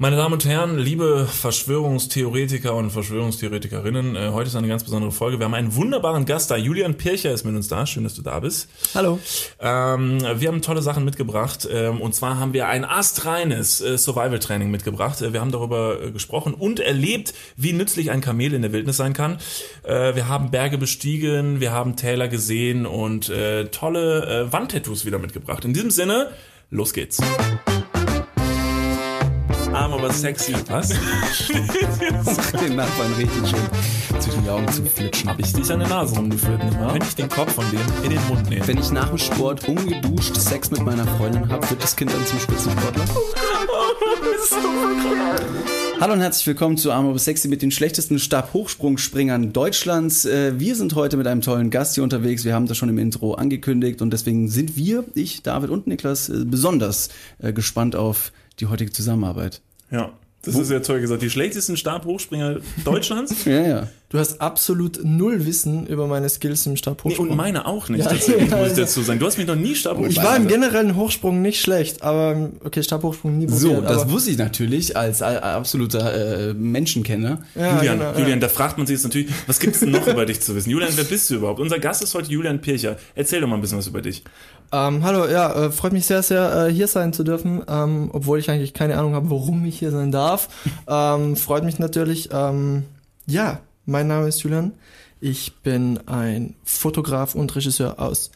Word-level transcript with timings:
Meine 0.00 0.14
Damen 0.14 0.34
und 0.34 0.44
Herren, 0.44 0.78
liebe 0.78 1.26
Verschwörungstheoretiker 1.26 2.72
und 2.72 2.92
Verschwörungstheoretikerinnen, 2.92 4.14
äh, 4.14 4.28
heute 4.28 4.46
ist 4.46 4.54
eine 4.54 4.68
ganz 4.68 4.84
besondere 4.84 5.10
Folge. 5.10 5.40
Wir 5.40 5.44
haben 5.44 5.54
einen 5.54 5.74
wunderbaren 5.74 6.24
Gast 6.24 6.52
da. 6.52 6.56
Julian 6.56 6.94
Pircher 6.94 7.32
ist 7.32 7.42
mit 7.42 7.56
uns 7.56 7.66
da. 7.66 7.84
Schön, 7.84 8.04
dass 8.04 8.14
du 8.14 8.22
da 8.22 8.38
bist. 8.38 8.68
Hallo. 8.94 9.18
Ähm, 9.58 10.20
wir 10.36 10.46
haben 10.46 10.62
tolle 10.62 10.82
Sachen 10.82 11.04
mitgebracht. 11.04 11.68
Ähm, 11.68 12.00
und 12.00 12.14
zwar 12.14 12.38
haben 12.38 12.52
wir 12.52 12.68
ein 12.68 12.84
astreines 12.84 13.80
äh, 13.80 13.98
Survival-Training 13.98 14.70
mitgebracht. 14.70 15.20
Äh, 15.20 15.32
wir 15.32 15.40
haben 15.40 15.50
darüber 15.50 16.00
äh, 16.00 16.12
gesprochen 16.12 16.54
und 16.54 16.78
erlebt, 16.78 17.34
wie 17.56 17.72
nützlich 17.72 18.12
ein 18.12 18.20
Kamel 18.20 18.54
in 18.54 18.62
der 18.62 18.72
Wildnis 18.72 18.98
sein 18.98 19.14
kann. 19.14 19.38
Äh, 19.82 20.14
wir 20.14 20.28
haben 20.28 20.52
Berge 20.52 20.78
bestiegen, 20.78 21.58
wir 21.58 21.72
haben 21.72 21.96
Täler 21.96 22.28
gesehen 22.28 22.86
und 22.86 23.30
äh, 23.30 23.64
tolle 23.64 24.46
Wandtattoos 24.52 25.06
wieder 25.06 25.18
mitgebracht. 25.18 25.64
In 25.64 25.72
diesem 25.72 25.90
Sinne, 25.90 26.30
los 26.70 26.92
geht's 26.92 27.20
aber 29.98 30.12
sexy. 30.12 30.54
Was? 30.68 30.88
den 32.60 32.76
Nachbarn 32.76 33.12
richtig 33.14 33.48
schön 33.48 34.20
zwischen 34.20 34.44
die 34.44 34.50
Augen 34.50 34.68
zu 34.68 34.84
flitschen. 34.84 35.28
Hab 35.28 35.38
ich 35.40 35.52
dich 35.52 35.70
an 35.72 35.80
der 35.80 35.88
Nase 35.88 36.14
rumgeführt, 36.14 36.64
nicht 36.64 36.78
wahr? 36.78 36.92
Könnte 36.92 37.06
ich 37.08 37.16
den 37.16 37.28
Kopf 37.28 37.52
von 37.52 37.64
dem 37.70 37.80
in 38.04 38.10
den 38.10 38.28
Mund 38.28 38.48
nehmen. 38.48 38.66
Wenn 38.66 38.78
ich 38.78 38.90
nach 38.92 39.08
dem 39.08 39.18
Sport 39.18 39.68
ungeduscht 39.68 40.36
Sex 40.36 40.70
mit 40.70 40.82
meiner 40.84 41.04
Freundin 41.04 41.48
habe, 41.48 41.68
wird 41.68 41.82
das 41.82 41.96
Kind 41.96 42.12
dann 42.12 42.24
zum 42.26 42.38
Spitzensportler? 42.38 43.04
Hallo 46.00 46.12
und 46.12 46.20
herzlich 46.20 46.46
willkommen 46.46 46.76
zu 46.76 46.92
Arm 46.92 47.08
aber 47.08 47.18
sexy 47.18 47.48
mit 47.48 47.60
den 47.60 47.72
schlechtesten 47.72 48.20
Stabhochsprungspringern 48.20 49.52
Deutschlands. 49.52 50.24
Äh, 50.24 50.60
wir 50.60 50.76
sind 50.76 50.94
heute 50.94 51.16
mit 51.16 51.26
einem 51.26 51.40
tollen 51.40 51.70
Gast 51.70 51.96
hier 51.96 52.04
unterwegs. 52.04 52.44
Wir 52.44 52.54
haben 52.54 52.66
das 52.66 52.76
schon 52.76 52.88
im 52.88 52.98
Intro 52.98 53.34
angekündigt 53.34 54.00
und 54.00 54.12
deswegen 54.12 54.48
sind 54.48 54.76
wir, 54.76 55.04
ich, 55.14 55.42
David 55.42 55.70
und 55.70 55.88
Niklas, 55.88 56.28
äh, 56.28 56.44
besonders 56.44 57.08
äh, 57.40 57.52
gespannt 57.52 57.96
auf 57.96 58.32
die 58.60 58.66
heutige 58.66 58.92
Zusammenarbeit. 58.92 59.60
Ja. 59.90 60.12
Das 60.42 60.54
Wo? 60.54 60.60
ist 60.60 60.70
ja 60.70 60.78
toll 60.80 61.00
gesagt. 61.00 61.20
Die 61.20 61.30
schlechtesten 61.30 61.76
Stabhochspringer 61.76 62.58
Deutschlands. 62.84 63.44
ja, 63.44 63.60
ja. 63.60 63.88
Du 64.10 64.18
hast 64.18 64.40
absolut 64.40 65.00
null 65.04 65.44
Wissen 65.44 65.86
über 65.86 66.06
meine 66.06 66.30
Skills 66.30 66.64
im 66.64 66.78
Stabhochsprung. 66.78 67.26
Nee, 67.26 67.32
und 67.32 67.36
meine 67.36 67.66
auch 67.66 67.90
nicht, 67.90 68.06
ja, 68.06 68.10
tatsächlich, 68.10 68.50
muss 68.50 68.68
ich 68.68 68.76
dazu 68.76 69.02
sagen. 69.02 69.18
Du 69.18 69.26
hast 69.26 69.36
mich 69.36 69.46
noch 69.46 69.54
nie 69.54 69.74
Stabhochsprung. 69.74 70.08
Ich 70.08 70.22
war 70.22 70.34
im 70.34 70.48
generellen 70.48 70.96
Hochsprung 70.96 71.42
nicht 71.42 71.60
schlecht, 71.60 72.02
aber 72.02 72.50
okay, 72.64 72.82
Stabhochsprung 72.82 73.36
nie 73.36 73.46
probiert. 73.46 73.60
So, 73.60 73.80
das 73.82 74.08
wusste 74.08 74.30
ich 74.30 74.38
natürlich 74.38 74.96
als 74.96 75.20
absoluter 75.20 76.50
äh, 76.50 76.54
Menschenkenner. 76.54 77.42
Ja, 77.54 77.76
Julian, 77.76 77.98
genau, 77.98 78.12
Julian, 78.12 78.30
ja. 78.30 78.36
da 78.36 78.48
fragt 78.48 78.78
man 78.78 78.86
sich 78.86 78.94
jetzt 78.94 79.04
natürlich, 79.04 79.28
was 79.46 79.60
gibt 79.60 79.74
es 79.74 79.80
denn 79.80 79.90
noch 79.90 80.06
über 80.06 80.24
dich 80.24 80.40
zu 80.40 80.54
wissen? 80.54 80.70
Julian, 80.70 80.92
wer 80.94 81.04
bist 81.04 81.28
du 81.28 81.34
überhaupt? 81.34 81.60
Unser 81.60 81.78
Gast 81.78 82.02
ist 82.02 82.14
heute 82.14 82.30
Julian 82.30 82.62
Pircher. 82.62 82.96
Erzähl 83.14 83.42
doch 83.42 83.48
mal 83.48 83.56
ein 83.56 83.60
bisschen 83.60 83.76
was 83.76 83.88
über 83.88 84.00
dich. 84.00 84.22
Ähm, 84.70 85.02
hallo, 85.02 85.26
ja, 85.26 85.66
äh, 85.66 85.70
freut 85.70 85.92
mich 85.92 86.06
sehr, 86.06 86.22
sehr, 86.22 86.66
äh, 86.66 86.72
hier 86.72 86.88
sein 86.88 87.12
zu 87.12 87.24
dürfen, 87.24 87.62
ähm, 87.68 88.10
obwohl 88.12 88.38
ich 88.38 88.50
eigentlich 88.50 88.74
keine 88.74 88.98
Ahnung 88.98 89.14
habe, 89.14 89.30
warum 89.30 89.64
ich 89.64 89.78
hier 89.78 89.90
sein 89.90 90.12
darf. 90.12 90.48
ähm, 90.88 91.36
freut 91.36 91.64
mich 91.64 91.78
natürlich. 91.78 92.28
Ähm, 92.32 92.84
ja, 93.26 93.60
mein 93.86 94.08
Name 94.08 94.28
ist 94.28 94.42
Julian. 94.42 94.72
Ich 95.20 95.56
bin 95.62 95.98
ein 96.06 96.54
Fotograf 96.64 97.34
und 97.34 97.54
Regisseur 97.56 97.98
aus 97.98 98.30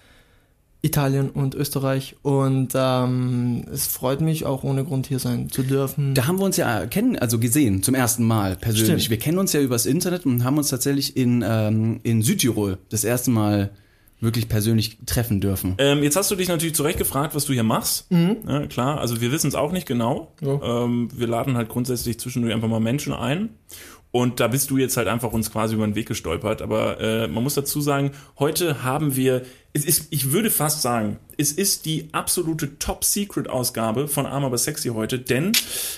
Italien 0.81 1.31
und 1.31 1.55
Österreich 1.55 2.17
und 2.23 2.71
ähm, 2.75 3.65
es 3.73 3.87
freut 3.87 4.21
mich 4.21 4.47
auch 4.47 4.65
ohne 4.65 4.85
Grund 4.85 5.07
hier 5.07 5.21
sein 5.21 5.49
zu 5.49 5.63
dürfen. 5.63 6.15
Da 6.15 6.27
haben 6.27 6.41
wir 6.41 6.45
uns 6.45 6.57
ja 6.57 6.87
kennen, 6.87 7.17
also 7.17 7.39
gesehen 7.39 7.85
zum 7.85 7.95
ersten 7.95 8.25
Mal 8.25 8.57
persönlich. 8.57 9.05
Stimmt. 9.05 9.11
Wir 9.11 9.19
kennen 9.19 9.39
uns 9.39 9.53
ja 9.53 9.61
übers 9.61 9.87
Internet 9.87 10.27
und 10.27 10.43
haben 10.43 10.59
uns 10.59 10.71
tatsächlich 10.71 11.17
in 11.17 11.45
ähm, 11.47 12.01
in 12.03 12.23
Südtirol 12.23 12.79
das 12.89 13.05
erste 13.05 13.31
Mal 13.31 13.71
wirklich 14.23 14.49
persönlich 14.49 14.99
treffen 15.05 15.41
dürfen. 15.41 15.75
Ähm, 15.79 16.03
jetzt 16.03 16.17
hast 16.17 16.31
du 16.31 16.37
dich 16.37 16.49
natürlich 16.49 16.75
zurecht 16.75 16.99
gefragt, 16.99 17.35
was 17.35 17.45
du 17.45 17.53
hier 17.53 17.65
machst. 17.65 18.11
Mhm. 18.11 18.37
Ja, 18.47 18.67
klar, 18.67 19.01
also 19.01 19.21
wir 19.21 19.33
wissen 19.33 19.49
es 19.49 19.55
auch 19.55 19.73
nicht 19.73 19.87
genau. 19.87 20.33
Ja. 20.41 20.85
Ähm, 20.85 21.09
wir 21.13 21.27
laden 21.27 21.57
halt 21.57 21.69
grundsätzlich 21.69 22.21
zwischendurch 22.21 22.55
einfach 22.55 22.69
mal 22.69 22.81
Menschen 22.81 23.13
ein 23.13 23.51
und 24.13 24.41
da 24.41 24.49
bist 24.49 24.71
du 24.71 24.77
jetzt 24.77 24.99
halt 24.99 25.09
einfach 25.09 25.33
uns 25.33 25.51
quasi 25.51 25.75
über 25.75 25.87
den 25.87 25.95
Weg 25.95 26.07
gestolpert. 26.07 26.61
Aber 26.61 27.01
äh, 27.01 27.29
man 27.29 27.43
muss 27.43 27.55
dazu 27.55 27.81
sagen, 27.81 28.11
heute 28.39 28.85
haben 28.85 29.17
wir, 29.17 29.41
es 29.73 29.87
ist, 29.87 30.09
ich 30.11 30.33
würde 30.33 30.51
fast 30.51 30.83
sagen, 30.83 31.17
es 31.39 31.51
ist 31.51 31.87
die 31.87 32.11
absolute 32.13 32.79
Top-Secret-Ausgabe 32.79 34.09
von 34.09 34.27
Arm 34.27 34.45
aber 34.45 34.59
sexy 34.59 34.91
heute, 34.91 35.19
denn 35.19 35.53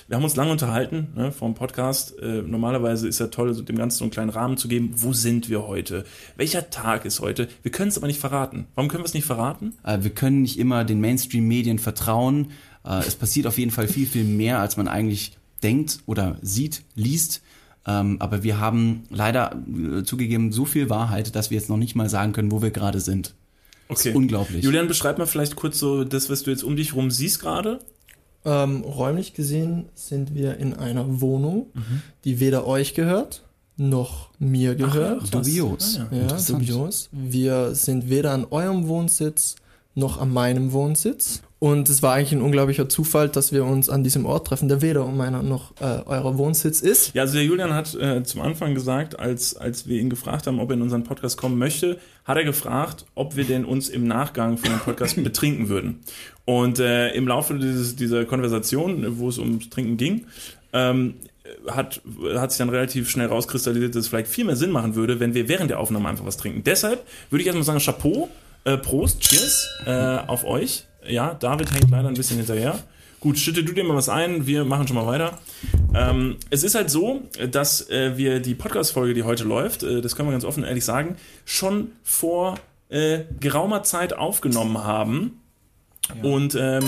wir 0.07 0.17
haben 0.17 0.23
uns 0.23 0.37
lange 0.37 0.53
unterhalten 0.53 1.09
ne, 1.17 1.33
vom 1.33 1.57
Podcast. 1.57 2.17
Äh, 2.21 2.43
normalerweise 2.43 3.09
ist 3.09 3.19
ja 3.19 3.27
toll, 3.27 3.53
so 3.53 3.63
dem 3.63 3.77
Ganzen 3.77 3.99
so 3.99 4.05
einen 4.05 4.13
kleinen 4.13 4.31
Rahmen 4.31 4.57
zu 4.59 4.69
geben. 4.69 4.93
Wo 4.95 5.13
sind 5.13 5.49
wir 5.49 5.67
heute? 5.67 6.05
Welcher 6.37 6.71
Tag 6.71 7.05
ist 7.07 7.19
heute? 7.19 7.49
Wir 7.63 7.73
können 7.73 7.89
es 7.89 7.99
aber 7.99 8.07
nicht 8.07 8.21
verraten. 8.21 8.69
Warum 8.77 8.89
können 8.89 9.03
wir 9.03 9.09
es 9.09 9.15
nicht 9.15 9.27
verraten? 9.27 9.75
Äh, 9.83 9.99
wir 10.03 10.11
können 10.11 10.43
nicht 10.43 10.61
immer 10.61 10.85
den 10.85 11.01
Mainstream-Medien 11.01 11.81
vertrauen. 11.81 12.53
Äh, 12.85 13.01
es 13.01 13.17
passiert 13.17 13.49
auf 13.49 13.59
jeden 13.59 13.73
Fall 13.73 13.89
viel, 13.89 14.07
viel 14.07 14.23
mehr, 14.23 14.61
als 14.61 14.77
man 14.77 14.87
eigentlich 14.87 15.33
denkt 15.65 15.99
oder 16.07 16.37
sieht, 16.43 16.85
liest. 16.95 17.43
Ähm, 17.87 18.17
aber 18.21 18.43
wir 18.43 18.59
haben 18.59 19.05
leider 19.11 19.55
äh, 19.67 20.05
zugegeben 20.05 20.53
so 20.53 20.65
viel 20.65 20.89
Wahrheit, 20.89 21.37
dass 21.37 21.51
wir 21.51 21.59
jetzt 21.59 21.69
noch 21.69 21.77
nicht 21.77 21.95
mal 21.95 22.09
sagen 22.09 22.33
können, 22.33 22.51
wo 22.51 22.63
wir 22.63 22.71
gerade 22.71 23.01
sind. 23.01 23.35
Das 23.89 24.01
okay. 24.01 24.11
Ist 24.11 24.17
unglaublich. 24.17 24.65
Julian, 24.65 24.89
beschreib 24.89 25.19
mal 25.19 25.27
vielleicht 25.27 25.57
kurz 25.57 25.79
so 25.79 26.05
das, 26.05 26.31
was 26.31 26.43
du 26.45 26.51
jetzt 26.51 26.65
um 26.65 26.77
dich 26.77 26.95
rum 26.95 27.11
siehst 27.11 27.41
gerade. 27.41 27.81
Ähm, 28.47 28.83
räumlich 28.83 29.35
gesehen 29.35 29.87
sind 29.95 30.35
wir 30.35 30.59
in 30.59 30.75
einer 30.75 31.21
Wohnung, 31.21 31.67
mhm. 31.75 32.03
die 32.25 32.41
weder 32.41 32.67
euch 32.67 32.95
gehört 32.95 33.45
noch 33.77 34.31
mir 34.39 34.75
gehört. 34.75 35.23
Ach, 35.25 35.29
dubios. 35.29 35.99
Ah, 36.01 36.15
ja, 36.15 36.27
ja 36.27 36.41
dubios. 36.41 37.09
Wir 37.13 37.75
sind 37.75 38.09
weder 38.09 38.33
an 38.33 38.47
eurem 38.51 38.89
Wohnsitz 38.89 39.57
noch 39.95 40.19
an 40.19 40.33
meinem 40.33 40.73
Wohnsitz. 40.73 41.43
Und 41.65 41.89
es 41.89 42.03
war 42.03 42.13
eigentlich 42.13 42.33
ein 42.33 42.43
unglaublicher 42.43 42.91
Zufall, 42.91 43.31
dass 43.31 43.51
wir 43.51 43.65
uns 43.65 43.89
an 43.89 44.05
diesem 44.05 44.27
Ort 44.27 44.49
treffen, 44.49 44.69
der 44.69 44.83
weder 44.83 45.07
meiner 45.07 45.43
noch 45.43 45.73
äh, 45.81 46.03
eurer 46.05 46.37
Wohnsitz 46.37 46.83
ist. 46.83 47.15
Ja, 47.15 47.23
also 47.23 47.37
der 47.37 47.45
Julian 47.45 47.73
hat 47.73 47.95
äh, 47.95 48.23
zum 48.23 48.43
Anfang 48.43 48.75
gesagt, 48.75 49.19
als, 49.19 49.57
als 49.57 49.89
wir 49.89 49.99
ihn 49.99 50.11
gefragt 50.11 50.47
haben, 50.47 50.61
ob 50.61 50.69
er 50.69 50.75
in 50.75 50.83
unseren 50.83 51.05
Podcast 51.05 51.39
kommen 51.39 51.57
möchte, 51.57 51.99
hat 52.27 52.37
er 52.37 52.45
gefragt, 52.45 53.07
ob 53.15 53.37
wir 53.37 53.45
denn 53.45 53.65
uns 53.65 53.89
im 53.89 54.07
Nachgang 54.07 54.59
von 54.59 54.73
dem 54.73 54.81
Podcast 54.81 55.17
betrinken 55.25 55.71
würden. 55.71 56.01
Und 56.45 56.81
äh, 56.81 57.15
im 57.15 57.27
Laufe 57.27 57.55
dieses, 57.55 57.97
dieser 57.97 58.27
Konversation, 58.27 59.19
wo 59.19 59.31
es 59.31 59.39
ums 59.39 59.71
Trinken 59.71 59.97
ging, 59.97 60.27
ähm, 60.75 61.15
hat, 61.67 62.03
hat 62.35 62.53
sich 62.53 62.59
dann 62.59 62.69
relativ 62.69 63.09
schnell 63.09 63.29
rauskristallisiert, 63.29 63.95
dass 63.95 64.03
es 64.03 64.09
vielleicht 64.09 64.29
viel 64.29 64.45
mehr 64.45 64.57
Sinn 64.57 64.71
machen 64.71 64.97
würde, 64.97 65.19
wenn 65.19 65.33
wir 65.33 65.49
während 65.49 65.71
der 65.71 65.81
Aufnahme 65.81 66.11
einfach 66.11 66.27
was 66.27 66.37
trinken. 66.37 66.63
Deshalb 66.63 67.07
würde 67.31 67.41
ich 67.41 67.47
erstmal 67.47 67.65
sagen, 67.65 67.81
Chapeau, 67.81 68.29
äh, 68.65 68.77
Prost, 68.77 69.21
Cheers 69.21 69.69
äh, 69.87 70.19
auf 70.27 70.45
euch. 70.45 70.87
Ja, 71.07 71.35
David 71.35 71.73
hängt 71.73 71.91
leider 71.91 72.09
ein 72.09 72.15
bisschen 72.15 72.39
hinterher. 72.39 72.79
Gut, 73.21 73.39
schütte 73.39 73.65
du 73.65 73.73
dir 73.73 73.85
mal 73.85 73.97
was 73.97 74.09
ein, 74.09 74.47
wir 74.47 74.65
machen 74.65 74.87
schon 74.87 74.97
mal 74.97 75.07
weiter. 75.07 75.39
Ähm, 75.95 76.37
es 76.51 76.63
ist 76.63 76.75
halt 76.75 76.91
so, 76.91 77.23
dass 77.51 77.89
äh, 77.89 78.19
wir 78.19 78.41
die 78.41 78.55
Podcast-Folge, 78.55 79.15
die 79.15 79.23
heute 79.23 79.45
läuft, 79.45 79.83
äh, 79.83 80.03
das 80.03 80.15
können 80.15 80.29
wir 80.29 80.33
ganz 80.33 80.45
offen 80.45 80.63
und 80.63 80.69
ehrlich 80.69 80.85
sagen, 80.85 81.17
schon 81.47 81.93
vor 82.03 82.59
äh, 82.91 83.21
geraumer 83.41 83.83
Zeit 83.83 84.13
aufgenommen 84.13 84.85
haben. 84.85 85.41
Ja. 86.09 86.31
Und 86.31 86.55
ähm, 86.55 86.85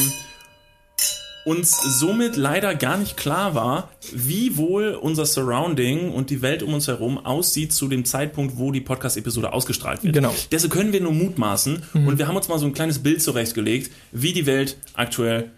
uns 1.46 1.80
somit 2.00 2.34
leider 2.34 2.74
gar 2.74 2.98
nicht 2.98 3.16
klar 3.16 3.54
war, 3.54 3.90
wie 4.12 4.56
wohl 4.56 4.98
unser 5.00 5.24
Surrounding 5.26 6.10
und 6.10 6.28
die 6.30 6.42
Welt 6.42 6.64
um 6.64 6.74
uns 6.74 6.88
herum 6.88 7.24
aussieht 7.24 7.72
zu 7.72 7.86
dem 7.86 8.04
Zeitpunkt, 8.04 8.58
wo 8.58 8.72
die 8.72 8.80
Podcast-Episode 8.80 9.52
ausgestrahlt 9.52 10.02
wird. 10.02 10.12
Genau. 10.12 10.34
Deshalb 10.50 10.72
können 10.72 10.92
wir 10.92 11.00
nur 11.00 11.12
mutmaßen 11.12 11.84
mhm. 11.92 12.08
und 12.08 12.18
wir 12.18 12.26
haben 12.26 12.36
uns 12.36 12.48
mal 12.48 12.58
so 12.58 12.66
ein 12.66 12.74
kleines 12.74 12.98
Bild 12.98 13.22
zurechtgelegt, 13.22 13.92
wie 14.10 14.32
die 14.32 14.44
Welt 14.46 14.76
aktuell 14.94 15.52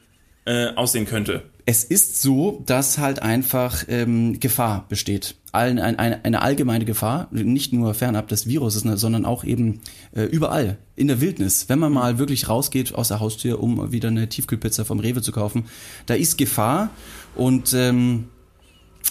äh, 0.44 0.75
aussehen 0.75 1.06
könnte. 1.06 1.43
Es 1.70 1.84
ist 1.84 2.22
so, 2.22 2.62
dass 2.64 2.96
halt 2.96 3.20
einfach 3.20 3.84
ähm, 3.88 4.40
Gefahr 4.40 4.86
besteht 4.88 5.34
ein, 5.52 5.78
ein, 5.78 5.98
eine 5.98 6.40
allgemeine 6.40 6.86
Gefahr, 6.86 7.28
nicht 7.30 7.74
nur 7.74 7.92
fernab 7.92 8.26
des 8.28 8.46
Viruses, 8.46 8.86
ne, 8.86 8.96
sondern 8.96 9.26
auch 9.26 9.44
eben 9.44 9.80
äh, 10.14 10.22
überall 10.22 10.78
in 10.96 11.08
der 11.08 11.20
Wildnis. 11.20 11.68
Wenn 11.68 11.78
man 11.78 11.92
mal 11.92 12.18
wirklich 12.18 12.48
rausgeht 12.48 12.94
aus 12.94 13.08
der 13.08 13.20
Haustür, 13.20 13.62
um 13.62 13.92
wieder 13.92 14.08
eine 14.08 14.30
Tiefkühlpizza 14.30 14.86
vom 14.86 14.98
Rewe 14.98 15.20
zu 15.20 15.30
kaufen, 15.30 15.66
da 16.06 16.14
ist 16.14 16.38
Gefahr 16.38 16.88
und 17.34 17.74
ähm, 17.74 18.28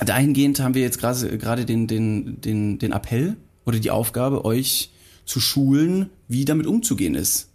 dahingehend 0.03 0.59
haben 0.59 0.73
wir 0.73 0.81
jetzt 0.81 0.97
gerade 0.97 1.63
den, 1.63 1.85
den, 1.85 2.41
den, 2.41 2.79
den 2.79 2.91
Appell 2.91 3.37
oder 3.67 3.77
die 3.77 3.91
Aufgabe, 3.91 4.45
euch 4.45 4.89
zu 5.25 5.39
schulen, 5.39 6.09
wie 6.27 6.43
damit 6.43 6.65
umzugehen 6.65 7.13
ist. 7.13 7.49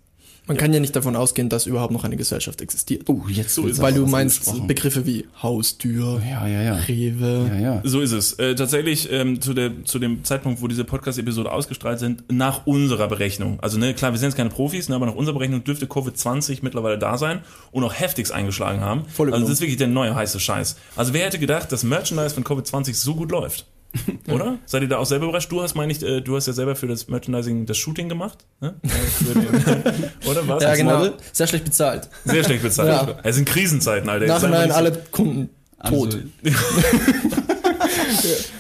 Man 0.47 0.57
ja. 0.57 0.61
kann 0.61 0.73
ja 0.73 0.81
nicht 0.81 0.97
davon 0.97 1.15
ausgehen, 1.15 1.49
dass 1.49 1.67
überhaupt 1.67 1.93
noch 1.93 2.03
eine 2.03 2.17
Gesellschaft 2.17 2.61
existiert. 2.61 3.09
Oh, 3.09 3.23
jetzt 3.29 3.55
so 3.55 3.67
ist 3.69 3.81
Weil 3.81 3.95
du 3.95 4.07
meinst 4.07 4.67
Begriffe 4.67 5.07
wie 5.07 5.27
Haustür, 5.41 6.21
ja, 6.29 6.49
ja, 6.49 6.63
ja. 6.63 6.75
Rewe. 6.75 7.49
Ja, 7.49 7.61
ja. 7.61 7.81
So 7.85 8.01
ist 8.01 8.11
es. 8.11 8.33
Äh, 8.41 8.57
tatsächlich 8.57 9.11
ähm, 9.13 9.41
zu, 9.41 9.55
der, 9.55 9.85
zu 9.85 10.01
dem 10.01 10.25
Zeitpunkt, 10.25 10.61
wo 10.61 10.67
diese 10.67 10.83
Podcast-Episode 10.83 11.53
ausgestrahlt 11.53 12.01
sind, 12.01 12.25
nach 12.33 12.67
unserer 12.67 13.07
Berechnung. 13.07 13.61
Also 13.61 13.79
ne, 13.79 13.95
klar, 13.95 14.11
wir 14.11 14.19
sind 14.19 14.31
jetzt 14.31 14.37
keine 14.37 14.51
Profis, 14.51 14.89
ne, 14.89 14.97
aber 14.97 15.07
nach 15.07 15.15
unserer 15.15 15.35
Berechnung 15.35 15.63
dürfte 15.63 15.87
Covid-20 15.87 16.59
mittlerweile 16.63 16.99
da 16.99 17.19
sein 17.19 17.43
und 17.71 17.85
auch 17.85 17.95
heftigst 17.95 18.33
eingeschlagen 18.33 18.81
haben. 18.81 19.05
Voll 19.07 19.33
also 19.33 19.45
das 19.45 19.55
ist 19.55 19.61
wirklich 19.61 19.79
der 19.79 19.87
neue 19.87 20.13
heiße 20.13 20.41
Scheiß. 20.41 20.77
Also 20.97 21.15
wer 21.15 21.25
hätte 21.25 21.39
gedacht, 21.39 21.71
dass 21.71 21.85
Merchandise 21.85 22.35
von 22.35 22.43
Covid-20 22.43 22.95
so 22.95 23.15
gut 23.15 23.31
läuft? 23.31 23.67
Oder? 24.29 24.59
Seid 24.67 24.83
ihr 24.83 24.89
da 24.89 24.99
auch 24.99 25.07
selber 25.07 25.27
überrascht? 25.27 25.51
Du 25.53 25.63
hast, 25.63 25.75
meine 25.75 25.93
ich, 25.93 26.03
äh, 26.03 26.21
du 26.21 26.37
hast 26.37 26.47
ja 26.47 26.53
selber 26.53 26.77
für 26.77 26.87
das 26.87 27.09
Merchandising 27.09 27.67
das 27.67 27.77
Shooting 27.77 28.09
gemacht. 28.09 28.45
Ne? 28.61 28.75
Oder 30.27 30.49
was? 30.49 30.63
Ja, 30.63 30.75
genau. 30.75 30.99
Model? 30.99 31.15
Sehr 31.33 31.47
schlecht 31.47 31.65
bezahlt. 31.65 32.09
Sehr 32.25 32.43
schlecht 32.45 32.63
bezahlt. 32.63 33.09
Ja. 33.09 33.19
Es 33.23 33.37
sind 33.37 33.47
Krisenzeiten, 33.47 34.09
Alter. 34.09 34.27
Nachhinein 34.27 34.73
alle 34.73 34.93
Kunden 35.11 35.51
Tot. 35.87 36.19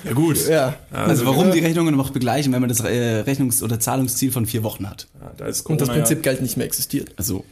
Ja 0.04 0.12
gut. 0.12 0.48
Ja. 0.48 0.74
Also 0.90 1.24
warum 1.26 1.52
die 1.52 1.60
Rechnungen 1.60 1.96
noch 1.96 2.10
begleichen, 2.10 2.52
wenn 2.52 2.60
man 2.60 2.68
das 2.68 2.80
äh, 2.80 3.22
Rechnungs- 3.22 3.62
oder 3.62 3.78
Zahlungsziel 3.78 4.32
von 4.32 4.46
vier 4.46 4.62
Wochen 4.62 4.88
hat? 4.88 5.06
Ja, 5.20 5.32
da 5.36 5.46
ist 5.46 5.64
Und 5.66 5.80
das 5.80 5.88
Corona 5.88 6.04
Prinzip 6.04 6.18
Ja. 6.18 6.32
Geld 6.32 6.42
nicht 6.42 6.56
mehr 6.56 6.66
existiert. 6.66 7.12
Also 7.16 7.44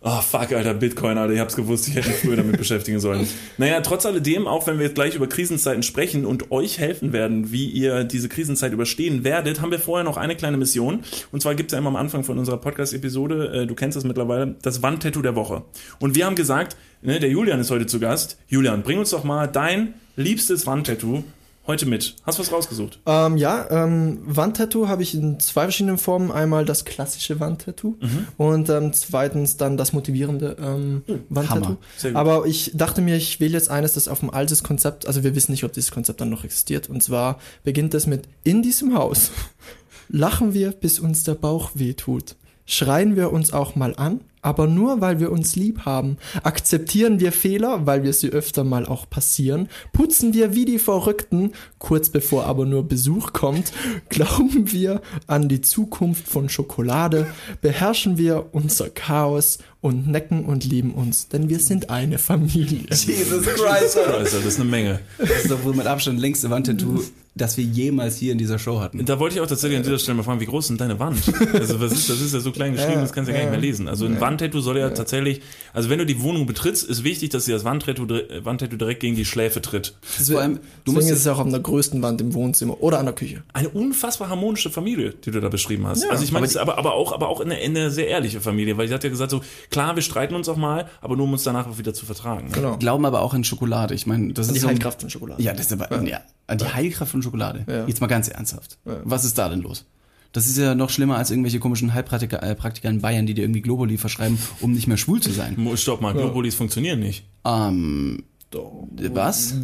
Oh 0.00 0.20
fuck, 0.20 0.52
Alter, 0.52 0.74
Bitcoin, 0.74 1.18
Alter, 1.18 1.34
ich 1.34 1.40
hab's 1.40 1.56
gewusst, 1.56 1.88
ich 1.88 1.94
hätte 1.94 2.08
mich 2.08 2.18
früher 2.18 2.36
damit 2.36 2.58
beschäftigen 2.58 3.00
sollen. 3.00 3.26
Naja, 3.58 3.80
trotz 3.80 4.06
alledem, 4.06 4.46
auch 4.46 4.66
wenn 4.66 4.78
wir 4.78 4.86
jetzt 4.86 4.94
gleich 4.94 5.14
über 5.14 5.26
Krisenzeiten 5.26 5.82
sprechen 5.82 6.24
und 6.24 6.50
euch 6.50 6.78
helfen 6.78 7.12
werden, 7.12 7.52
wie 7.52 7.68
ihr 7.68 8.04
diese 8.04 8.28
Krisenzeit 8.28 8.72
überstehen 8.72 9.24
werdet, 9.24 9.60
haben 9.60 9.70
wir 9.70 9.78
vorher 9.78 10.04
noch 10.04 10.16
eine 10.16 10.36
kleine 10.36 10.56
Mission. 10.56 11.00
Und 11.32 11.42
zwar 11.42 11.54
gibt's 11.54 11.72
ja 11.72 11.78
immer 11.78 11.88
am 11.88 11.96
Anfang 11.96 12.24
von 12.24 12.38
unserer 12.38 12.58
Podcast-Episode, 12.58 13.62
äh, 13.62 13.66
du 13.66 13.74
kennst 13.74 13.96
das 13.96 14.04
mittlerweile, 14.04 14.56
das 14.62 14.82
Wandtattoo 14.82 15.22
der 15.22 15.36
Woche. 15.36 15.62
Und 16.00 16.14
wir 16.14 16.26
haben 16.26 16.36
gesagt, 16.36 16.76
ne, 17.02 17.20
der 17.20 17.30
Julian 17.30 17.60
ist 17.60 17.70
heute 17.70 17.86
zu 17.86 18.00
Gast. 18.00 18.38
Julian, 18.48 18.82
bring 18.82 18.98
uns 18.98 19.10
doch 19.10 19.24
mal 19.24 19.46
dein 19.46 19.94
liebstes 20.16 20.66
Wandtattoo 20.66 21.24
heute 21.66 21.86
mit. 21.86 22.16
Hast 22.24 22.38
du 22.38 22.42
was 22.42 22.52
rausgesucht? 22.52 23.00
Ähm, 23.06 23.36
ja, 23.36 23.66
ähm, 23.70 24.18
Wandtattoo 24.26 24.88
habe 24.88 25.02
ich 25.02 25.14
in 25.14 25.40
zwei 25.40 25.62
verschiedenen 25.62 25.98
Formen. 25.98 26.30
Einmal 26.30 26.64
das 26.64 26.84
klassische 26.84 27.40
Wandtattoo 27.40 27.96
Mhm. 28.00 28.26
und 28.36 28.68
ähm, 28.68 28.92
zweitens 28.92 29.56
dann 29.56 29.76
das 29.76 29.92
motivierende 29.92 30.56
ähm, 30.60 31.02
Wandtattoo. 31.30 31.76
Sehr 31.96 32.10
gut. 32.12 32.18
Aber 32.20 32.46
ich 32.46 32.72
dachte 32.74 33.00
mir, 33.00 33.16
ich 33.16 33.40
wähle 33.40 33.52
jetzt 33.54 33.70
eines, 33.70 33.94
das 33.94 34.08
auf 34.08 34.22
ein 34.22 34.30
altes 34.30 34.62
Konzept, 34.62 35.06
also 35.06 35.22
wir 35.24 35.34
wissen 35.34 35.52
nicht, 35.52 35.64
ob 35.64 35.72
dieses 35.72 35.90
Konzept 35.90 36.20
dann 36.20 36.30
noch 36.30 36.44
existiert. 36.44 36.88
Und 36.90 37.02
zwar 37.02 37.38
beginnt 37.62 37.94
es 37.94 38.06
mit 38.06 38.28
In 38.44 38.62
diesem 38.62 38.94
Haus 38.94 39.30
lachen 40.08 40.54
wir, 40.54 40.72
bis 40.72 40.98
uns 40.98 41.24
der 41.24 41.34
Bauch 41.34 41.70
wehtut. 41.74 42.36
Schreien 42.66 43.16
wir 43.16 43.32
uns 43.32 43.52
auch 43.52 43.74
mal 43.76 43.94
an, 43.96 44.20
aber 44.44 44.66
nur 44.66 45.00
weil 45.00 45.20
wir 45.20 45.32
uns 45.32 45.56
lieb 45.56 45.86
haben. 45.86 46.18
Akzeptieren 46.42 47.18
wir 47.18 47.32
Fehler, 47.32 47.86
weil 47.86 48.02
wir 48.02 48.12
sie 48.12 48.28
öfter 48.28 48.62
mal 48.62 48.86
auch 48.86 49.08
passieren. 49.08 49.68
Putzen 49.92 50.34
wir 50.34 50.54
wie 50.54 50.66
die 50.66 50.78
Verrückten, 50.78 51.52
kurz 51.78 52.10
bevor 52.10 52.44
aber 52.44 52.66
nur 52.66 52.86
Besuch 52.86 53.32
kommt. 53.32 53.72
Glauben 54.10 54.70
wir 54.70 55.00
an 55.26 55.48
die 55.48 55.62
Zukunft 55.62 56.28
von 56.28 56.48
Schokolade. 56.48 57.26
Beherrschen 57.62 58.18
wir 58.18 58.50
unser 58.52 58.90
Chaos 58.90 59.58
und 59.84 60.08
necken 60.08 60.46
und 60.46 60.64
lieben 60.64 60.94
uns, 60.94 61.28
denn 61.28 61.50
wir 61.50 61.60
sind 61.60 61.90
eine 61.90 62.18
Familie. 62.18 62.80
Jesus 62.90 63.44
Christ. 63.44 63.98
Das 63.98 64.32
ist 64.32 64.58
eine 64.58 64.68
Menge. 64.68 65.00
Das 65.18 65.30
ist 65.42 65.50
doch 65.50 65.62
wohl 65.62 65.74
mit 65.74 65.86
Abstand 65.86 66.18
längste 66.18 66.48
Wandtattoo, 66.48 67.02
das 67.34 67.56
wir 67.58 67.64
jemals 67.64 68.16
hier 68.16 68.32
in 68.32 68.38
dieser 68.38 68.58
Show 68.58 68.80
hatten. 68.80 69.04
Da 69.04 69.18
wollte 69.18 69.34
ich 69.34 69.40
auch 69.42 69.46
tatsächlich 69.46 69.76
an 69.76 69.82
dieser 69.82 69.98
Stelle 69.98 70.16
mal 70.16 70.22
fragen, 70.22 70.40
wie 70.40 70.46
groß 70.46 70.64
ist 70.64 70.68
denn 70.68 70.78
deine 70.78 70.98
Wand? 71.00 71.18
Also 71.52 71.80
was 71.80 71.92
ist, 71.92 72.08
das 72.08 72.20
ist 72.20 72.32
ja 72.32 72.40
so 72.40 72.50
klein 72.52 72.72
geschrieben, 72.74 73.00
das 73.02 73.12
kannst 73.12 73.28
du 73.28 73.32
ja 73.34 73.38
gar 73.40 73.50
nicht 73.50 73.60
mehr 73.60 73.60
lesen. 73.60 73.88
Also 73.88 74.06
ein 74.06 74.20
Wandtattoo 74.20 74.60
soll 74.60 74.78
ja 74.78 74.88
tatsächlich, 74.90 75.42
also 75.74 75.90
wenn 75.90 75.98
du 75.98 76.06
die 76.06 76.22
Wohnung 76.22 76.46
betrittst, 76.46 76.84
ist 76.84 77.04
wichtig, 77.04 77.30
dass 77.30 77.44
dir 77.44 77.52
das 77.54 77.64
Wandtattoo, 77.64 78.06
dir- 78.06 78.28
Wandtattoo 78.44 78.76
direkt 78.76 79.00
gegen 79.00 79.16
die 79.16 79.24
Schläfe 79.26 79.60
tritt. 79.60 79.94
Vor 80.00 80.40
allem, 80.40 80.60
du 80.84 80.92
musst 80.92 81.10
es 81.10 81.26
auch 81.26 81.40
an 81.40 81.50
der 81.50 81.60
größten 81.60 82.00
Wand 82.02 82.20
im 82.22 82.32
Wohnzimmer 82.32 82.80
oder 82.80 83.00
an 83.00 83.06
der 83.06 83.14
Küche. 83.14 83.42
Eine 83.52 83.68
unfassbar 83.68 84.28
harmonische 84.30 84.70
Familie, 84.70 85.12
die 85.26 85.30
du 85.32 85.40
da 85.40 85.48
beschrieben 85.50 85.86
hast. 85.88 86.04
Ja, 86.04 86.10
also 86.10 86.22
ich 86.24 86.30
meine, 86.32 86.44
aber 86.44 86.46
es 86.46 86.52
ist 86.52 86.56
aber, 86.60 86.78
aber 86.78 86.94
auch, 86.94 87.12
aber 87.12 87.28
auch 87.28 87.40
eine, 87.40 87.56
eine 87.56 87.90
sehr 87.90 88.06
ehrliche 88.08 88.40
Familie, 88.40 88.78
weil 88.78 88.86
sie 88.88 88.94
hat 88.94 89.02
ja 89.04 89.10
gesagt 89.10 89.32
so, 89.32 89.42
klar, 89.74 89.96
wir 89.96 90.02
streiten 90.02 90.34
uns 90.36 90.48
auch 90.48 90.56
mal, 90.56 90.86
aber 91.00 91.16
nur 91.16 91.26
um 91.26 91.32
uns 91.32 91.42
danach 91.42 91.66
auch 91.66 91.78
wieder 91.78 91.92
zu 91.92 92.06
vertragen. 92.06 92.50
Genau. 92.52 92.78
glauben 92.78 93.04
aber 93.04 93.22
auch 93.22 93.34
an 93.34 93.42
Schokolade. 93.42 93.94
Ich 93.94 94.06
meine, 94.06 94.32
das 94.32 94.48
An 94.48 94.54
ist 94.54 94.56
die 94.56 94.60
so 94.60 94.68
Heilkraft 94.68 95.00
von 95.00 95.10
Schokolade. 95.10 95.42
Ja, 95.42 95.52
das 95.52 95.66
ist 95.66 95.72
aber 95.72 95.90
ja. 96.04 96.20
an 96.46 96.58
die 96.58 96.64
Heilkraft 96.64 97.10
von 97.10 97.22
Schokolade. 97.22 97.64
Ja. 97.68 97.86
Jetzt 97.86 98.00
mal 98.00 98.06
ganz 98.06 98.28
ernsthaft. 98.28 98.78
Was 98.84 99.24
ist 99.24 99.36
da 99.36 99.48
denn 99.48 99.62
los? 99.62 99.84
Das 100.32 100.46
ist 100.46 100.58
ja 100.58 100.74
noch 100.74 100.90
schlimmer 100.90 101.16
als 101.16 101.30
irgendwelche 101.30 101.60
komischen 101.60 101.94
Heilpraktiker 101.94 102.42
äh, 102.42 102.54
Praktiker 102.54 102.88
in 102.88 103.00
Bayern, 103.00 103.26
die 103.26 103.34
dir 103.34 103.42
irgendwie 103.42 103.62
Globuli 103.62 103.98
verschreiben, 103.98 104.38
um 104.60 104.72
nicht 104.72 104.88
mehr 104.88 104.96
schwul 104.96 105.20
zu 105.20 105.30
sein. 105.30 105.56
Stopp 105.76 106.00
mal, 106.00 106.12
Globulis 106.12 106.54
funktionieren 106.54 107.00
nicht. 107.00 107.24
Ähm, 107.44 108.24
was? 108.54 109.54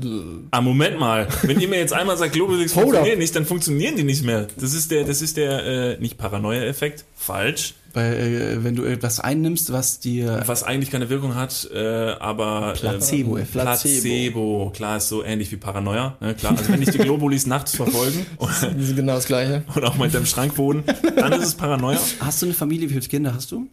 Ah, 0.50 0.60
Moment 0.60 0.98
mal. 0.98 1.28
Wenn 1.42 1.60
ihr 1.60 1.68
mir 1.68 1.78
jetzt 1.78 1.92
einmal 1.92 2.16
sagt, 2.16 2.32
Globulis 2.32 2.74
Hold 2.74 2.84
funktionieren 2.84 3.18
nicht, 3.18 3.34
dann 3.36 3.46
funktionieren 3.46 3.96
die 3.96 4.04
nicht 4.04 4.24
mehr. 4.24 4.48
Das 4.58 4.74
ist 4.74 4.90
der, 4.90 5.04
das 5.04 5.22
ist 5.22 5.36
der, 5.36 5.64
äh, 5.64 6.00
nicht 6.00 6.18
Paranoia-Effekt. 6.18 7.04
Falsch. 7.14 7.74
Weil, 7.92 8.14
äh, 8.14 8.64
wenn 8.64 8.76
du 8.76 8.84
etwas 8.84 9.18
einnimmst, 9.18 9.72
was 9.72 9.98
dir 9.98 10.42
Was 10.46 10.62
eigentlich 10.62 10.90
keine 10.90 11.08
Wirkung 11.10 11.34
hat, 11.34 11.68
äh, 11.74 11.78
aber 11.78 12.74
Placebo-Effekt. 12.74 13.56
Äh, 13.56 13.60
Placebo. 13.62 14.72
Klar, 14.74 14.98
ist 14.98 15.08
so 15.08 15.24
ähnlich 15.24 15.50
wie 15.50 15.56
Paranoia. 15.56 16.16
Ne? 16.20 16.34
Klar, 16.34 16.56
also 16.56 16.72
wenn 16.72 16.80
dich 16.80 16.90
die 16.90 16.98
Globulis 16.98 17.46
nachts 17.46 17.74
verfolgen 17.74 18.26
Das 18.38 18.62
ist 18.62 18.94
genau 18.94 19.14
das 19.14 19.26
Gleiche. 19.26 19.64
und 19.74 19.84
auch 19.84 19.96
mal 19.96 20.06
in 20.06 20.12
deinem 20.12 20.26
Schrank 20.26 20.56
wohnen, 20.56 20.84
dann 21.16 21.32
ist 21.32 21.44
es 21.44 21.54
Paranoia. 21.54 21.98
Hast 22.20 22.42
du 22.42 22.46
eine 22.46 22.54
Familie? 22.54 22.88
Wie 22.88 22.94
viele 22.94 23.06
Kinder 23.06 23.34
hast 23.34 23.50
du? 23.50 23.66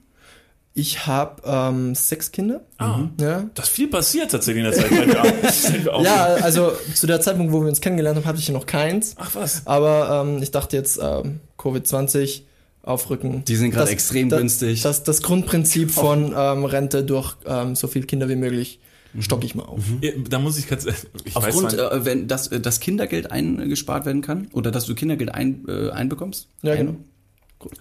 Ich 0.80 1.08
habe 1.08 1.42
ähm, 1.44 1.96
sechs 1.96 2.32
Kinder. 2.32 2.62
Ah, 2.78 3.06
Ja. 3.20 3.50
da 3.56 3.64
ist 3.64 3.70
viel 3.70 3.88
passiert 3.88 4.30
tatsächlich 4.30 4.64
in 4.64 4.72
der 4.72 4.80
Zeit, 4.80 5.84
Ja, 6.04 6.26
also 6.36 6.72
zu 6.94 7.08
der 7.08 7.20
Zeitpunkt, 7.20 7.52
wo 7.52 7.62
wir 7.62 7.68
uns 7.68 7.82
kennengelernt 7.82 8.16
haben, 8.18 8.26
hatte 8.26 8.38
ich 8.38 8.48
ja 8.48 8.54
noch 8.54 8.68
keins. 8.68 9.16
Ach 9.18 9.34
was. 9.34 9.64
Aber 9.66 10.24
ähm, 10.24 10.44
ich 10.44 10.52
dachte 10.52 10.78
jetzt, 10.78 11.00
ähm, 11.02 11.40
Covid-20 11.58 12.42
aufrücken. 12.84 13.44
Die 13.46 13.56
sind 13.56 13.72
gerade 13.72 13.86
Das- 13.86 13.90
extrem 13.92 14.30
das- 14.30 14.38
günstig. 14.40 14.84
Das, 14.84 15.02
das 15.04 15.24
Grundprinzip 15.24 15.90
von 15.90 16.36
ähm, 16.38 16.64
Rente 16.66 17.04
durch 17.04 17.36
ähm, 17.48 17.76
so 17.76 17.88
viele 17.88 18.06
Kinder 18.06 18.30
wie 18.30 18.36
möglich 18.36 18.80
stocke 19.20 19.48
ich 19.48 19.56
mal 19.56 19.64
auf. 19.64 19.80
Ja, 20.02 20.12
Da 20.30 20.38
muss 20.38 20.60
ich 20.60 20.68
ganz, 20.70 20.86
ich 21.26 21.36
Aufgrund, 21.36 21.74
äh, 21.74 22.06
wenn 22.06 22.28
das, 22.28 22.50
äh, 22.50 22.60
das 22.60 22.80
Kindergeld 22.80 23.32
eingespart 23.32 24.06
werden 24.06 24.22
kann 24.22 24.48
oder 24.54 24.70
dass 24.70 24.86
du 24.86 24.94
Kindergeld 24.94 25.34
ein, 25.34 25.66
äh, 25.68 25.90
einbekommst? 25.90 26.50
Ja, 26.62 26.74
Ein- 26.74 26.78
genau. 26.78 26.96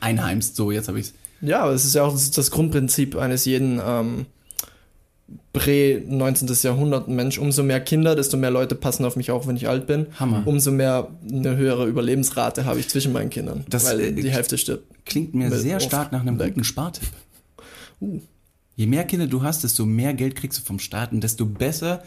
Einheimst, 0.01 0.57
so 0.57 0.71
jetzt 0.71 0.89
habe 0.89 0.99
ich's. 0.99 1.13
Ja, 1.41 1.71
es 1.71 1.85
ist 1.85 1.95
ja 1.95 2.05
auch 2.05 2.13
das, 2.13 2.31
das 2.31 2.51
Grundprinzip 2.51 3.17
eines 3.17 3.45
jeden 3.45 3.81
ähm, 3.85 4.27
Prä-19. 5.53 6.65
Jahrhundert 6.65 7.09
Mensch. 7.09 7.39
Umso 7.39 7.63
mehr 7.63 7.81
Kinder, 7.81 8.15
desto 8.15 8.37
mehr 8.37 8.51
Leute 8.51 8.75
passen 8.75 9.05
auf 9.05 9.17
mich 9.17 9.31
auf, 9.31 9.47
wenn 9.47 9.57
ich 9.57 9.69
alt 9.69 9.87
bin. 9.87 10.07
Hammer. 10.19 10.43
Umso 10.45 10.71
mehr 10.71 11.09
eine 11.29 11.57
höhere 11.57 11.87
Überlebensrate 11.87 12.65
habe 12.65 12.79
ich 12.81 12.89
zwischen 12.89 13.13
meinen 13.13 13.31
Kindern. 13.31 13.65
Das, 13.69 13.87
weil 13.87 14.01
äh, 14.01 14.13
die 14.13 14.31
Hälfte 14.31 14.59
stirbt. 14.59 14.85
Klingt 15.05 15.35
mir 15.35 15.51
sehr 15.51 15.81
stark 15.81 16.13
nach 16.13 16.21
einem 16.21 16.39
weg. 16.39 16.55
guten 16.55 16.65
Spartipp. 16.65 17.09
Uh. 18.01 18.21
Je 18.77 18.87
mehr 18.87 19.05
Kinder 19.05 19.27
du 19.27 19.43
hast, 19.43 19.65
desto 19.65 19.87
mehr 19.87 20.13
Geld 20.13 20.37
kriegst 20.37 20.59
du 20.59 20.63
vom 20.63 20.79
Staat 20.79 21.13
und 21.13 21.23
desto 21.23 21.47
besser 21.47 22.03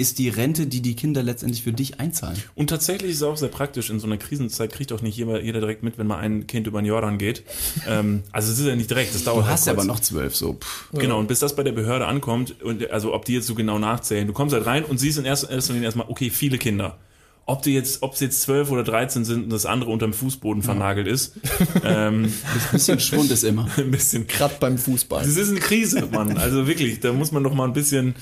ist 0.00 0.20
die 0.20 0.28
Rente, 0.28 0.66
die 0.68 0.80
die 0.80 0.94
Kinder 0.94 1.24
letztendlich 1.24 1.64
für 1.64 1.72
dich 1.72 1.98
einzahlen. 1.98 2.40
Und 2.54 2.70
tatsächlich 2.70 3.10
ist 3.10 3.16
es 3.16 3.22
auch 3.24 3.36
sehr 3.36 3.48
praktisch, 3.48 3.90
in 3.90 3.98
so 3.98 4.06
einer 4.06 4.16
Krisenzeit 4.16 4.72
kriegt 4.72 4.92
auch 4.92 5.02
nicht 5.02 5.16
jeder, 5.16 5.42
jeder 5.42 5.58
direkt 5.58 5.82
mit, 5.82 5.98
wenn 5.98 6.06
mal 6.06 6.18
ein 6.18 6.46
Kind 6.46 6.68
über 6.68 6.80
den 6.80 6.86
Jordan 6.86 7.18
geht. 7.18 7.42
ähm, 7.88 8.22
also 8.30 8.52
es 8.52 8.60
ist 8.60 8.66
ja 8.66 8.76
nicht 8.76 8.88
direkt, 8.88 9.12
das 9.12 9.24
dauert 9.24 9.38
Du 9.38 9.42
halt 9.46 9.54
hast 9.54 9.66
ja 9.66 9.74
kurz. 9.74 9.84
aber 9.84 9.92
noch 9.92 10.00
zwölf, 10.00 10.36
so. 10.36 10.54
Pff. 10.54 10.90
Genau, 10.92 11.18
und 11.18 11.26
bis 11.26 11.40
das 11.40 11.56
bei 11.56 11.64
der 11.64 11.72
Behörde 11.72 12.06
ankommt, 12.06 12.62
und 12.62 12.88
also 12.92 13.12
ob 13.12 13.24
die 13.24 13.34
jetzt 13.34 13.48
so 13.48 13.56
genau 13.56 13.80
nachzählen, 13.80 14.26
du 14.28 14.32
kommst 14.32 14.54
halt 14.54 14.66
rein 14.66 14.84
und 14.84 14.98
siehst 14.98 15.18
in 15.18 15.24
erster 15.24 15.48
Linie 15.72 15.86
erstmal, 15.86 16.06
okay, 16.08 16.30
viele 16.30 16.58
Kinder. 16.58 16.96
Ob 17.44 17.62
die 17.62 17.72
jetzt, 17.72 18.02
ob 18.02 18.12
es 18.12 18.20
jetzt 18.20 18.42
zwölf 18.42 18.70
oder 18.70 18.84
dreizehn 18.84 19.24
sind 19.24 19.44
und 19.44 19.50
das 19.50 19.66
andere 19.66 19.90
unterm 19.90 20.12
Fußboden 20.12 20.62
vernagelt 20.62 21.08
ist, 21.08 21.32
ähm, 21.84 22.26
Ein 22.26 22.32
bisschen 22.70 23.00
Schwund 23.00 23.32
ist 23.32 23.42
immer. 23.42 23.68
ein 23.78 23.90
bisschen 23.90 24.28
Gerade 24.28 24.54
beim 24.60 24.78
Fußball. 24.78 25.24
Das 25.24 25.34
ist 25.36 25.50
eine 25.50 25.58
Krise, 25.58 26.06
Mann. 26.12 26.36
Also 26.36 26.68
wirklich, 26.68 27.00
da 27.00 27.12
muss 27.12 27.32
man 27.32 27.42
doch 27.42 27.54
mal 27.54 27.64
ein 27.64 27.72
bisschen. 27.72 28.14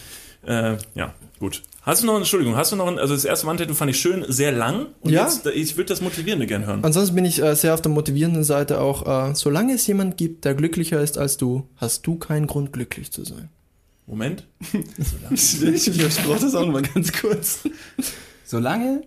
Äh, 0.46 0.76
ja, 0.94 1.14
gut. 1.38 1.62
Hast 1.82 2.02
du 2.02 2.06
noch, 2.06 2.16
Entschuldigung, 2.16 2.56
hast 2.56 2.72
du 2.72 2.76
noch 2.76 2.86
ein, 2.88 2.98
also 2.98 3.14
das 3.14 3.24
erste 3.24 3.46
Wandtattoo 3.46 3.74
fand 3.74 3.90
ich 3.90 4.00
schön, 4.00 4.24
sehr 4.28 4.50
lang. 4.52 4.86
Und 5.00 5.12
Ja. 5.12 5.22
jetzt, 5.24 5.46
ich 5.46 5.76
würde 5.76 5.88
das 5.88 6.00
Motivierende 6.00 6.46
gern 6.46 6.66
hören. 6.66 6.82
Ansonsten 6.84 7.14
bin 7.14 7.24
ich 7.24 7.40
äh, 7.42 7.54
sehr 7.54 7.74
auf 7.74 7.80
der 7.82 7.92
motivierenden 7.92 8.42
Seite 8.44 8.80
auch, 8.80 9.30
äh, 9.30 9.34
solange 9.34 9.74
es 9.74 9.86
jemand 9.86 10.16
gibt, 10.16 10.44
der 10.44 10.54
glücklicher 10.54 11.00
ist 11.00 11.16
als 11.18 11.36
du, 11.36 11.68
hast 11.76 12.06
du 12.06 12.16
keinen 12.16 12.46
Grund, 12.46 12.72
glücklich 12.72 13.12
zu 13.12 13.24
sein. 13.24 13.50
Moment. 14.06 14.46
ich 15.30 16.24
brauche 16.24 16.40
das 16.40 16.54
auch 16.54 16.64
noch 16.64 16.72
mal 16.72 16.82
ganz 16.82 17.12
kurz. 17.12 17.60
Solange 18.44 19.02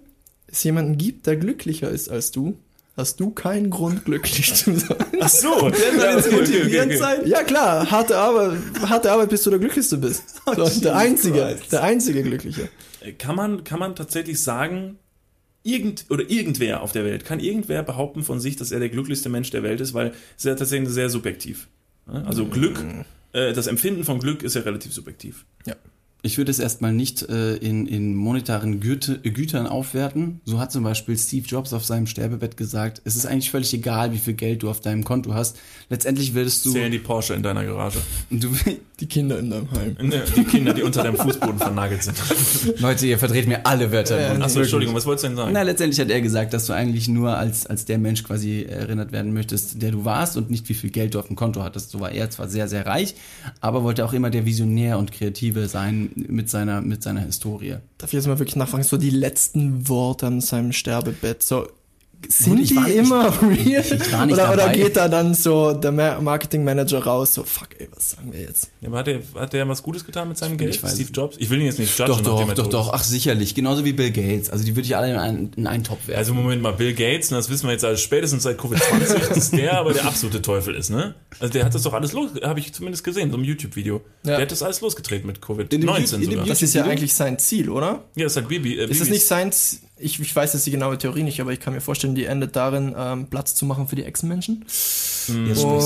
Es 0.48 0.64
jemanden 0.64 0.98
gibt, 0.98 1.26
der 1.28 1.38
glücklicher 1.38 1.90
ist 1.90 2.10
als 2.10 2.32
du, 2.32 2.58
hast 3.00 3.20
du 3.20 3.32
keinen 3.32 3.70
Grund, 3.70 4.06
glücklich 4.06 4.54
zu 4.54 4.78
sein. 4.78 4.98
Ach 5.20 5.30
so, 5.30 5.70
der 5.70 6.00
soll 6.00 6.16
jetzt 6.18 6.32
motivierend 6.32 6.98
sein. 6.98 7.22
Ja 7.26 7.44
klar, 7.44 7.90
harte 7.90 8.18
Arbeit, 8.18 8.60
harte 8.82 9.12
Arbeit, 9.12 9.30
bis 9.30 9.44
du 9.44 9.50
der 9.50 9.60
Glücklichste 9.60 9.98
bist. 9.98 10.24
So, 10.46 10.64
Jesus 10.64 10.82
der 10.82 10.96
einzige, 10.96 11.40
Christ. 11.58 11.72
der 11.72 11.84
einzige 11.84 12.24
Glückliche. 12.24 12.70
Kann 13.18 13.36
man, 13.36 13.64
kann 13.64 13.80
man 13.80 13.96
tatsächlich 13.96 14.42
sagen, 14.42 14.98
irgend, 15.64 16.06
oder 16.10 16.30
irgendwer 16.30 16.82
auf 16.82 16.92
der 16.92 17.06
Welt, 17.06 17.24
kann 17.26 17.40
irgendwer 17.40 17.84
behaupten 17.84 18.24
von 18.24 18.40
sich, 18.40 18.56
dass 18.56 18.72
er 18.72 18.80
der 18.80 18.90
glücklichste 18.90 19.30
Mensch 19.30 19.52
der 19.52 19.64
Welt 19.64 19.80
ist, 19.82 19.94
weil 19.94 20.08
es 20.10 20.16
ist 20.38 20.46
ja 20.46 20.56
tatsächlich 20.56 20.90
sehr 20.90 21.10
subjektiv. 21.10 21.68
Ja, 22.12 22.24
Also 22.24 22.46
Glück, 22.46 22.84
äh, 23.34 23.54
das 23.54 23.68
Empfinden 23.68 24.04
von 24.04 24.20
Glück 24.20 24.44
ist 24.44 24.56
ja 24.56 24.62
relativ 24.62 24.94
subjektiv. 24.94 25.46
Ich 26.22 26.38
würde 26.38 26.52
es 26.52 26.60
erstmal 26.60 26.92
nicht 26.92 27.22
äh, 27.30 27.56
in, 27.56 27.88
in 27.88 28.14
monetaren 28.14 28.82
Güte, 28.82 29.20
äh, 29.24 29.30
Gütern 29.30 29.68
aufwerten. 29.68 30.42
So 30.44 30.60
hat 30.60 30.72
zum 30.72 30.84
Beispiel 30.84 31.18
Steve 31.18 31.46
Jobs 31.48 31.72
auf 31.72 31.86
seinem 31.86 32.08
Sterbebett 32.08 32.58
gesagt, 32.58 33.02
es 33.06 33.16
ist 33.16 33.26
eigentlich 33.26 33.52
völlig 33.52 33.74
egal, 33.74 34.12
wie 34.12 34.18
viel 34.18 34.34
Geld 34.34 34.64
du 34.64 34.70
auf 34.70 34.82
deinem 34.82 35.06
Konto 35.06 35.34
hast. 35.34 35.58
Letztendlich 35.90 36.34
würdest 36.34 36.66
du... 36.66 36.74
Zählen 36.74 36.92
die 36.92 37.00
Porsche 37.00 37.36
in 37.36 37.44
deiner 37.44 37.64
Garage. 37.64 38.00
du 38.30 38.50
Die 39.00 39.06
Kinder 39.06 39.40
in 39.40 39.50
deinem 39.50 39.72
Heim. 39.72 39.96
Ne, 40.02 40.24
Die 40.36 40.44
Kinder, 40.44 40.74
die 40.74 40.84
unter 40.84 41.04
deinem 41.04 41.16
Fußboden 41.16 41.58
vernagelt 41.58 42.04
sind. 42.04 42.18
Leute, 42.80 43.08
ihr 43.08 43.18
verdreht 43.18 43.48
mir 43.48 43.66
alle 43.66 43.94
Wörter. 43.94 44.34
Mund. 44.34 44.44
Achso, 44.44 44.60
Entschuldigung, 44.60 44.94
was 44.94 45.06
wolltest 45.06 45.24
du 45.24 45.28
denn 45.30 45.38
sagen? 45.38 45.54
Na, 45.54 45.62
letztendlich 45.62 46.02
hat 46.02 46.10
er 46.10 46.20
gesagt, 46.20 46.54
dass 46.54 46.66
du 46.66 46.74
eigentlich 46.74 47.08
nur 47.08 47.38
als, 47.38 47.66
als 47.66 47.86
der 47.86 47.98
Mensch 47.98 48.24
quasi 48.24 48.64
erinnert 48.64 49.14
werden 49.14 49.34
möchtest, 49.34 49.82
der 49.82 49.92
du 49.92 50.04
warst 50.04 50.36
und 50.36 50.50
nicht 50.50 50.68
wie 50.68 50.74
viel 50.74 50.90
Geld 50.90 51.14
du 51.14 51.20
auf 51.20 51.28
dem 51.28 51.38
Konto 51.38 51.64
hattest. 51.64 51.92
So 51.92 52.02
war 52.02 52.12
er 52.12 52.30
zwar 52.30 52.50
sehr, 52.50 52.68
sehr 52.68 52.86
reich, 52.86 53.16
aber 53.62 53.84
wollte 53.84 54.04
auch 54.04 54.12
immer 54.12 54.30
der 54.30 54.46
Visionär 54.46 54.98
und 54.98 55.14
Kreative 55.14 55.70
sein, 55.70 56.09
mit 56.16 56.50
seiner 56.50 56.82
mit 56.82 57.04
seiner 57.04 57.22
Historie. 57.22 57.78
Darf 57.98 58.10
ich 58.10 58.14
jetzt 58.14 58.28
mal 58.28 58.40
wirklich 58.40 58.56
nachfragen, 58.56 58.84
so 58.84 58.98
die 58.98 59.10
letzten 59.10 59.88
Worte 59.88 60.28
an 60.28 60.42
seinem 60.42 60.72
Sterbebett, 60.72 61.44
so 61.44 61.68
sind 62.28 62.58
die 62.58 62.64
ich- 62.64 62.96
immer 62.96 63.32
real? 63.42 63.82
nicht 64.28 64.34
oder, 64.34 64.54
oder 64.54 64.70
geht 64.70 64.98
da 64.98 65.08
dann 65.08 65.34
so 65.34 65.74
der 65.74 65.92
Ma- 65.92 66.20
Marketingmanager 66.20 67.04
raus, 67.04 67.34
so 67.34 67.44
fuck 67.44 67.70
ey, 67.80 67.88
was 67.96 68.12
sagen 68.12 68.34
wir 68.34 68.42
jetzt? 68.42 68.70
Ja, 68.82 68.90
aber 68.90 68.98
hat 69.00 69.08
der, 69.08 69.22
hat 69.36 69.54
der 69.54 69.68
was 69.70 69.82
Gutes 69.82 70.06
getan 70.06 70.28
mit 70.28 70.38
seinem 70.38 70.58
Geld? 70.58 70.76
ich 70.76 70.84
weiß 70.84 70.92
Steve 70.92 71.04
nicht. 71.06 71.18
Jobs? 71.18 71.38
Ich 71.40 71.50
will 71.50 71.60
ihn 71.60 71.66
jetzt 71.66 71.80
nicht 71.80 71.98
judgen, 71.98 72.14
Doch, 72.14 72.22
doch, 72.22 72.48
er 72.50 72.56
doch, 72.56 72.68
doch. 72.68 72.94
Ach, 72.94 73.04
sicherlich. 73.04 73.56
Genauso 73.56 73.86
wie 73.86 73.94
Bill 73.94 74.12
Gates. 74.12 74.50
Also 74.50 74.66
die 74.66 74.76
würde 74.76 74.86
ich 74.86 74.96
alle 74.98 75.12
in 75.12 75.18
einen, 75.18 75.52
in 75.56 75.66
einen 75.68 75.84
Topf 75.84 76.08
werfen. 76.08 76.20
Also 76.20 76.34
Moment 76.34 76.62
mal, 76.62 76.74
Bill 76.74 76.94
Gates, 76.94 77.32
ne, 77.32 77.38
das 77.38 77.50
wissen 77.50 77.68
wir 77.68 77.72
jetzt 77.72 77.86
alles 77.86 78.02
spätestens 78.02 78.44
seit 78.44 78.60
Covid-20, 78.60 79.30
dass 79.34 79.52
der 79.52 79.78
aber 79.78 79.94
der 79.94 80.06
absolute 80.06 80.42
Teufel 80.42 80.76
ist, 80.76 80.90
ne? 80.90 81.16
Also 81.40 81.54
der 81.54 81.66
hat 81.66 81.74
das 81.74 81.84
doch 81.84 81.94
alles 81.94 82.12
los, 82.14 82.32
habe 82.44 82.60
ich 82.60 82.74
zumindest 82.74 83.04
gesehen, 83.04 83.32
so 83.32 83.38
im 83.38 83.44
YouTube-Video. 83.44 84.02
Ja. 84.24 84.34
Der 84.34 84.42
hat 84.42 84.52
das 84.52 84.62
alles 84.62 84.82
losgetreten 84.82 85.26
mit 85.28 85.38
In 85.38 85.82
dem 85.82 85.90
Covid-19 85.90 85.98
Ju- 85.98 86.14
in 86.16 86.22
dem 86.22 86.30
sogar. 86.32 86.46
Das 86.48 86.62
ist 86.62 86.74
ja 86.76 86.84
eigentlich 86.84 87.14
sein 87.14 87.40
Ziel, 87.40 87.70
oder? 87.70 88.04
Ja, 88.16 88.26
das 88.26 88.36
hat 88.36 88.48
Bibi. 88.50 88.78
Äh, 88.78 88.90
Ist 88.90 89.02
es 89.02 89.10
nicht 89.10 89.26
sein 89.26 89.52
Z- 89.52 89.80
ich, 90.00 90.20
ich 90.20 90.36
weiß 90.36 90.54
jetzt 90.54 90.66
die 90.66 90.72
genaue 90.72 90.98
Theorie 90.98 91.24
nicht, 91.24 91.40
aber 91.42 91.52
ich 91.52 91.60
kann 91.60 91.74
mir 91.74 91.82
vorstellen, 91.82 92.16
die 92.16 92.26
endet 92.26 92.56
darin, 92.56 92.96
ähm, 92.98 93.28
Platz 93.28 93.56
zu 93.56 93.66
machen 93.66 93.88
für 93.88 93.96
die 93.96 94.04
Echsenmenschen. 94.04 94.66
Du 95.28 95.34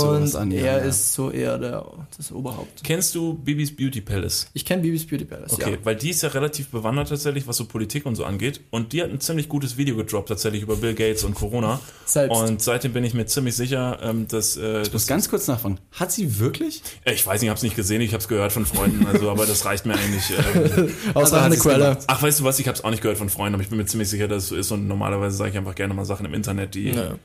Und 0.07 0.35
an, 0.35 0.51
ja, 0.51 0.59
er 0.61 0.77
ja. 0.77 0.83
ist 0.85 1.13
so 1.13 1.29
eher 1.29 1.57
der, 1.57 1.85
das 2.15 2.31
Oberhaupt. 2.31 2.81
Kennst 2.83 3.13
du 3.15 3.33
Bibis 3.33 3.75
Beauty 3.75 3.99
Palace? 3.99 4.47
Ich 4.53 4.63
kenne 4.63 4.81
Bibis 4.83 5.05
Beauty 5.05 5.25
Palace, 5.25 5.51
Okay, 5.53 5.71
ja. 5.71 5.77
weil 5.83 5.95
die 5.97 6.11
ist 6.11 6.23
ja 6.23 6.29
relativ 6.29 6.69
bewandert 6.69 7.09
tatsächlich, 7.09 7.45
was 7.45 7.57
so 7.57 7.65
Politik 7.65 8.05
und 8.05 8.15
so 8.15 8.23
angeht. 8.23 8.61
Und 8.69 8.93
die 8.93 9.01
hat 9.03 9.09
ein 9.09 9.19
ziemlich 9.19 9.49
gutes 9.49 9.75
Video 9.75 9.97
gedroppt 9.97 10.29
tatsächlich 10.29 10.61
über 10.61 10.77
Bill 10.77 10.93
Gates 10.93 11.25
und 11.25 11.35
Corona. 11.35 11.81
Selbst. 12.05 12.37
Und 12.39 12.61
seitdem 12.61 12.93
bin 12.93 13.03
ich 13.03 13.13
mir 13.13 13.25
ziemlich 13.25 13.55
sicher, 13.55 13.99
ähm, 14.01 14.27
dass, 14.29 14.55
äh, 14.55 14.83
Ich 14.83 14.93
muss 14.93 15.07
ganz 15.07 15.29
kurz 15.29 15.47
nachfragen. 15.47 15.77
Hat 15.91 16.11
sie 16.11 16.39
wirklich? 16.39 16.81
äh, 17.03 17.13
ich 17.13 17.25
weiß 17.27 17.41
nicht, 17.41 17.47
ich 17.47 17.49
habe 17.49 17.57
es 17.57 17.63
nicht 17.63 17.75
gesehen, 17.75 17.99
ich 18.01 18.13
habe 18.13 18.21
es 18.21 18.29
gehört 18.29 18.53
von 18.53 18.65
Freunden, 18.65 19.05
also 19.07 19.29
aber 19.29 19.45
das 19.45 19.65
reicht 19.65 19.85
mir 19.85 19.95
eigentlich. 19.95 20.23
Ähm, 20.55 20.89
Außer 21.15 21.41
eine 21.41 21.55
sie's 21.55 21.63
Quelle. 21.63 21.97
ach, 22.07 22.21
weißt 22.21 22.39
du 22.39 22.43
was, 22.45 22.59
ich 22.59 22.67
habe 22.67 22.77
es 22.77 22.83
auch 22.83 22.91
nicht 22.91 23.01
gehört 23.01 23.17
von 23.17 23.29
Freunden, 23.29 23.55
aber 23.55 23.63
ich 23.63 23.69
bin 23.69 23.77
mir 23.77 23.85
ziemlich 23.85 24.02
sicher, 24.09 24.27
dass 24.27 24.43
es 24.43 24.49
so 24.49 24.55
ist. 24.55 24.71
Und 24.71 24.87
normalerweise 24.87 25.35
sage 25.37 25.51
ich 25.51 25.57
einfach 25.57 25.75
gerne 25.75 25.93
mal 25.93 26.05
Sachen 26.05 26.25
im 26.25 26.33
Internet, 26.33 26.75
die 26.75 26.89
Ja. 26.89 27.15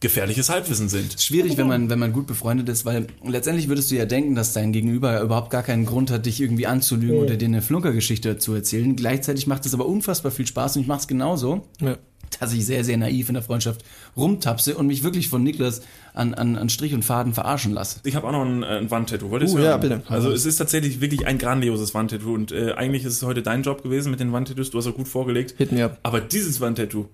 gefährliches 0.00 0.50
Halbwissen 0.50 0.88
sind. 0.88 1.20
Schwierig, 1.20 1.56
wenn 1.56 1.66
man, 1.68 1.88
wenn 1.88 1.98
man 1.98 2.12
gut 2.12 2.26
befreundet 2.26 2.68
ist, 2.68 2.84
weil 2.84 3.06
letztendlich 3.24 3.68
würdest 3.68 3.90
du 3.90 3.94
ja 3.94 4.04
denken, 4.04 4.34
dass 4.34 4.52
dein 4.52 4.72
Gegenüber 4.72 5.20
überhaupt 5.22 5.50
gar 5.50 5.62
keinen 5.62 5.86
Grund 5.86 6.10
hat, 6.10 6.26
dich 6.26 6.40
irgendwie 6.40 6.66
anzulügen 6.66 7.16
oder 7.18 7.36
dir 7.36 7.46
eine 7.46 7.62
Flunkergeschichte 7.62 8.36
zu 8.38 8.54
erzählen. 8.54 8.96
Gleichzeitig 8.96 9.46
macht 9.46 9.64
es 9.64 9.72
aber 9.72 9.86
unfassbar 9.86 10.30
viel 10.32 10.46
Spaß 10.46 10.76
und 10.76 10.82
ich 10.82 10.88
mache 10.88 11.00
es 11.00 11.08
genauso. 11.08 11.66
Ja. 11.80 11.96
dass 12.40 12.54
ich 12.54 12.64
sehr, 12.64 12.82
sehr 12.82 12.96
naiv 12.96 13.28
in 13.28 13.34
der 13.34 13.42
Freundschaft 13.42 13.84
rumtapse 14.16 14.74
und 14.74 14.86
mich 14.86 15.02
wirklich 15.04 15.28
von 15.28 15.42
Niklas 15.42 15.82
an, 16.14 16.34
an, 16.34 16.56
an 16.56 16.68
Strich 16.68 16.94
und 16.94 17.04
Faden 17.04 17.32
verarschen 17.34 17.72
lasse. 17.72 18.00
Ich 18.04 18.14
habe 18.16 18.26
auch 18.26 18.32
noch 18.32 18.44
ein, 18.44 18.62
äh, 18.62 18.66
ein 18.78 18.90
Wandtattoo. 18.90 19.30
Wollt 19.30 19.42
ihr 19.42 19.46
es 19.48 19.54
Uh, 19.54 19.58
hören? 19.58 19.64
ja, 19.66 19.76
bitte. 19.76 20.02
Also 20.08 20.30
es 20.30 20.44
ist 20.46 20.56
tatsächlich 20.56 21.00
wirklich 21.00 21.26
ein 21.26 21.38
grandioses 21.38 21.94
Wandtattoo 21.94 22.34
und 22.34 22.52
äh, 22.52 22.72
eigentlich 22.72 23.04
ist 23.04 23.14
es 23.14 23.22
heute 23.22 23.42
dein 23.42 23.62
Job 23.62 23.82
gewesen 23.82 24.10
mit 24.10 24.20
den 24.20 24.32
Wandtattoos. 24.32 24.70
Du 24.70 24.78
hast 24.78 24.86
auch 24.86 24.94
gut 24.94 25.08
vorgelegt. 25.08 25.54
Hit 25.58 25.72
me 25.72 25.84
up. 25.84 25.98
Aber 26.02 26.20
dieses 26.20 26.60
Wandtattoo. 26.60 27.06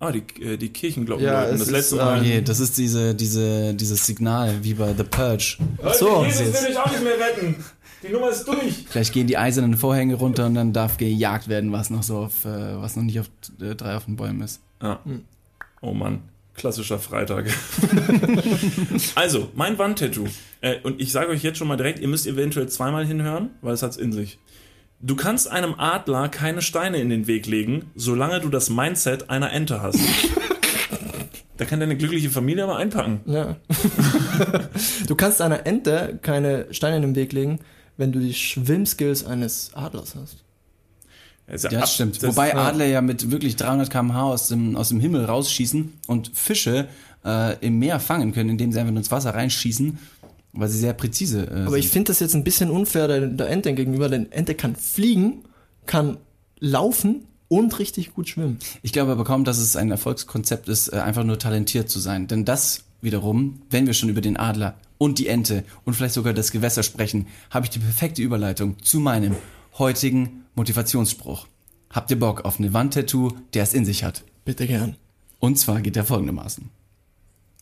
Ah, 0.00 0.12
die, 0.12 0.22
äh, 0.42 0.56
die 0.56 0.68
Kirchenglocken 0.68 1.24
Ja, 1.24 1.40
läuten. 1.42 1.58
Das 1.58 1.62
ist, 1.68 1.70
letzte 1.72 1.96
äh, 1.96 1.98
Mal. 1.98 2.20
Okay, 2.20 2.42
das 2.42 2.60
ist 2.60 2.78
diese, 2.78 3.14
diese, 3.16 3.74
dieses 3.74 4.06
Signal, 4.06 4.54
wie 4.62 4.74
bei 4.74 4.94
The 4.94 5.02
Purge. 5.02 5.58
so. 5.98 6.24
Jesus 6.24 6.40
will 6.62 6.70
ich 6.70 6.76
auch 6.78 6.90
nicht 6.90 7.02
mehr 7.02 7.14
retten. 7.14 7.56
Die 8.06 8.12
Nummer 8.12 8.30
ist 8.30 8.44
durch. 8.46 8.84
Vielleicht 8.88 9.12
gehen 9.12 9.26
die 9.26 9.36
eisernen 9.36 9.76
Vorhänge 9.76 10.14
runter 10.14 10.46
und 10.46 10.54
dann 10.54 10.72
darf 10.72 10.98
gejagt 10.98 11.48
werden, 11.48 11.72
was 11.72 11.90
noch 11.90 12.04
so 12.04 12.18
auf, 12.18 12.44
äh, 12.44 12.80
was 12.80 12.94
noch 12.94 13.02
nicht 13.02 13.18
auf 13.18 13.28
äh, 13.60 13.74
drei 13.74 13.96
auf 13.96 14.04
den 14.04 14.14
Bäumen 14.14 14.40
ist. 14.40 14.60
Ah. 14.78 14.98
Oh 15.80 15.92
Mann, 15.94 16.20
klassischer 16.58 16.98
Freitag. 16.98 17.46
also, 19.14 19.48
mein 19.54 19.78
Wandtattoo. 19.78 20.26
Äh, 20.60 20.80
und 20.82 21.00
ich 21.00 21.12
sage 21.12 21.30
euch 21.30 21.42
jetzt 21.42 21.56
schon 21.56 21.68
mal 21.68 21.76
direkt, 21.76 22.00
ihr 22.00 22.08
müsst 22.08 22.26
eventuell 22.26 22.68
zweimal 22.68 23.06
hinhören, 23.06 23.50
weil 23.62 23.72
es 23.72 23.82
hat's 23.82 23.96
in 23.96 24.12
sich. 24.12 24.38
Du 25.00 25.14
kannst 25.14 25.50
einem 25.50 25.74
Adler 25.78 26.28
keine 26.28 26.60
Steine 26.60 26.98
in 26.98 27.08
den 27.08 27.28
Weg 27.28 27.46
legen, 27.46 27.90
solange 27.94 28.40
du 28.40 28.48
das 28.48 28.68
Mindset 28.68 29.30
einer 29.30 29.52
Ente 29.52 29.80
hast. 29.80 30.00
da 31.56 31.64
kann 31.64 31.78
deine 31.78 31.96
glückliche 31.96 32.30
Familie 32.30 32.64
aber 32.64 32.76
einpacken. 32.76 33.20
Ja. 33.24 33.56
du 35.06 35.14
kannst 35.14 35.40
einer 35.40 35.66
Ente 35.66 36.18
keine 36.20 36.66
Steine 36.72 36.96
in 36.96 37.02
den 37.02 37.14
Weg 37.14 37.32
legen, 37.32 37.60
wenn 37.96 38.10
du 38.10 38.18
die 38.18 38.34
Schwimmskills 38.34 39.24
eines 39.24 39.70
Adlers 39.74 40.16
hast. 40.16 40.44
Das 41.50 41.64
ist 41.64 41.72
Ja, 41.72 41.78
ab- 41.78 41.84
das 41.84 41.94
stimmt. 41.94 42.22
das- 42.22 42.30
Wobei. 42.36 42.54
Adler 42.54 42.84
ja 42.86 43.00
mit 43.00 43.30
wirklich 43.30 43.56
300 43.56 43.90
km/h 43.90 44.22
aus 44.22 44.48
dem, 44.48 44.76
aus 44.76 44.90
dem 44.90 45.00
Himmel 45.00 45.24
rausschießen 45.24 45.92
und 46.06 46.30
Fische 46.34 46.88
äh, 47.24 47.56
im 47.66 47.78
Meer 47.78 48.00
fangen 48.00 48.32
können, 48.32 48.50
indem 48.50 48.70
sie 48.72 48.78
einfach 48.78 48.92
nur 48.92 49.00
ins 49.00 49.10
Wasser 49.10 49.34
reinschießen, 49.34 49.98
weil 50.52 50.68
sie 50.68 50.78
sehr 50.78 50.92
präzise 50.92 51.46
äh, 51.50 51.64
Aber 51.66 51.78
ich 51.78 51.86
sind. 51.86 51.92
finde 51.92 52.08
das 52.12 52.20
jetzt 52.20 52.34
ein 52.34 52.44
bisschen 52.44 52.70
unfair 52.70 53.08
der, 53.08 53.26
der 53.26 53.48
Ente 53.50 53.72
gegenüber, 53.74 54.08
denn 54.08 54.30
Ente 54.30 54.54
kann 54.54 54.76
fliegen, 54.76 55.42
kann 55.86 56.18
laufen 56.60 57.24
und 57.48 57.78
richtig 57.78 58.14
gut 58.14 58.28
schwimmen. 58.28 58.58
Ich 58.82 58.92
glaube 58.92 59.12
aber 59.12 59.24
kaum, 59.24 59.44
dass 59.44 59.58
es 59.58 59.74
ein 59.76 59.90
Erfolgskonzept 59.90 60.68
ist, 60.68 60.88
äh, 60.92 60.96
einfach 60.96 61.24
nur 61.24 61.38
talentiert 61.38 61.88
zu 61.88 61.98
sein. 61.98 62.26
Denn 62.26 62.44
das 62.44 62.84
wiederum, 63.00 63.62
wenn 63.70 63.86
wir 63.86 63.94
schon 63.94 64.08
über 64.10 64.20
den 64.20 64.36
Adler 64.36 64.74
und 64.98 65.18
die 65.18 65.28
Ente 65.28 65.64
und 65.84 65.94
vielleicht 65.94 66.14
sogar 66.14 66.34
das 66.34 66.50
Gewässer 66.50 66.82
sprechen, 66.82 67.26
habe 67.50 67.64
ich 67.66 67.70
die 67.70 67.78
perfekte 67.78 68.20
Überleitung 68.22 68.76
zu 68.82 69.00
meinem 69.00 69.34
heutigen 69.78 70.44
Motivationsspruch. 70.58 71.46
Habt 71.90 72.10
ihr 72.10 72.18
Bock 72.18 72.44
auf 72.44 72.58
eine 72.58 72.74
Wandtattoo, 72.74 73.32
der 73.54 73.62
es 73.62 73.72
in 73.72 73.86
sich 73.86 74.04
hat? 74.04 74.24
Bitte 74.44 74.66
gern. 74.66 74.96
Und 75.38 75.58
zwar 75.58 75.80
geht 75.80 75.96
er 75.96 76.04
folgendermaßen. 76.04 76.68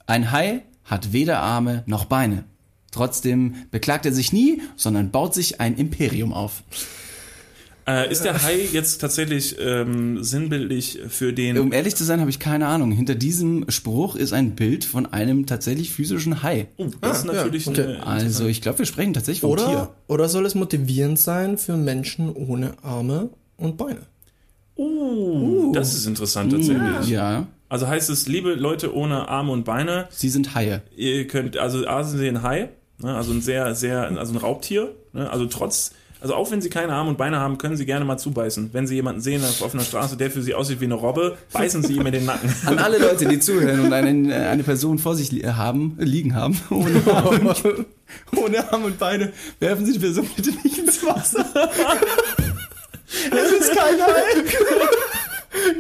Ein 0.07 0.33
Hai 0.33 0.63
hat 0.85 1.13
weder 1.13 1.41
Arme 1.41 1.85
noch 1.87 2.07
Beine. 2.07 2.45
Trotzdem 2.91 3.55
beklagt 3.71 4.07
er 4.07 4.13
sich 4.13 4.33
nie, 4.33 4.63
sondern 4.77 5.11
baut 5.11 5.35
sich 5.35 5.61
ein 5.61 5.77
Imperium 5.77 6.33
auf. 6.33 6.63
Äh, 7.89 8.11
ist 8.11 8.23
der 8.25 8.43
Hai 8.43 8.59
jetzt 8.73 8.99
tatsächlich 9.01 9.57
ähm, 9.61 10.23
sinnbildlich 10.25 10.99
für 11.09 11.33
den. 11.33 11.57
Um 11.59 11.73
ehrlich 11.73 11.95
zu 11.95 12.03
sein, 12.03 12.19
habe 12.21 12.31
ich 12.31 12.41
keine 12.41 12.67
Ahnung. 12.67 12.91
Hinter 12.91 13.15
diesem 13.15 13.65
Spruch 13.71 14.17
ist 14.17 14.33
ein 14.33 14.57
Bild 14.57 14.85
von 14.85 15.07
einem 15.07 15.47
tatsächlich 15.47 15.93
physischen 15.93 16.43
Hai. 16.43 16.67
Oh, 16.79 16.87
das 17.01 17.19
ist 17.19 17.29
Ah, 17.31 17.33
ja, 17.33 17.39
natürlich 17.45 17.67
okay. 17.69 17.83
eine. 17.85 18.07
Also 18.07 18.47
ich 18.47 18.61
glaube, 18.61 18.81
wir 18.81 18.87
sprechen 18.87 19.13
tatsächlich 19.15 19.43
vom 19.43 19.51
Oder, 19.51 19.67
Tier. 19.67 19.89
oder 20.09 20.29
soll 20.29 20.47
es 20.47 20.57
motivierend 20.57 21.19
sein 21.21 21.59
für 21.59 21.77
Menschen 21.77 22.35
ohne 22.35 22.75
Arme 22.83 23.31
und 23.57 23.77
Beine? 23.77 24.01
Uh, 24.77 25.73
das 25.73 25.95
ist 25.95 26.07
interessant 26.07 26.53
tatsächlich. 26.53 27.09
Ja, 27.09 27.47
Also 27.69 27.87
heißt 27.89 28.11
es, 28.11 28.27
liebe 28.29 28.55
Leute 28.55 28.95
ohne 28.95 29.29
Arme 29.29 29.53
und 29.53 29.65
Beine, 29.65 30.09
sie 30.11 30.29
sind 30.29 30.55
Haie. 30.55 30.83
ihr 30.97 31.27
könnt, 31.27 31.57
also 31.57 31.87
A 31.87 32.05
sind 32.05 32.19
sie 32.19 32.29
ein 32.29 32.43
Hai, 32.43 32.69
ne, 33.03 33.15
also 33.17 33.33
ein 33.33 33.41
sehr, 33.41 33.75
sehr, 33.75 34.03
also 34.19 34.35
ein 34.35 34.37
Raubtier, 34.37 34.95
ne, 35.15 35.31
also 35.31 35.47
trotz, 35.47 35.93
also 36.21 36.35
auch 36.35 36.51
wenn 36.51 36.61
sie 36.61 36.71
keine 36.71 36.93
Arme 36.93 37.11
und 37.11 37.19
Beine 37.19 37.39
haben, 37.39 37.59
können 37.59 37.77
sie 37.77 37.87
gerne 37.87 38.05
mal 38.05 38.19
zubeißen. 38.19 38.71
Wenn 38.73 38.87
sie 38.87 38.95
jemanden 38.95 39.21
sehen 39.21 39.45
auf 39.45 39.63
offener 39.63 39.83
Straße, 39.83 40.17
der 40.17 40.31
für 40.31 40.43
sie 40.43 40.55
aussieht 40.55 40.81
wie 40.81 40.87
eine 40.87 40.95
Robbe, 40.95 41.37
beißen 41.53 41.83
sie 41.83 41.95
ihm 41.95 42.07
in 42.07 42.13
den 42.13 42.25
Nacken. 42.25 42.53
An 42.67 42.79
alle 42.79 42.99
Leute, 42.99 43.27
die 43.27 43.39
zuhören 43.39 43.81
und 43.81 43.93
eine, 43.93 44.35
eine 44.49 44.63
Person 44.63 44.99
vor 44.99 45.15
sich 45.15 45.31
li 45.33 45.43
haben, 45.43 45.97
liegen 45.99 46.35
haben, 46.35 46.61
ohne 46.71 47.03
Arme, 47.13 47.55
und, 47.65 47.87
ohne 48.37 48.73
Arme 48.73 48.87
und 48.87 48.99
Beine, 48.99 49.33
werfen 49.61 49.85
Sie 49.85 49.93
die 49.93 49.99
Person 49.99 50.29
bitte 50.37 50.51
nicht 50.63 50.79
ins 50.79 51.05
Wasser. 51.05 51.45
Das 53.31 53.53
ist 53.53 53.73
kein 53.75 54.01
Hai. 54.01 54.43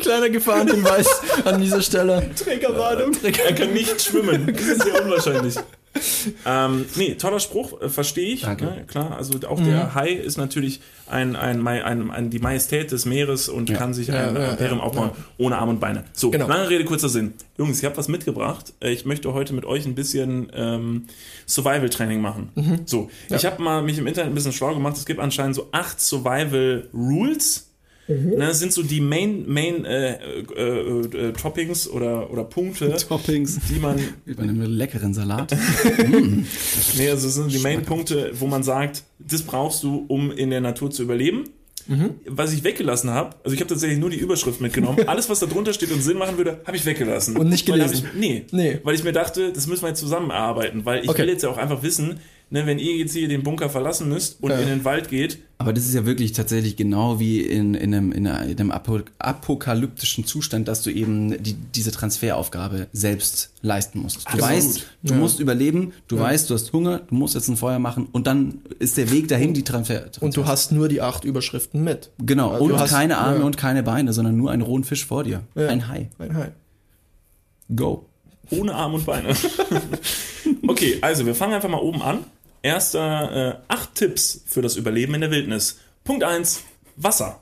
Kleiner 0.00 0.30
Gefahrenhinweis 0.30 1.06
an 1.44 1.60
dieser 1.60 1.82
Stelle. 1.82 2.30
Trägerwarnung. 2.34 3.12
Er 3.22 3.54
kann 3.54 3.72
nicht 3.72 4.00
schwimmen. 4.00 4.46
Das 4.46 4.62
ist 4.62 4.82
sehr 4.82 5.04
unwahrscheinlich. 5.04 5.56
ähm, 6.46 6.84
nee, 6.96 7.14
toller 7.14 7.40
Spruch, 7.40 7.80
äh, 7.80 7.88
verstehe 7.88 8.32
ich. 8.34 8.42
Danke. 8.42 8.64
Ne, 8.64 8.84
klar, 8.86 9.16
also 9.16 9.34
auch 9.48 9.60
der 9.62 9.84
Mhm. 9.84 9.94
Hai 9.94 10.10
ist 10.10 10.36
natürlich 10.36 10.80
ein, 11.08 11.36
ein, 11.36 11.66
ein, 11.66 11.82
ein, 11.82 12.10
ein, 12.10 12.30
die 12.30 12.38
Majestät 12.38 12.90
des 12.92 13.04
Meeres 13.04 13.48
und 13.48 13.70
Ja. 13.70 13.76
kann 13.76 13.94
sich 13.94 14.08
Ja, 14.08 14.28
ein 14.28 14.36
ja, 14.36 14.50
Imperium 14.50 14.78
ja, 14.78 14.84
aufbauen, 14.84 15.10
ohne 15.38 15.56
Arme 15.58 15.72
und 15.72 15.80
Beine. 15.80 16.04
So, 16.12 16.30
Genau. 16.30 16.48
lange 16.48 16.68
Rede, 16.68 16.84
kurzer 16.84 17.08
Sinn. 17.08 17.34
Jungs, 17.58 17.78
ich 17.78 17.84
habe 17.84 17.96
was 17.96 18.08
mitgebracht. 18.08 18.72
Äh, 18.80 18.90
Ich 18.92 19.04
möchte 19.06 19.32
heute 19.32 19.52
mit 19.54 19.64
euch 19.64 19.86
ein 19.86 19.94
bisschen 19.94 20.50
ähm, 20.54 21.06
Survival-Training 21.46 22.20
machen. 22.20 22.50
Mhm. 22.54 22.80
So, 22.86 23.10
ich 23.30 23.44
habe 23.46 23.62
mal 23.62 23.82
mich 23.82 23.98
im 23.98 24.06
Internet 24.06 24.30
ein 24.30 24.34
bisschen 24.34 24.52
schlau 24.52 24.74
gemacht. 24.74 24.96
Es 24.96 25.06
gibt 25.06 25.20
anscheinend 25.20 25.54
so 25.54 25.68
acht 25.72 26.00
Survival-Rules. 26.00 27.65
Mhm. 28.08 28.30
Ne, 28.30 28.36
das 28.46 28.60
sind 28.60 28.72
so 28.72 28.82
die 28.84 29.00
Main, 29.00 29.44
Main 29.48 29.84
äh, 29.84 30.14
äh, 30.14 31.00
äh, 31.00 31.32
Toppings 31.32 31.88
oder, 31.88 32.30
oder 32.30 32.44
Punkte, 32.44 32.94
Toppings. 33.08 33.58
die 33.68 33.80
man 33.80 33.98
Über 34.24 34.42
einen 34.44 34.64
leckeren 34.64 35.12
Salat. 35.12 35.56
Nee, 36.96 37.10
also 37.10 37.26
das 37.26 37.34
sind 37.34 37.52
die 37.52 37.58
Main-Punkte, 37.58 38.32
wo 38.38 38.46
man 38.46 38.62
sagt, 38.62 39.04
das 39.18 39.42
brauchst 39.42 39.82
du, 39.82 40.04
um 40.08 40.30
in 40.30 40.50
der 40.50 40.60
Natur 40.60 40.90
zu 40.90 41.02
überleben. 41.02 41.44
Mhm. 41.88 42.14
Was 42.26 42.52
ich 42.52 42.64
weggelassen 42.64 43.10
habe, 43.10 43.36
also 43.44 43.54
ich 43.54 43.60
habe 43.60 43.68
tatsächlich 43.68 43.98
nur 44.00 44.10
die 44.10 44.16
Überschrift 44.18 44.60
mitgenommen. 44.60 45.06
Alles, 45.06 45.30
was 45.30 45.38
da 45.38 45.46
drunter 45.46 45.72
steht 45.72 45.92
und 45.92 46.02
Sinn 46.02 46.18
machen 46.18 46.36
würde, 46.36 46.60
habe 46.66 46.76
ich 46.76 46.84
weggelassen. 46.84 47.36
Und 47.36 47.48
nicht 47.48 47.68
Weil 47.68 47.78
gelesen? 47.78 48.06
hab 48.06 48.14
Ich, 48.14 48.20
nee, 48.20 48.44
Nee. 48.50 48.78
weil 48.82 48.96
ich 48.96 49.04
mir 49.04 49.12
dachte, 49.12 49.52
das 49.52 49.68
müssen 49.68 49.82
wir 49.82 49.88
jetzt 49.90 50.00
zusammen 50.00 50.30
erarbeiten, 50.30 50.84
weil 50.84 51.04
ich 51.04 51.08
Okay. 51.08 51.22
will 51.22 51.28
jetzt 51.28 51.42
ja 51.42 51.48
auch 51.48 51.58
einfach 51.58 51.84
wissen, 51.84 52.18
ne, 52.50 52.66
wenn 52.66 52.80
ihr 52.80 52.96
jetzt 52.96 53.12
hier 53.14 53.28
den 53.28 53.44
Bunker 53.44 53.70
verlassen 53.70 54.08
müsst 54.08 54.42
und 54.42 54.50
Ja. 54.50 54.58
in 54.58 54.66
den 54.66 54.84
Wald 54.84 55.08
geht, 55.10 55.38
Aber 55.58 55.72
das 55.72 55.86
ist 55.86 55.94
ja 55.94 56.04
wirklich 56.04 56.32
tatsächlich 56.32 56.76
genau 56.76 57.18
wie 57.18 57.40
in, 57.40 57.74
in 57.74 57.94
einem, 57.94 58.12
in 58.12 58.26
einem 58.26 58.70
apo 58.70 59.00
apokalyptischen 59.18 60.26
Zustand, 60.26 60.68
dass 60.68 60.82
du 60.82 60.90
eben 60.90 61.42
die, 61.42 61.54
diese 61.54 61.90
Transferaufgabe 61.92 62.88
selbst 62.92 63.50
leisten 63.62 64.00
musst. 64.00 64.18
Du 64.18 64.24
Absolut. 64.26 64.44
weißt, 64.50 64.86
du 65.02 65.14
Ja. 65.14 65.18
musst 65.18 65.40
überleben, 65.40 65.92
du 66.08 66.18
weißt, 66.18 66.50
du 66.50 66.54
hast 66.54 66.72
Hunger, 66.74 66.98
du 67.08 67.14
musst 67.14 67.34
jetzt 67.34 67.48
ein 67.48 67.56
Feuer 67.56 67.78
machen 67.78 68.06
und 68.12 68.26
dann 68.26 68.60
ist 68.78 68.98
der 68.98 69.10
Weg 69.10 69.28
dahin 69.28 69.54
die 69.54 69.64
Transfer. 69.64 70.00
Transfer 70.02 70.22
Und 70.24 70.36
du 70.36 70.44
hast 70.44 70.72
nur 70.72 70.88
die 70.88 71.00
acht 71.00 71.24
Überschriften 71.24 71.82
mit. 71.82 72.10
genau 72.18 72.50
Also 72.50 72.64
und 72.64 72.70
du 72.72 72.78
hast- 72.78 72.90
keine 72.90 73.16
Arme 73.16 73.38
ja. 73.38 73.44
und 73.44 73.56
keine 73.56 73.82
Beine, 73.82 74.12
sondern 74.12 74.36
nur 74.36 74.50
einen 74.50 74.62
rohen 74.62 74.84
Fisch 74.84 75.06
vor 75.06 75.24
dir, 75.24 75.42
Ja. 75.54 75.68
ein 75.68 75.88
Hai. 75.88 76.10
Ein 76.18 76.34
Hai. 76.36 76.52
Go. 77.74 78.04
Ohne 78.50 78.74
Arm 78.74 78.92
und 78.94 79.06
Beine. 79.06 79.34
okay, 80.68 80.98
also 81.00 81.24
wir 81.26 81.34
fangen 81.34 81.54
einfach 81.54 81.68
mal 81.68 81.78
oben 81.80 82.02
an. 82.02 82.18
Erster, 82.66 83.58
äh, 83.68 83.72
acht 83.72 83.94
Tipps 83.94 84.40
für 84.46 84.60
das 84.60 84.74
Überleben 84.76 85.14
in 85.14 85.20
der 85.20 85.30
Wildnis. 85.30 85.78
Punkt 86.02 86.24
eins: 86.24 86.62
Wasser. 86.96 87.38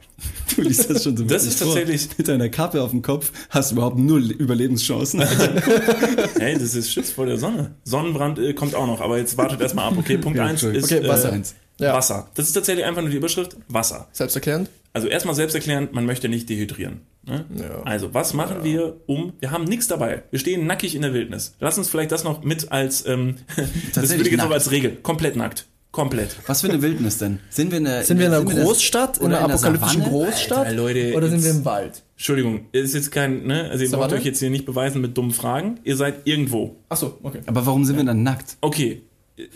Du 0.54 0.60
liest 0.62 0.88
das 0.90 1.02
schon 1.02 1.16
so 1.16 1.24
Das 1.24 1.44
ist 1.44 1.58
vor. 1.62 1.68
tatsächlich- 1.74 2.08
mit 2.18 2.28
deiner 2.28 2.48
Kappe 2.50 2.82
auf 2.82 2.90
dem 2.90 3.00
Kopf 3.02 3.32
hast 3.50 3.70
du 3.70 3.76
überhaupt 3.76 3.98
null 3.98 4.30
Überlebenschancen. 4.30 5.20
Hey, 6.38 6.54
das 6.58 6.74
ist 6.74 6.92
Schutz 6.92 7.10
vor 7.10 7.24
der 7.26 7.38
Sonne. 7.38 7.74
Sonnenbrand 7.84 8.38
äh, 8.38 8.52
kommt 8.52 8.74
auch 8.74 8.86
noch, 8.86 9.00
aber 9.00 9.16
jetzt 9.18 9.36
wartet 9.38 9.60
erstmal 9.60 9.86
ab. 9.88 9.94
Okay, 9.96 10.18
Punkt 10.18 10.36
Ja, 10.38 10.44
eins 10.44 10.62
ist 10.62 10.84
Okay, 10.92 11.06
Wasser. 11.08 11.30
Äh, 11.30 11.32
Eins. 11.36 11.54
Ja. 11.80 11.94
Wasser. 11.94 12.28
Das 12.34 12.46
ist 12.46 12.52
tatsächlich 12.52 12.84
einfach 12.84 13.00
nur 13.02 13.10
die 13.10 13.16
Überschrift 13.16 13.56
Wasser. 13.68 14.08
Selbsterklärend? 14.12 14.68
Also 14.94 15.08
erstmal 15.08 15.34
selbst 15.34 15.54
erklären, 15.54 15.88
man 15.92 16.06
möchte 16.06 16.28
nicht 16.28 16.48
dehydrieren. 16.48 17.00
Ne? 17.26 17.44
Ja. 17.58 17.82
Also, 17.84 18.14
was 18.14 18.32
machen 18.32 18.58
wir 18.62 19.00
um, 19.06 19.32
wir 19.40 19.50
haben 19.50 19.64
nichts 19.64 19.88
dabei. 19.88 20.22
Wir 20.30 20.38
stehen 20.38 20.66
nackig 20.66 20.94
in 20.94 21.02
der 21.02 21.12
Wildnis. 21.12 21.56
Lass 21.58 21.76
uns 21.76 21.88
vielleicht 21.90 22.12
das 22.12 22.22
noch 22.22 22.44
mit 22.44 22.70
als, 22.70 23.04
ähm, 23.06 23.36
das 23.92 24.08
würde 24.10 24.22
ich 24.24 24.30
jetzt 24.30 24.38
noch 24.42 24.50
als 24.52 24.70
Regel. 24.70 24.92
Komplett 25.02 25.34
nackt. 25.34 25.66
Komplett. 25.90 26.36
Was 26.46 26.60
für 26.60 26.68
eine 26.68 26.80
Wildnis 26.82 27.18
denn? 27.18 27.38
Sind 27.50 27.70
wir 27.72 27.78
in 27.78 27.86
einer, 27.86 28.02
Sind 28.02 28.18
wir 28.18 28.26
in 28.26 28.32
einer 28.34 28.44
der- 28.44 28.64
Großstadt, 28.64 29.18
in 29.18 29.26
oder 29.26 29.38
einer 29.38 29.46
der 29.48 29.54
apokalyptischen 29.56 30.02
Savanne? 30.02 30.24
Großstadt? 30.26 30.58
Alter, 30.66 30.72
Leute, 30.76 31.14
oder 31.14 31.28
sind 31.28 31.44
wir 31.44 31.50
im 31.50 31.64
Wald? 31.64 32.02
Entschuldigung, 32.16 32.66
ist 32.72 32.94
jetzt 32.94 33.10
kein, 33.12 33.46
ne, 33.46 33.70
also 33.70 33.82
ihr 33.84 33.90
Savanne? 33.90 34.14
euch 34.14 34.24
jetzt 34.24 34.38
hier 34.40 34.50
nicht 34.50 34.64
beweisen 34.66 35.00
mit 35.00 35.16
dummen 35.16 35.30
Fragen. 35.32 35.80
Ihr 35.84 35.96
seid 35.96 36.22
irgendwo. 36.26 36.76
Achso, 36.88 37.18
okay. 37.22 37.40
Aber 37.46 37.66
warum 37.66 37.84
sind 37.84 37.96
wir 37.96 38.04
dann 38.04 38.22
nackt? 38.22 38.56
Okay, 38.60 39.02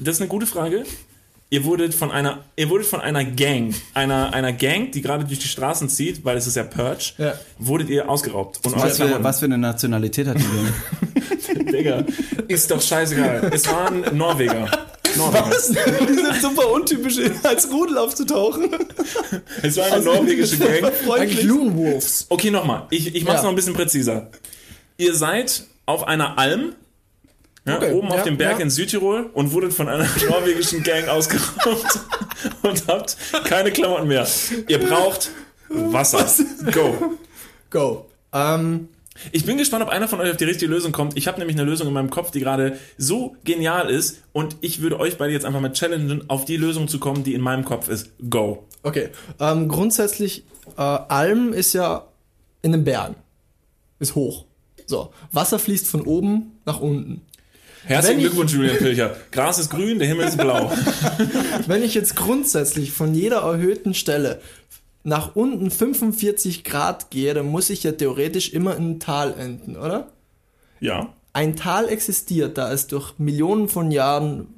das 0.01 0.17
ist 0.17 0.21
eine 0.21 0.29
gute 0.29 0.47
Frage. 0.47 0.85
Ihr 1.51 1.65
wurdet 1.65 1.95
von 1.95 2.11
einer, 2.11 2.45
ihr 2.57 2.69
wurdet 2.69 2.87
von 2.87 3.01
einer 3.01 3.25
Gang, 3.25 3.75
einer, 3.95 4.35
einer 4.35 4.53
Gang, 4.53 4.93
die 4.93 5.01
gerade 5.01 5.25
durch 5.25 5.39
die 5.39 5.49
Straßen 5.49 5.89
zieht, 5.89 6.23
weil 6.25 6.37
es 6.37 6.47
ist 6.47 6.57
ja 6.57 6.63
Purge, 6.65 7.13
Ja. 7.17 7.35
wurdet 7.59 7.89
ihr 7.89 8.09
ausgeraubt. 8.11 8.61
Und 8.67 8.77
Was 8.77 8.99
für, 8.99 9.25
was 9.25 9.39
für 9.39 9.47
eine 9.47 9.57
Nationalität 9.57 10.27
hat 10.27 10.37
die 10.39 10.43
denn? 10.43 11.67
Digga, 11.73 12.05
ist 12.49 12.71
doch 12.71 12.83
scheißegal. 12.83 13.51
Es 13.53 13.67
waren 13.67 14.05
Norweger. 14.17 14.71
Norweger. 15.17 15.51
die 16.07 16.15
sind 16.15 16.35
super 16.43 16.71
untypisch, 16.71 17.17
als 17.43 17.71
Rudel 17.73 17.97
aufzutauchen. 17.97 18.69
Es 19.63 19.77
war 19.79 19.87
eine 19.91 20.05
norwegische 20.05 20.59
Gang. 20.59 20.93
Eigentlich 21.11 21.43
Lone 21.45 21.75
Wolves. 21.75 22.27
Okay, 22.29 22.51
nochmal. 22.51 22.87
Ich, 22.91 23.15
ich 23.15 23.25
mach's 23.25 23.37
Ja. 23.39 23.43
noch 23.45 23.51
ein 23.51 23.57
bisschen 23.57 23.73
präziser. 23.75 24.29
Ihr 24.99 25.15
seid 25.15 25.63
auf 25.87 26.07
einer 26.07 26.39
Alm, 26.39 26.75
ja, 27.69 27.77
Okay, 27.77 27.93
oben 27.93 28.09
auf 28.09 28.19
ja, 28.19 28.25
dem 28.25 28.37
Berg 28.37 28.59
ja. 28.59 28.65
in 28.65 28.71
Südtirol 28.71 29.31
und 29.33 29.53
wurdet 29.53 29.73
von 29.73 29.89
einer 29.89 30.07
norwegischen 30.29 30.83
Gang 30.83 31.09
ausgeraubt 31.09 32.01
und 32.63 32.87
habt 32.87 33.17
keine 33.45 33.71
Klamotten 33.71 34.09
mehr. 34.09 34.27
Ihr 34.69 34.79
braucht 34.79 35.31
Wasser. 35.69 36.27
Go. 36.73 37.17
Go. 37.71 38.07
Ähm, 38.33 38.89
Ich 39.33 39.45
bin 39.45 39.59
gespannt, 39.59 39.83
ob 39.83 39.89
einer 39.89 40.07
von 40.09 40.21
euch 40.21 40.31
auf 40.31 40.37
die 40.37 40.45
richtige 40.45 40.71
Lösung 40.71 40.93
kommt. 40.93 41.17
Ich 41.17 41.27
habe 41.27 41.39
nämlich 41.39 41.57
eine 41.57 41.69
Lösung 41.69 41.89
in 41.89 41.93
meinem 41.93 42.11
Kopf, 42.11 42.31
die 42.31 42.41
gerade 42.41 42.79
so 42.97 43.35
genial 43.45 43.91
ist 43.91 44.23
und 44.33 44.57
ich 44.61 44.81
würde 44.81 45.01
euch 45.01 45.19
beide 45.19 45.33
jetzt 45.33 45.45
einfach 45.45 45.61
mal 45.61 45.73
challengen, 45.73 46.31
auf 46.31 46.45
die 46.45 46.57
Lösung 46.57 46.87
zu 46.89 46.99
kommen, 47.01 47.25
die 47.25 47.35
in 47.35 47.41
meinem 47.41 47.65
Kopf 47.65 47.89
ist. 47.89 48.11
Go. 48.31 48.65
okay. 48.83 49.09
Ähm, 49.41 49.69
grundsätzlich, 49.69 50.45
äh, 50.77 50.83
Alm 50.83 51.53
ist 51.53 51.73
ja 51.73 52.07
in 52.63 52.73
den 52.73 52.85
Bergen. 52.85 53.17
Ist 53.99 54.15
hoch. 54.15 54.45
So. 54.87 55.13
Wasser 55.33 55.59
fließt 55.59 55.89
von 55.89 56.03
oben 56.03 56.53
nach 56.65 56.81
unten. 56.81 57.23
Herzlichen 57.85 58.21
Glückwunsch, 58.21 58.53
Julian 58.53 58.77
Pilcher. 58.77 59.17
Gras 59.31 59.59
ist 59.59 59.71
grün, 59.71 59.99
der 59.99 60.09
Himmel 60.09 60.29
ist 60.29 60.37
blau. 60.37 60.71
Wenn 61.67 61.83
ich 61.83 61.95
jetzt 61.95 62.17
grundsätzlich 62.17 62.93
von 62.93 63.15
jeder 63.15 63.39
erhöhten 63.39 63.95
Stelle 63.95 64.41
nach 65.05 65.37
unten 65.37 65.71
45 65.71 66.65
Grad 66.65 67.11
gehe, 67.11 67.33
dann 67.35 67.47
muss 67.47 67.71
ich 67.71 67.83
ja 67.83 67.93
theoretisch 67.93 68.53
immer 68.53 68.77
in 68.77 68.91
ein 68.91 69.01
Tal 69.01 69.35
enden, 69.39 69.77
oder? 69.77 70.09
Ja. 70.81 71.13
Ein 71.33 71.57
Tal 71.57 71.89
existiert, 71.89 72.59
da 72.59 72.73
es 72.73 72.89
durch 72.89 73.19
Millionen 73.19 73.69
von 73.69 73.91
Jahren 73.91 74.49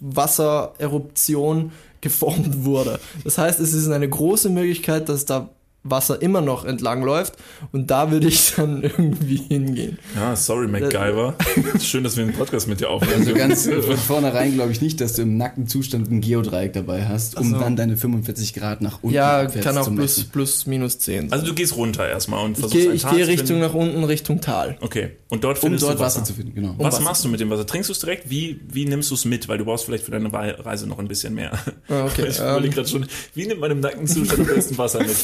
Wassereruption 0.00 1.72
geformt 2.00 2.64
wurde. 2.64 3.00
Das 3.24 3.38
heißt, 3.38 3.60
es 3.60 3.72
ist 3.72 3.88
eine 3.88 4.08
große 4.08 4.48
Möglichkeit, 4.48 5.08
dass 5.08 5.24
da 5.24 5.50
Wasser 5.84 6.22
immer 6.22 6.40
noch 6.40 6.64
entlang 6.64 7.02
läuft 7.02 7.34
und 7.72 7.90
da 7.90 8.10
würde 8.10 8.28
ich 8.28 8.54
dann 8.54 8.82
irgendwie 8.82 9.36
hingehen. 9.36 9.98
Ja, 10.14 10.36
sorry, 10.36 10.68
MacGyver. 10.68 11.34
Schön, 11.80 12.04
dass 12.04 12.16
wir 12.16 12.24
einen 12.24 12.34
Podcast 12.34 12.68
mit 12.68 12.80
dir 12.80 12.88
aufnehmen. 12.90 13.20
Also 13.20 13.34
ganz 13.34 13.66
von 13.68 13.96
vornherein 13.96 14.54
glaube 14.54 14.70
ich 14.72 14.80
nicht, 14.80 15.00
dass 15.00 15.14
du 15.14 15.22
im 15.22 15.36
nackten 15.36 15.66
Zustand 15.66 16.10
ein 16.10 16.20
Geodreieck 16.20 16.72
dabei 16.72 17.06
hast, 17.06 17.36
um 17.36 17.50
so. 17.50 17.58
dann 17.58 17.74
deine 17.76 17.96
45 17.96 18.54
Grad 18.54 18.80
nach 18.80 19.02
unten 19.02 19.14
Ja, 19.16 19.40
abwärts 19.42 19.66
kann 19.66 19.76
auch 19.78 19.84
zu 19.84 19.94
plus, 19.94 20.24
plus 20.24 20.66
minus 20.66 20.98
10 21.00 21.30
sein. 21.30 21.32
Also 21.32 21.46
du 21.46 21.54
gehst 21.54 21.76
runter 21.76 22.08
erstmal 22.08 22.44
und 22.44 22.52
ich 22.52 22.58
versuchst 22.58 22.80
gehe 22.80 22.90
ein 22.90 22.96
ich 22.96 23.02
gehe 23.10 23.24
zu 23.24 23.30
Richtung 23.30 23.58
nach 23.60 23.74
unten, 23.74 24.04
Richtung 24.04 24.40
Tal. 24.40 24.76
Okay. 24.80 25.10
Und 25.30 25.42
dort 25.44 25.56
um 25.58 25.62
findest 25.62 25.84
dort 25.84 25.94
du 25.94 25.98
Wasser. 26.00 26.20
Wasser. 26.20 26.24
zu 26.24 26.34
finden, 26.34 26.54
genau. 26.54 26.74
Was 26.78 26.94
Wasser. 26.94 27.02
machst 27.04 27.24
du 27.24 27.28
mit 27.28 27.40
dem 27.40 27.50
Wasser? 27.50 27.66
Trinkst 27.66 27.88
du 27.88 27.92
es 27.92 27.98
direkt? 27.98 28.30
Wie, 28.30 28.60
wie 28.70 28.84
nimmst 28.84 29.10
du 29.10 29.14
es 29.14 29.24
mit? 29.24 29.48
Weil 29.48 29.58
du 29.58 29.64
brauchst 29.64 29.84
vielleicht 29.86 30.04
für 30.04 30.10
deine 30.12 30.32
Reise 30.32 30.86
noch 30.86 30.98
ein 30.98 31.08
bisschen 31.08 31.34
mehr. 31.34 31.52
Ah, 31.88 32.04
Okay, 32.04 32.26
Ich 32.28 32.38
ähm, 32.38 32.44
überlege 32.50 32.74
gerade 32.76 32.88
schon, 32.88 33.06
wie 33.34 33.46
nimmt 33.46 33.60
man 33.60 33.70
im 33.72 33.80
nackten 33.80 34.06
Zustand 34.06 34.40
am 34.48 34.54
besten 34.54 34.78
Wasser 34.78 35.00
mit? 35.00 35.16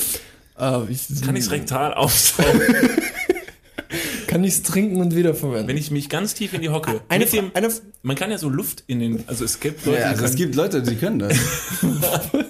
Äh, 0.59 0.93
ich, 0.93 1.21
Kann 1.23 1.37
ich 1.37 1.45
es 1.45 1.51
rektal 1.51 1.95
aufsaugen? 1.95 2.61
kann 4.27 4.45
ich's 4.45 4.63
trinken 4.63 5.01
und 5.01 5.15
wiederverwenden? 5.17 5.69
Wenn 5.69 5.77
ich 5.77 5.91
mich 5.91 6.09
ganz 6.09 6.35
tief 6.35 6.53
in 6.53 6.61
die 6.63 6.69
Hocke. 6.69 7.01
eine, 7.09 7.25
mit 7.25 7.33
dem, 7.33 7.51
eine, 7.55 7.69
man 8.03 8.17
kann 8.17 8.31
ja 8.31 8.39
so 8.39 8.49
Luft 8.49 8.85
in 8.87 9.01
den. 9.01 9.25
Also 9.27 9.45
es 9.45 9.61
gibt 9.61 9.87
Leute, 9.87 9.99
Ja, 10.01 10.05
die 10.05 10.11
also 10.11 10.25
es 10.25 10.31
können- 10.33 10.37
gibt 10.43 10.55
Leute, 10.55 10.83
die 10.83 10.97
können 10.97 11.19
das. 11.21 11.37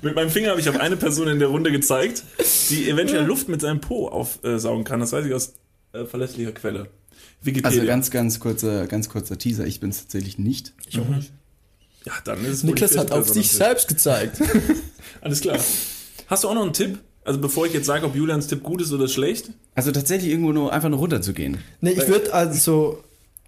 Mit 0.00 0.14
meinem 0.14 0.30
Finger 0.30 0.50
habe 0.50 0.60
ich 0.60 0.68
auf 0.68 0.78
eine 0.78 0.96
Person 0.96 1.26
in 1.26 1.40
der 1.40 1.48
Runde 1.48 1.72
gezeigt, 1.72 2.22
die 2.70 2.88
eventuell 2.88 3.24
Luft 3.24 3.48
mit 3.48 3.60
seinem 3.60 3.80
Po 3.80 4.06
aufsaugen 4.08 4.84
kann. 4.84 5.00
Das 5.00 5.10
weiß 5.10 5.26
ich 5.26 5.34
aus 5.34 5.54
äh, 5.92 6.04
verlässlicher 6.04 6.52
Quelle. 6.52 6.88
Wikipedia. 7.42 7.80
Also 7.80 7.86
ganz, 7.86 8.10
ganz 8.12 8.38
kurzer, 8.38 8.86
ganz 8.86 9.08
kurzer 9.08 9.38
Teaser. 9.38 9.66
Ich 9.66 9.80
bin 9.80 9.90
es 9.90 9.98
tatsächlich 10.02 10.38
nicht. 10.38 10.72
ich 10.88 11.00
auch 11.00 11.08
nicht. 11.08 11.32
ja, 12.04 12.12
dann 12.24 12.44
ist 12.44 12.52
es 12.58 12.62
Niklas 12.64 12.96
hat 12.96 13.10
auf 13.10 13.28
sich 13.28 13.50
selbst 13.50 13.88
gezeigt. 13.88 14.40
Alles 15.20 15.40
klar. 15.40 15.58
Hast 16.28 16.44
du 16.44 16.48
auch 16.48 16.54
noch 16.54 16.62
einen 16.62 16.74
Tipp? 16.74 16.98
Also 17.24 17.40
bevor 17.40 17.66
ich 17.66 17.72
jetzt 17.72 17.86
sage, 17.86 18.06
ob 18.06 18.14
Julians 18.14 18.46
Tipp 18.46 18.62
gut 18.62 18.80
ist 18.80 18.92
oder 18.92 19.08
schlecht. 19.08 19.50
Also 19.74 19.92
tatsächlich 19.92 20.30
irgendwo 20.30 20.52
nur 20.52 20.72
einfach 20.72 20.88
nur 20.88 20.98
runterzugehen. 20.98 21.58
nee, 21.80 21.90
ich 21.90 22.06
würde 22.08 22.32
also, 22.32 23.02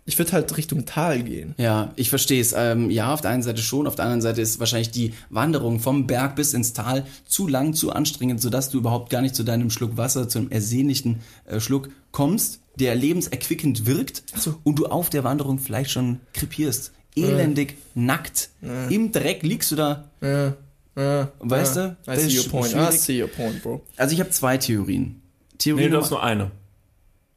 ich 0.07 0.19
würde 0.19 0.33
halt 0.33 0.57
Richtung 0.57 0.87
Tal 0.87 1.23
gehen. 1.23 1.55
Ja, 1.57 1.93
ich 1.97 2.11
verstehe 2.11 2.41
es. 2.41 2.55
Ähm, 2.57 2.91
ja, 2.91 3.13
auf 3.13 3.21
der 3.21 3.31
einen 3.31 3.43
Seite 3.43 3.63
schon, 3.63 3.87
auf 3.87 3.97
der 3.97 4.07
anderen 4.07 4.23
Seite 4.23 4.41
ist 4.41 4.61
wahrscheinlich 4.61 4.91
die 4.91 5.13
Wanderung 5.29 5.79
vom 5.79 6.07
Berg 6.07 6.37
bis 6.37 6.53
ins 6.53 6.73
Tal 6.73 7.07
zu 7.27 7.47
lang, 7.47 7.75
zu 7.75 7.93
anstrengend, 7.93 8.41
sodass 8.41 8.71
du 8.71 8.79
überhaupt 8.79 9.11
gar 9.11 9.23
nicht 9.23 9.35
zu 9.35 9.45
deinem 9.45 9.71
Schluck 9.71 9.97
Wasser, 9.97 10.29
zu 10.29 10.39
einem 10.39 10.51
ersehnlichen 10.51 11.21
äh, 11.47 11.61
Schluck 11.61 11.91
kommst, 12.13 12.61
der 12.77 12.95
lebenserquickend 12.95 13.87
wirkt 13.87 14.25
so. 14.37 14.57
und 14.65 14.79
du 14.79 14.87
auf 14.87 15.11
der 15.11 15.23
Wanderung 15.25 15.59
vielleicht 15.59 15.91
schon 15.91 16.21
krepierst. 16.33 16.93
Elendig, 17.17 17.77
nackt, 17.95 18.51
im 18.89 19.11
Dreck 19.11 19.43
liegst 19.43 19.73
du 19.73 19.77
da. 19.77 20.11
Ja, 20.23 20.55
ja, 20.97 21.31
Weißt 21.39 21.77
ja. 21.77 21.97
du? 22.05 22.13
I 22.13 22.17
see 22.17 22.39
your 22.39 22.49
point. 22.49 22.75
I 22.75 22.97
see 22.97 23.23
your 23.23 23.29
point, 23.29 23.63
bro. 23.63 23.83
Also 23.97 24.15
ich 24.15 24.21
habe 24.21 24.31
zwei 24.31 24.59
Theorien. 24.59 25.23
Theorie 25.59 25.83
Nee, 25.83 25.89
du 25.89 25.95
darfst 25.95 26.11
nur 26.11 26.23
eine. 26.23 26.51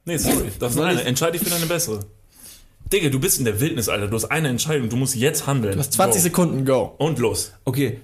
Nee, 0.06 0.18
sorry. 0.18 0.52
Das 0.60 0.72
ist 0.72 0.78
Soll 0.78 0.88
eine. 0.88 1.04
Entscheide 1.04 1.38
dich 1.38 1.44
für 1.48 1.54
deine 1.54 1.66
bessere. 1.66 2.02
Digga, 2.92 3.10
du 3.10 3.20
bist 3.20 3.40
in 3.40 3.46
der 3.46 3.60
Wildnis, 3.60 3.90
Alter. 3.90 4.08
Du 4.08 4.16
hast 4.16 4.26
eine 4.26 4.50
Entscheidung. 4.50 4.90
Du 4.90 4.96
musst 4.96 5.16
jetzt 5.16 5.48
handeln. 5.48 5.74
Du 5.74 5.80
hast 5.80 5.94
20 5.94 6.20
Go. 6.20 6.24
Sekunden, 6.24 6.66
go. 6.66 6.94
Und 6.98 7.20
los. 7.20 7.54
Okay. 7.64 8.02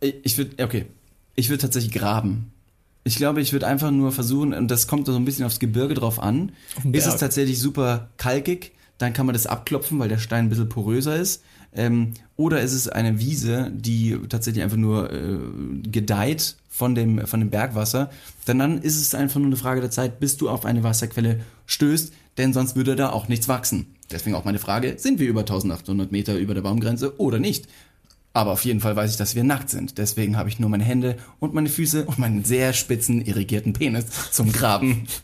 Ich 0.00 0.38
würde, 0.38 0.62
okay. 0.62 0.86
Ich 1.34 1.48
würde 1.48 1.62
tatsächlich 1.62 1.92
graben. 1.92 2.52
Ich 3.02 3.16
glaube, 3.16 3.40
ich 3.40 3.52
würde 3.52 3.66
einfach 3.66 3.90
nur 3.90 4.12
versuchen, 4.12 4.52
und 4.52 4.70
das 4.70 4.86
kommt 4.86 5.06
so 5.06 5.16
ein 5.16 5.24
bisschen 5.24 5.46
aufs 5.46 5.58
Gebirge 5.58 5.94
drauf 5.94 6.20
an. 6.20 6.52
Ist 6.92 7.06
es 7.06 7.16
tatsächlich 7.16 7.58
super 7.58 8.10
kalkig, 8.18 8.72
dann 8.98 9.14
kann 9.14 9.24
man 9.24 9.32
das 9.32 9.46
abklopfen, 9.46 9.98
weil 9.98 10.10
der 10.10 10.18
Stein 10.18 10.46
ein 10.46 10.48
bisschen 10.50 10.68
poröser 10.68 11.16
ist. 11.16 11.42
Ähm, 11.74 12.14
oder 12.36 12.60
ist 12.60 12.72
es 12.72 12.88
eine 12.88 13.20
Wiese, 13.20 13.70
die 13.72 14.18
tatsächlich 14.28 14.64
einfach 14.64 14.76
nur 14.76 15.12
äh, 15.12 15.38
gedeiht 15.82 16.56
von 16.68 16.94
dem, 16.94 17.26
von 17.26 17.40
dem 17.40 17.50
Bergwasser, 17.50 18.10
dann, 18.46 18.58
dann 18.58 18.82
ist 18.82 18.96
es 18.96 19.14
einfach 19.14 19.38
nur 19.38 19.46
eine 19.46 19.56
Frage 19.56 19.80
der 19.80 19.90
Zeit, 19.90 20.20
bis 20.20 20.36
du 20.36 20.48
auf 20.48 20.64
eine 20.64 20.82
Wasserquelle 20.82 21.40
stößt, 21.66 22.12
denn 22.38 22.52
sonst 22.52 22.76
würde 22.76 22.96
da 22.96 23.10
auch 23.10 23.28
nichts 23.28 23.48
wachsen. 23.48 23.94
Deswegen 24.10 24.34
auch 24.34 24.44
meine 24.44 24.58
Frage, 24.58 24.94
sind 24.98 25.20
wir 25.20 25.28
über 25.28 25.40
1800 25.40 26.10
Meter 26.10 26.36
über 26.38 26.54
der 26.54 26.62
Baumgrenze 26.62 27.20
oder 27.20 27.38
nicht? 27.38 27.68
Aber 28.32 28.52
auf 28.52 28.64
jeden 28.64 28.80
Fall 28.80 28.94
weiß 28.94 29.10
ich, 29.10 29.16
dass 29.16 29.34
wir 29.34 29.42
nackt 29.42 29.70
sind. 29.70 29.98
Deswegen 29.98 30.36
habe 30.36 30.48
ich 30.48 30.60
nur 30.60 30.70
meine 30.70 30.84
Hände 30.84 31.16
und 31.40 31.52
meine 31.52 31.68
Füße 31.68 32.04
und 32.04 32.18
meinen 32.18 32.44
sehr 32.44 32.72
spitzen, 32.72 33.20
irrigierten 33.24 33.72
Penis 33.72 34.04
zum 34.30 34.52
Graben. 34.52 35.06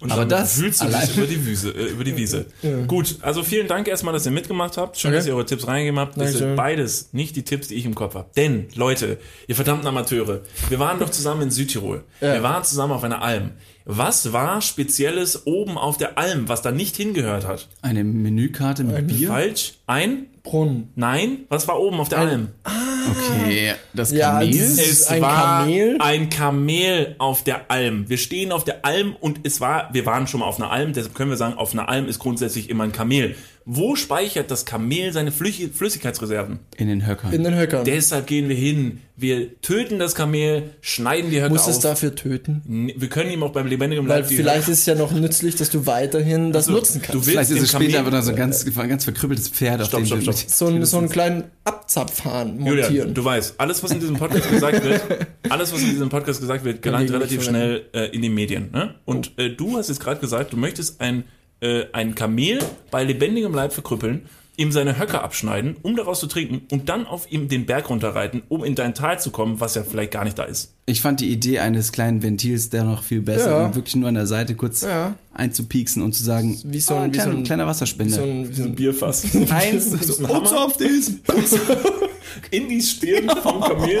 Und 0.00 0.12
Aber 0.12 0.24
das 0.26 0.54
fühlst 0.60 0.80
du 0.82 0.86
dich 0.86 1.16
über 1.16 1.26
die 1.26 1.44
Wiese. 1.44 1.70
Äh, 1.70 1.86
über 1.88 2.04
die 2.04 2.16
Wiese. 2.16 2.46
Gut, 2.86 3.16
also 3.22 3.42
vielen 3.42 3.66
Dank 3.66 3.88
erstmal, 3.88 4.12
dass 4.14 4.24
ihr 4.26 4.32
mitgemacht 4.32 4.76
habt. 4.76 4.96
Schön, 4.96 5.08
Okay. 5.10 5.16
dass 5.18 5.26
ihr 5.26 5.34
eure 5.34 5.44
Tipps 5.46 5.66
reingegeben 5.66 5.98
habt. 5.98 6.16
Das 6.20 6.34
sind 6.34 6.54
beides 6.56 7.08
nicht 7.12 7.34
die 7.36 7.42
Tipps, 7.42 7.68
die 7.68 7.74
ich 7.74 7.84
im 7.84 7.94
Kopf 7.94 8.14
habe. 8.14 8.28
Denn, 8.36 8.66
Leute, 8.74 9.18
ihr 9.48 9.56
verdammten 9.56 9.86
Amateure, 9.88 10.42
wir 10.68 10.78
waren 10.78 11.00
doch 11.00 11.10
zusammen 11.10 11.42
in 11.42 11.50
Südtirol. 11.50 12.04
Ja. 12.20 12.34
Wir 12.34 12.42
waren 12.42 12.62
zusammen 12.64 12.92
auf 12.92 13.02
einer 13.02 13.22
Alm. 13.22 13.52
Was 13.84 14.32
war 14.32 14.60
Spezielles 14.60 15.46
oben 15.46 15.76
auf 15.78 15.96
der 15.96 16.16
Alm, 16.18 16.48
was 16.48 16.62
da 16.62 16.70
nicht 16.70 16.94
hingehört 16.96 17.46
hat? 17.46 17.68
Eine 17.82 18.04
Menükarte 18.04 18.84
mit 18.84 19.06
Bier. 19.08 19.28
Falsch? 19.28 19.74
Ein? 19.86 20.26
Brunnen. 20.48 20.90
Nein? 20.94 21.40
Was 21.50 21.68
war 21.68 21.78
oben 21.78 22.00
auf 22.00 22.08
der 22.08 22.18
Alm? 22.20 22.48
Okay, 23.10 23.72
das 23.94 24.12
Ja, 24.12 24.32
Kamel. 24.32 24.48
dieses- 24.50 24.78
Es 24.78 25.06
ein 25.08 25.20
war 25.22 25.60
Kamel? 25.64 25.96
ein 26.00 26.30
Kamel 26.30 27.14
auf 27.18 27.44
der 27.44 27.70
Alm. 27.70 28.08
Wir 28.08 28.18
stehen 28.18 28.52
auf 28.52 28.64
der 28.64 28.84
Alm 28.84 29.14
und 29.20 29.40
es 29.44 29.60
war, 29.60 29.88
wir 29.92 30.04
waren 30.06 30.26
schon 30.26 30.40
mal 30.40 30.46
auf 30.46 30.58
einer 30.60 30.70
Alm, 30.70 30.92
deshalb 30.92 31.14
können 31.14 31.30
wir 31.30 31.36
sagen, 31.36 31.54
auf 31.54 31.72
einer 31.72 31.88
Alm 31.88 32.06
ist 32.08 32.18
grundsätzlich 32.18 32.68
immer 32.70 32.84
ein 32.84 32.92
Kamel. 32.92 33.36
Wo 33.70 33.96
speichert 33.96 34.50
das 34.50 34.64
Kamel 34.64 35.12
seine 35.12 35.30
Flüch 35.30 35.68
Flüssigkeitsreserven? 35.74 36.58
in 36.78 36.88
den 36.88 37.06
Höckern. 37.06 37.32
In 37.34 37.44
den 37.44 37.54
Höckern. 37.54 37.84
Deshalb 37.84 38.26
gehen 38.26 38.48
wir 38.48 38.56
hin. 38.56 39.00
Wir 39.14 39.60
töten 39.60 39.98
das 39.98 40.14
Kamel, 40.14 40.70
schneiden 40.80 41.30
die 41.30 41.38
Höcker 41.42 41.50
Muss 41.50 41.62
auf. 41.64 41.70
es 41.70 41.80
dafür 41.80 42.14
töten? 42.14 42.62
wir 42.96 43.08
können 43.08 43.30
ihm 43.30 43.42
auch 43.42 43.50
beim 43.52 43.66
lebendigen 43.66 44.08
Weil 44.08 44.20
Leib 44.20 44.28
die 44.28 44.36
vielleicht 44.36 44.62
Höcker- 44.62 44.72
ist 44.72 44.78
es 44.78 44.86
ja 44.86 44.94
noch 44.94 45.12
nützlich, 45.12 45.56
dass 45.56 45.68
du 45.70 45.84
weiterhin 45.86 46.52
das 46.52 46.68
Also, 46.68 46.78
nutzen 46.78 47.00
du 47.02 47.06
kannst. 47.08 47.14
willst 47.14 47.28
Vielleicht 47.30 47.50
ist 47.50 47.62
es 47.62 47.68
später 47.72 47.98
Kamel- 47.98 48.12
aber 48.14 48.22
so 48.22 48.30
ein 48.30 48.36
ganz, 48.36 48.64
ein 48.64 48.88
ganz 48.88 49.04
verkrüppeltes 49.04 49.48
Pferd, 49.50 49.82
auf 49.82 49.88
Stopp, 49.88 50.00
dem 50.00 50.06
stopp, 50.06 50.18
du- 50.20 50.24
stopp. 50.32 50.36
so, 50.50 50.66
einen, 50.68 50.84
so 50.86 50.98
einen 50.98 51.08
kleinen 51.10 51.44
Abzapfhahn 51.64 52.58
montieren. 52.60 53.12
du 53.12 53.24
weißt, 53.24 53.54
alles, 53.58 53.82
was 53.82 53.90
in 53.90 54.00
diesem 54.00 54.16
Podcast 54.16 54.48
gesagt 54.50 54.82
wird, 54.84 55.02
alles, 55.48 55.72
was 55.72 55.80
in 55.82 55.90
diesem 55.90 56.08
Podcast 56.08 56.40
gesagt 56.40 56.64
wird, 56.64 56.80
gelangt 56.82 57.10
relativ 57.10 57.42
schnell 57.44 57.86
äh, 57.92 58.06
in 58.14 58.22
die 58.22 58.28
Medien. 58.30 58.70
Ne? 58.72 58.94
Und 59.04 59.32
äh, 59.38 59.50
du 59.50 59.76
hast 59.76 59.88
jetzt 59.88 60.00
gerade 60.00 60.20
gesagt, 60.20 60.52
du 60.52 60.56
möchtest 60.56 61.00
ein, 61.00 61.24
äh, 61.60 61.84
ein 61.92 62.14
Kamel 62.14 62.58
bei 62.90 63.04
lebendigem 63.04 63.54
Leib 63.54 63.72
verkrüppeln, 63.72 64.26
ihm 64.56 64.72
seine 64.72 64.98
Höcker 64.98 65.22
abschneiden, 65.22 65.76
um 65.82 65.94
daraus 65.94 66.18
zu 66.18 66.26
trinken 66.26 66.62
und 66.72 66.88
dann 66.88 67.06
auf 67.06 67.30
ihm 67.30 67.46
den 67.48 67.64
Berg 67.64 67.90
runterreiten, 67.90 68.42
um 68.48 68.64
in 68.64 68.74
dein 68.74 68.92
Tal 68.92 69.20
zu 69.20 69.30
kommen, 69.30 69.60
was 69.60 69.76
ja 69.76 69.84
vielleicht 69.84 70.10
gar 70.10 70.24
nicht 70.24 70.36
da 70.36 70.42
ist. 70.42 70.74
Ich 70.86 71.00
fand 71.00 71.20
die 71.20 71.28
Idee 71.30 71.60
eines 71.60 71.92
kleinen 71.92 72.24
Ventils 72.24 72.68
der 72.70 72.82
noch 72.82 73.04
viel 73.04 73.20
besser, 73.20 73.50
Ja. 73.50 73.66
um 73.66 73.74
wirklich 73.76 73.94
nur 73.94 74.08
an 74.08 74.16
der 74.16 74.26
Seite 74.26 74.56
kurz 74.56 74.82
Ja. 74.82 75.14
einzupieksen 75.32 76.02
und 76.02 76.12
zu 76.12 76.24
sagen, 76.24 76.58
Wie 76.64 76.80
so 76.80 76.94
ah, 76.96 77.02
ein- 77.02 77.04
ein 77.04 77.14
wie 77.14 77.18
so 77.18 77.22
kleiner, 77.22 77.38
ein- 77.38 77.44
kleiner 77.44 77.64
Wie 77.64 77.68
Wasserspender. 77.68 78.14
so 78.16 78.22
ein, 78.22 78.48
wie 78.48 78.52
so 78.54 78.62
ein 78.64 78.74
Bierfass. 78.74 79.24
Eins, 79.50 79.90
So 79.92 80.24
ein 80.24 80.30
oh, 80.30 80.34
Hammer. 80.34 80.64
auf 80.64 80.76
diesen. 80.76 81.20
in 82.50 82.68
die 82.68 82.82
Stirn 82.82 83.28
vom 83.42 83.60
Kamel. 83.60 84.00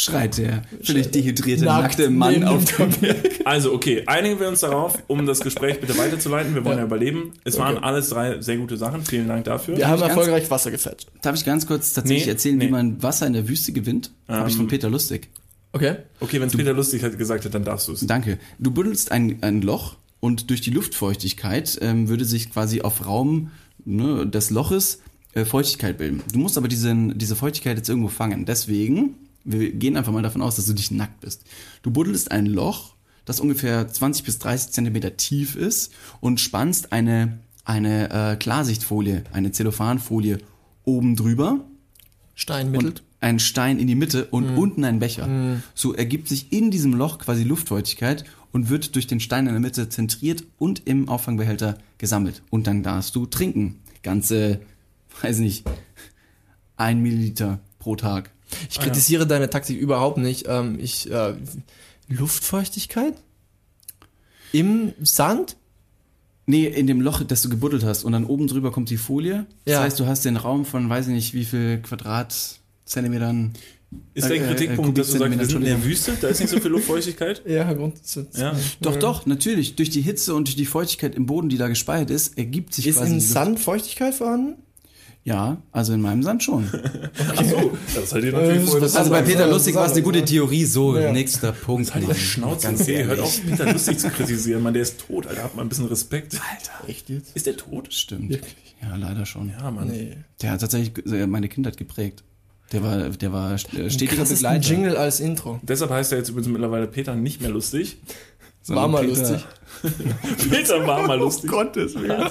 Schreit 0.00 0.38
der 0.38 0.62
völlig 0.82 1.10
dehydrierte, 1.10 1.64
Nackt 1.64 1.82
nackte 1.98 2.10
Mann 2.10 2.42
auf 2.44 2.64
dem 2.64 2.90
Berg. 3.00 3.16
Also, 3.44 3.72
okay, 3.74 4.02
einigen 4.06 4.40
wir 4.40 4.48
uns 4.48 4.60
darauf, 4.60 4.98
um 5.08 5.26
das 5.26 5.40
Gespräch 5.40 5.78
bitte 5.80 5.96
weiterzuleiten. 5.98 6.54
Wir 6.54 6.64
wollen 6.64 6.76
ja, 6.78 6.82
Ja. 6.82 6.86
überleben. 6.86 7.32
Es 7.44 7.58
waren 7.58 7.76
Okay. 7.76 7.84
alles 7.84 8.08
drei 8.08 8.40
sehr 8.40 8.56
gute 8.56 8.76
Sachen. 8.76 9.04
Vielen 9.04 9.28
Dank 9.28 9.44
dafür. 9.44 9.76
Wir 9.76 9.86
haben 9.88 9.96
ich 9.96 10.00
ganz- 10.00 10.10
erfolgreich 10.16 10.50
Wasser 10.50 10.70
gefetcht. 10.70 11.06
Darf 11.22 11.36
ich 11.36 11.44
ganz 11.44 11.66
kurz 11.66 11.92
tatsächlich 11.92 12.24
Nee, 12.26 12.32
erzählen, 12.32 12.56
nee. 12.58 12.66
wie 12.66 12.70
man 12.70 13.02
Wasser 13.02 13.26
in 13.26 13.34
der 13.34 13.46
Wüste 13.48 13.72
gewinnt? 13.72 14.10
Habe 14.28 14.48
ich 14.48 14.56
von 14.56 14.68
Peter 14.68 14.88
Lustig. 14.88 15.28
Okay. 15.72 15.96
Okay, 16.18 16.40
wenn 16.40 16.48
es 16.48 16.56
Peter 16.56 16.72
lustig 16.72 17.02
hat 17.04 17.16
gesagt 17.18 17.44
hat, 17.44 17.54
dann 17.54 17.64
darfst 17.64 17.86
du 17.88 17.92
es. 17.92 18.06
Danke. 18.06 18.38
Du 18.58 18.70
buddelst 18.70 19.12
ein, 19.12 19.38
ein 19.42 19.60
Loch 19.62 19.96
und 20.18 20.50
durch 20.50 20.60
die 20.62 20.70
Luftfeuchtigkeit 20.70 21.78
ähm, 21.80 22.08
würde 22.08 22.24
sich 22.24 22.50
quasi 22.50 22.80
auf 22.80 23.06
Raum 23.06 23.50
ne, 23.84 24.26
des 24.26 24.50
Loches 24.50 25.00
äh, 25.34 25.44
Feuchtigkeit 25.44 25.98
bilden. 25.98 26.22
Du 26.32 26.38
musst 26.40 26.58
aber 26.58 26.66
diesen, 26.68 27.16
diese 27.18 27.36
Feuchtigkeit 27.36 27.76
jetzt 27.76 27.88
irgendwo 27.88 28.08
fangen. 28.08 28.46
Deswegen, 28.46 29.14
wir 29.44 29.72
gehen 29.72 29.96
einfach 29.96 30.12
mal 30.12 30.22
davon 30.22 30.42
aus, 30.42 30.56
dass 30.56 30.66
du 30.66 30.72
dich 30.72 30.90
nackt 30.90 31.20
bist. 31.20 31.44
Du 31.82 31.90
buddelst 31.90 32.30
ein 32.30 32.46
Loch, 32.46 32.94
das 33.24 33.40
ungefähr 33.40 33.88
20 33.88 34.24
bis 34.24 34.38
30 34.38 34.72
Zentimeter 34.72 35.16
tief 35.16 35.56
ist 35.56 35.92
und 36.20 36.40
spannst 36.40 36.92
eine, 36.92 37.38
eine 37.64 38.10
äh, 38.10 38.36
Klarsichtfolie, 38.36 39.24
eine 39.32 39.52
Zellophanfolie 39.52 40.38
oben 40.84 41.16
drüber 41.16 41.64
Steinmittel. 42.34 42.88
und 42.88 43.02
einen 43.20 43.38
Stein 43.38 43.78
in 43.78 43.86
die 43.86 43.94
Mitte 43.94 44.26
und 44.26 44.56
unten 44.56 44.84
einen 44.84 44.98
Becher. 44.98 45.60
So 45.74 45.92
ergibt 45.92 46.28
sich 46.28 46.52
in 46.52 46.70
diesem 46.70 46.94
Loch 46.94 47.18
quasi 47.18 47.44
Luftfeuchtigkeit 47.44 48.24
und 48.52 48.70
wird 48.70 48.94
durch 48.94 49.06
den 49.06 49.20
Stein 49.20 49.46
in 49.46 49.52
der 49.52 49.60
Mitte 49.60 49.88
zentriert 49.88 50.44
und 50.58 50.86
im 50.86 51.08
Auffangbehälter 51.08 51.78
gesammelt. 51.98 52.42
Und 52.50 52.66
dann 52.66 52.82
darfst 52.82 53.14
du 53.14 53.26
trinken. 53.26 53.80
Ganze, 54.02 54.60
weiß 55.22 55.38
nicht, 55.38 55.66
ein 56.76 57.00
Milliliter 57.00 57.60
pro 57.78 57.96
Tag. 57.96 58.30
Ich 58.70 58.78
kritisiere 58.80 59.26
deine 59.26 59.48
Taktik 59.50 59.78
überhaupt 59.78 60.18
nicht. 60.18 60.46
Ähm, 60.48 60.78
ich, 60.80 61.10
äh, 61.10 61.34
Luftfeuchtigkeit? 62.08 63.14
Im 64.52 64.92
Sand? 65.02 65.56
Nee, 66.46 66.66
in 66.66 66.86
dem 66.88 67.00
Loch, 67.00 67.22
das 67.22 67.42
du 67.42 67.48
gebuddelt 67.48 67.84
hast 67.84 68.02
und 68.04 68.12
dann 68.12 68.24
oben 68.24 68.48
drüber 68.48 68.72
kommt 68.72 68.90
die 68.90 68.96
Folie. 68.96 69.46
Das 69.64 69.74
Ja. 69.74 69.80
heißt, 69.82 70.00
du 70.00 70.06
hast 70.06 70.24
den 70.24 70.36
Raum 70.36 70.64
von, 70.64 70.88
weiß 70.88 71.06
ich 71.06 71.12
nicht, 71.14 71.34
wie 71.34 71.44
viel 71.44 71.78
Quadratzentimetern. 71.78 73.52
Ist 74.14 74.28
der 74.28 74.36
Äh, 74.36 74.40
äh, 74.44 74.46
Kritikpunkt, 74.48 74.98
dass 74.98 75.10
du 75.12 75.18
sagst, 75.18 75.36
wir 75.38 75.46
sind 75.46 75.58
in 75.58 75.64
der 75.64 75.84
Wüste, 75.84 76.12
da 76.20 76.28
ist 76.28 76.40
nicht 76.40 76.50
so 76.50 76.60
viel 76.60 76.70
Luftfeuchtigkeit? 76.70 77.42
Ja, 77.46 77.72
Grund. 77.72 77.94
Ja. 78.36 78.56
Doch, 78.80 78.96
doch, 78.96 79.26
natürlich. 79.26 79.74
Durch 79.76 79.90
die 79.90 80.00
Hitze 80.00 80.34
und 80.34 80.46
durch 80.48 80.56
die 80.56 80.66
Feuchtigkeit 80.66 81.14
im 81.16 81.26
Boden, 81.26 81.48
die 81.48 81.56
da 81.58 81.66
gespeichert 81.68 82.10
ist, 82.10 82.38
ergibt 82.38 82.72
sich 82.74 82.86
Ist 82.86 82.96
quasi 82.98 83.12
im 83.12 83.18
die 83.18 83.24
Luft- 83.24 83.32
Sand 83.32 83.60
Feuchtigkeit 83.60 84.14
vorhanden? 84.14 84.62
Ja, 85.22 85.58
also 85.70 85.92
in 85.92 86.00
meinem 86.00 86.22
Sand 86.22 86.42
schon. 86.42 86.64
Achso, 87.36 87.72
das 87.94 88.12
halt 88.12 88.24
ihr 88.24 88.32
natürlich 88.32 88.48
natürlich 88.48 88.64
vorher 88.64 88.80
das 88.80 88.96
Also 88.96 89.10
bei 89.10 89.20
Peter 89.22 89.46
Lustig 89.48 89.74
war 89.74 89.84
es 89.86 89.92
eine 89.92 90.02
gute 90.02 90.24
Theorie. 90.24 90.64
So, 90.64 90.98
Ja. 90.98 91.12
nächster 91.12 91.52
Punkt. 91.52 91.94
Halt 91.94 92.08
die 92.08 92.14
Schnauze, 92.18 92.66
Ganz 92.68 92.80
okay, 92.80 93.04
hört 93.04 93.20
auf, 93.20 93.38
Peter 93.46 93.70
lustig 93.70 93.98
zu 93.98 94.08
kritisieren, 94.08 94.62
Mann, 94.62 94.72
der 94.72 94.82
ist 94.82 95.00
tot, 95.06 95.26
Alter, 95.26 95.42
habt 95.44 95.56
mal 95.56 95.62
ein 95.62 95.68
bisschen 95.68 95.86
Respekt. 95.88 96.34
Alter. 96.34 96.88
Echt 96.88 97.10
jetzt? 97.10 97.36
Ist 97.36 97.46
der 97.46 97.56
tot? 97.56 97.92
Stimmt. 97.92 98.30
Wirklich? 98.30 98.54
Ja, 98.82 98.96
leider 98.96 99.26
schon. 99.26 99.50
Ja, 99.50 99.70
Mann. 99.70 99.88
Nee. 99.88 100.16
Der 100.40 100.52
hat 100.52 100.60
tatsächlich 100.62 101.04
äh, 101.12 101.26
meine 101.26 101.48
Kindheit 101.50 101.76
geprägt. 101.76 102.24
Der 102.72 102.82
war, 102.82 103.10
der 103.10 103.32
war 103.32 103.52
äh, 103.52 103.58
stetiger 103.90 104.24
Begleiter. 104.24 104.64
Jingle 104.66 104.96
als 104.96 105.20
Intro. 105.20 105.60
Deshalb 105.62 105.90
heißt 105.90 106.12
er 106.12 106.18
jetzt 106.18 106.30
übrigens 106.30 106.48
mittlerweile 106.50 106.86
Peter 106.86 107.14
nicht 107.14 107.42
mehr 107.42 107.50
lustig. 107.50 107.98
War 108.68 108.88
mal 108.88 109.04
Peter- 109.04 109.20
lustig. 109.20 109.44
Peter 110.50 110.86
war 110.86 111.06
mal 111.06 111.18
lustig. 111.18 111.50
Gottes 111.50 111.94
Willen. 111.94 112.30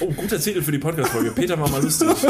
Oh, 0.00 0.06
guter 0.16 0.38
Titel 0.40 0.62
für 0.62 0.72
die 0.72 0.78
Podcast-Folge. 0.78 1.30
Peter 1.32 1.58
war 1.60 1.68
mal 1.68 1.82
lustig. 1.82 2.08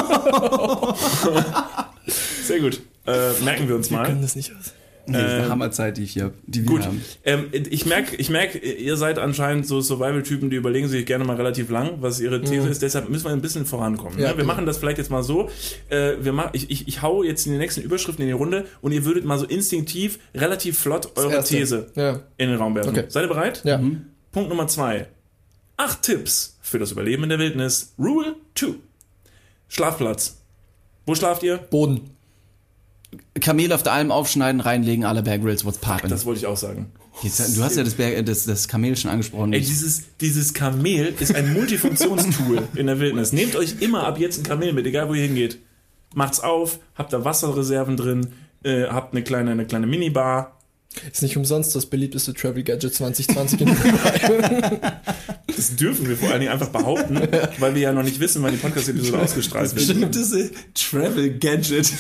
Sehr 2.45 2.61
gut. 2.61 2.81
Äh, 3.07 3.33
merken 3.45 3.69
wir 3.69 3.77
uns 3.77 3.91
Wir 3.91 3.99
können 4.03 4.17
mal. 4.17 4.23
das 4.23 4.37
nicht 4.37 4.53
aus. 4.53 4.73
Nee, 5.07 5.15
das 5.15 5.23
ist 5.27 5.33
eine 5.35 5.45
Ähm, 5.45 5.51
Hammerzeit, 5.51 5.97
die 5.97 6.05
ich 6.05 6.13
hier, 6.13 6.33
die 6.47 6.61
wir 6.63 6.67
Gut. 6.69 6.83
haben. 6.85 7.03
Ähm, 7.25 7.47
ich 7.53 7.87
merke, 7.87 8.15
ich 8.17 8.29
merk, 8.31 8.63
ihr 8.63 8.97
seid 8.97 9.19
anscheinend 9.19 9.67
so 9.67 9.81
Survival-Typen, 9.81 10.51
die 10.51 10.57
überlegen 10.57 10.89
sich 10.89 11.07
gerne 11.07 11.25
mal 11.25 11.37
relativ 11.37 11.71
lang, 11.71 11.95
was 12.01 12.21
ihre 12.21 12.41
These 12.43 12.69
ist. 12.69 12.83
Deshalb 12.83 13.09
müssen 13.09 13.25
wir 13.25 13.33
ein 13.33 13.41
bisschen 13.41 13.67
vorankommen. 13.67 14.19
Ja, 14.19 14.25
ne? 14.25 14.29
Wir 14.31 14.35
bitte. 14.37 14.47
machen 14.47 14.67
das 14.67 14.77
vielleicht 14.79 14.99
jetzt 14.99 15.11
mal 15.11 15.23
so. 15.23 15.49
Äh, 15.89 16.13
wir 16.21 16.33
mach, 16.33 16.51
ich, 16.53 16.71
ich, 16.71 16.87
ich 16.87 17.03
hau 17.03 17.23
jetzt 17.25 17.47
in 17.47 17.53
die 17.53 17.59
nächsten 17.59 17.81
Überschriften 17.81 18.23
in 18.23 18.29
die 18.29 18.35
Runde 18.35 18.67
und 18.83 18.93
ihr 18.93 19.05
würdet 19.05 19.25
mal 19.25 19.39
so 19.39 19.47
instinktiv 19.47 20.19
relativ 20.35 20.79
flott 20.79 21.11
eure. 21.17 21.43
These 21.43 21.91
Ja. 21.97 22.21
in 22.37 22.51
den 22.51 22.59
Raum 22.59 22.75
werfen. 22.75 22.91
Okay. 22.91 23.05
Seid 23.09 23.25
ihr 23.25 23.29
bereit? 23.29 23.63
Ja. 23.65 23.81
Punkt 24.33 24.49
Nummer 24.51 24.69
zwei. 24.69 25.09
Acht 25.77 26.03
Tipps 26.03 26.59
für 26.71 26.79
das 26.79 26.93
Überleben 26.93 27.25
in 27.25 27.29
der 27.29 27.39
Wildnis. 27.39 27.95
Rule 27.99 28.37
2. 28.55 28.75
Schlafplatz. 29.69 30.39
Wo 31.07 31.15
schlaft 31.15 31.43
ihr? 31.43 31.59
Boden. 31.59 32.11
Kamel 33.41 33.73
auf 33.73 33.83
der 33.83 33.93
Alm 33.93 34.13
aufschneiden, 34.13 34.61
reinlegen, 34.61 35.05
alle 35.05 35.23
Bear 35.23 35.39
Grylls, 35.39 35.65
what's 35.65 35.81
poppin'. 35.81 36.09
Das 36.09 36.25
wollte 36.25 36.41
ich 36.41 36.47
auch 36.47 36.57
sagen. 36.57 36.93
Jetzt, 37.23 37.57
du 37.57 37.63
hast 37.63 37.77
ja 37.77 37.83
das, 37.83 37.95
Bear, 37.95 38.13
äh, 38.13 38.23
das, 38.23 38.45
das 38.45 38.69
Kamel 38.69 38.97
schon 38.97 39.11
angesprochen. 39.11 39.53
Ey, 39.53 39.61
dieses, 39.61 40.05
dieses 40.21 40.55
Kamel 40.55 41.15
ist 41.19 41.35
ein 41.35 41.53
Multifunktionstool 41.53 42.69
in 42.77 42.87
der 42.87 43.01
Wildnis. 43.01 43.33
Nehmt 43.33 43.57
euch 43.57 43.81
immer 43.81 44.07
ab 44.07 44.19
jetzt 44.19 44.39
ein 44.39 44.45
Kamel 44.45 44.73
mit, 44.73 44.87
egal 44.87 45.09
wo 45.09 45.15
ihr 45.15 45.25
hingeht. 45.25 45.59
Macht's 46.15 46.41
auf, 46.41 46.79
habt 46.95 47.13
da 47.13 47.25
Wasserreserven 47.25 47.97
drin, 47.97 48.33
äh, 48.63 48.85
habt 48.85 49.13
eine 49.13 49.25
kleine, 49.25 49.51
eine 49.51 49.67
kleine 49.67 49.87
Minibar. 49.87 50.60
Ist 51.11 51.23
nicht 51.23 51.37
umsonst 51.37 51.75
das 51.77 51.87
beliebteste 51.87 52.35
Travel 52.35 52.63
Gadget 52.65 52.93
2020 52.95 53.61
in 53.61 53.67
Dubai. 53.69 54.81
Das 55.47 55.77
dürfen 55.77 56.09
wir 56.09 56.17
vor 56.17 56.31
allen 56.31 56.41
Dingen 56.41 56.53
einfach 56.53 56.71
behaupten, 56.71 57.17
weil 57.59 57.75
wir 57.75 57.83
ja 57.83 57.93
noch 57.93 58.03
nicht 58.03 58.19
wissen, 58.19 58.43
wann 58.43 58.51
die 58.53 58.59
Podcast-Episode 58.59 59.21
ausgestrahlt 59.21 59.75
wird. 59.77 59.87
beliebteste 59.87 60.51
Travel 60.75 61.39
Gadget. 61.39 61.93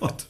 Gott. 0.00 0.26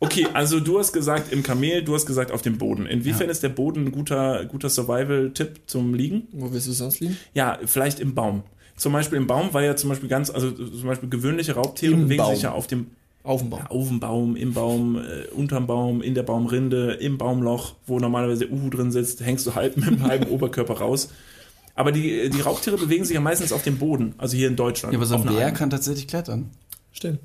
Okay, 0.00 0.26
also 0.34 0.60
du 0.60 0.78
hast 0.78 0.92
gesagt 0.92 1.32
im 1.32 1.42
Kamel, 1.42 1.82
du 1.82 1.94
hast 1.94 2.04
gesagt 2.04 2.30
auf 2.30 2.42
dem 2.42 2.58
Boden. 2.58 2.84
Inwiefern 2.86 3.26
Ja. 3.26 3.32
ist 3.32 3.42
der 3.42 3.48
Boden 3.48 3.86
ein 3.86 3.92
guter, 3.92 4.44
guter 4.44 4.68
Survival-Tipp 4.68 5.60
zum 5.66 5.94
Liegen? 5.94 6.28
Wo 6.32 6.52
willst 6.52 6.66
du 6.66 6.72
sonst 6.72 7.00
liegen? 7.00 7.16
Ja, 7.32 7.58
vielleicht 7.64 8.00
im 8.00 8.14
Baum. 8.14 8.42
Zum 8.76 8.92
Beispiel 8.92 9.16
im 9.16 9.26
Baum, 9.26 9.48
weil 9.52 9.64
ja 9.64 9.76
zum 9.76 9.88
Beispiel 9.88 10.08
ganz, 10.10 10.28
also 10.30 10.50
zum 10.50 10.82
Beispiel 10.86 11.08
gewöhnliche 11.08 11.52
Raubtiere 11.54 11.94
Im 11.94 12.02
bewegen 12.04 12.18
Baum. 12.18 12.34
sich 12.34 12.42
ja 12.42 12.52
auf 12.52 12.66
dem 12.66 12.88
Auf 13.24 13.40
dem 13.40 13.50
Baum. 13.50 13.66
auf 13.68 13.88
dem 13.88 14.00
Baum, 14.00 14.36
im 14.36 14.52
Baum, 14.52 14.96
äh, 14.98 15.26
unterm 15.34 15.66
Baum, 15.66 16.02
in 16.02 16.14
der 16.14 16.22
Baumrinde, 16.22 16.92
im 17.00 17.18
Baumloch, 17.18 17.74
wo 17.86 17.98
normalerweise 17.98 18.46
der 18.46 18.52
Uhu 18.56 18.68
drin 18.70 18.92
sitzt, 18.92 19.24
hängst 19.24 19.46
du 19.46 19.54
halb 19.56 19.76
mit 19.76 19.86
dem 19.86 20.02
halben 20.04 20.26
Oberkörper 20.30 20.74
raus. 20.74 21.08
Aber 21.74 21.90
die, 21.90 22.30
die 22.30 22.40
Raubtiere 22.42 22.76
bewegen 22.76 23.04
sich 23.04 23.14
ja 23.14 23.20
meistens 23.20 23.50
auf 23.52 23.62
dem 23.62 23.78
Boden, 23.78 24.14
also 24.18 24.36
hier 24.36 24.46
in 24.48 24.54
Deutschland. 24.56 24.92
Ja, 24.92 24.98
aber 24.98 25.06
so 25.06 25.16
ein 25.16 25.24
Bär 25.24 25.46
Alm. 25.46 25.54
kann 25.54 25.70
tatsächlich 25.70 26.06
klettern. 26.06 26.50
Stimmt. 26.92 27.18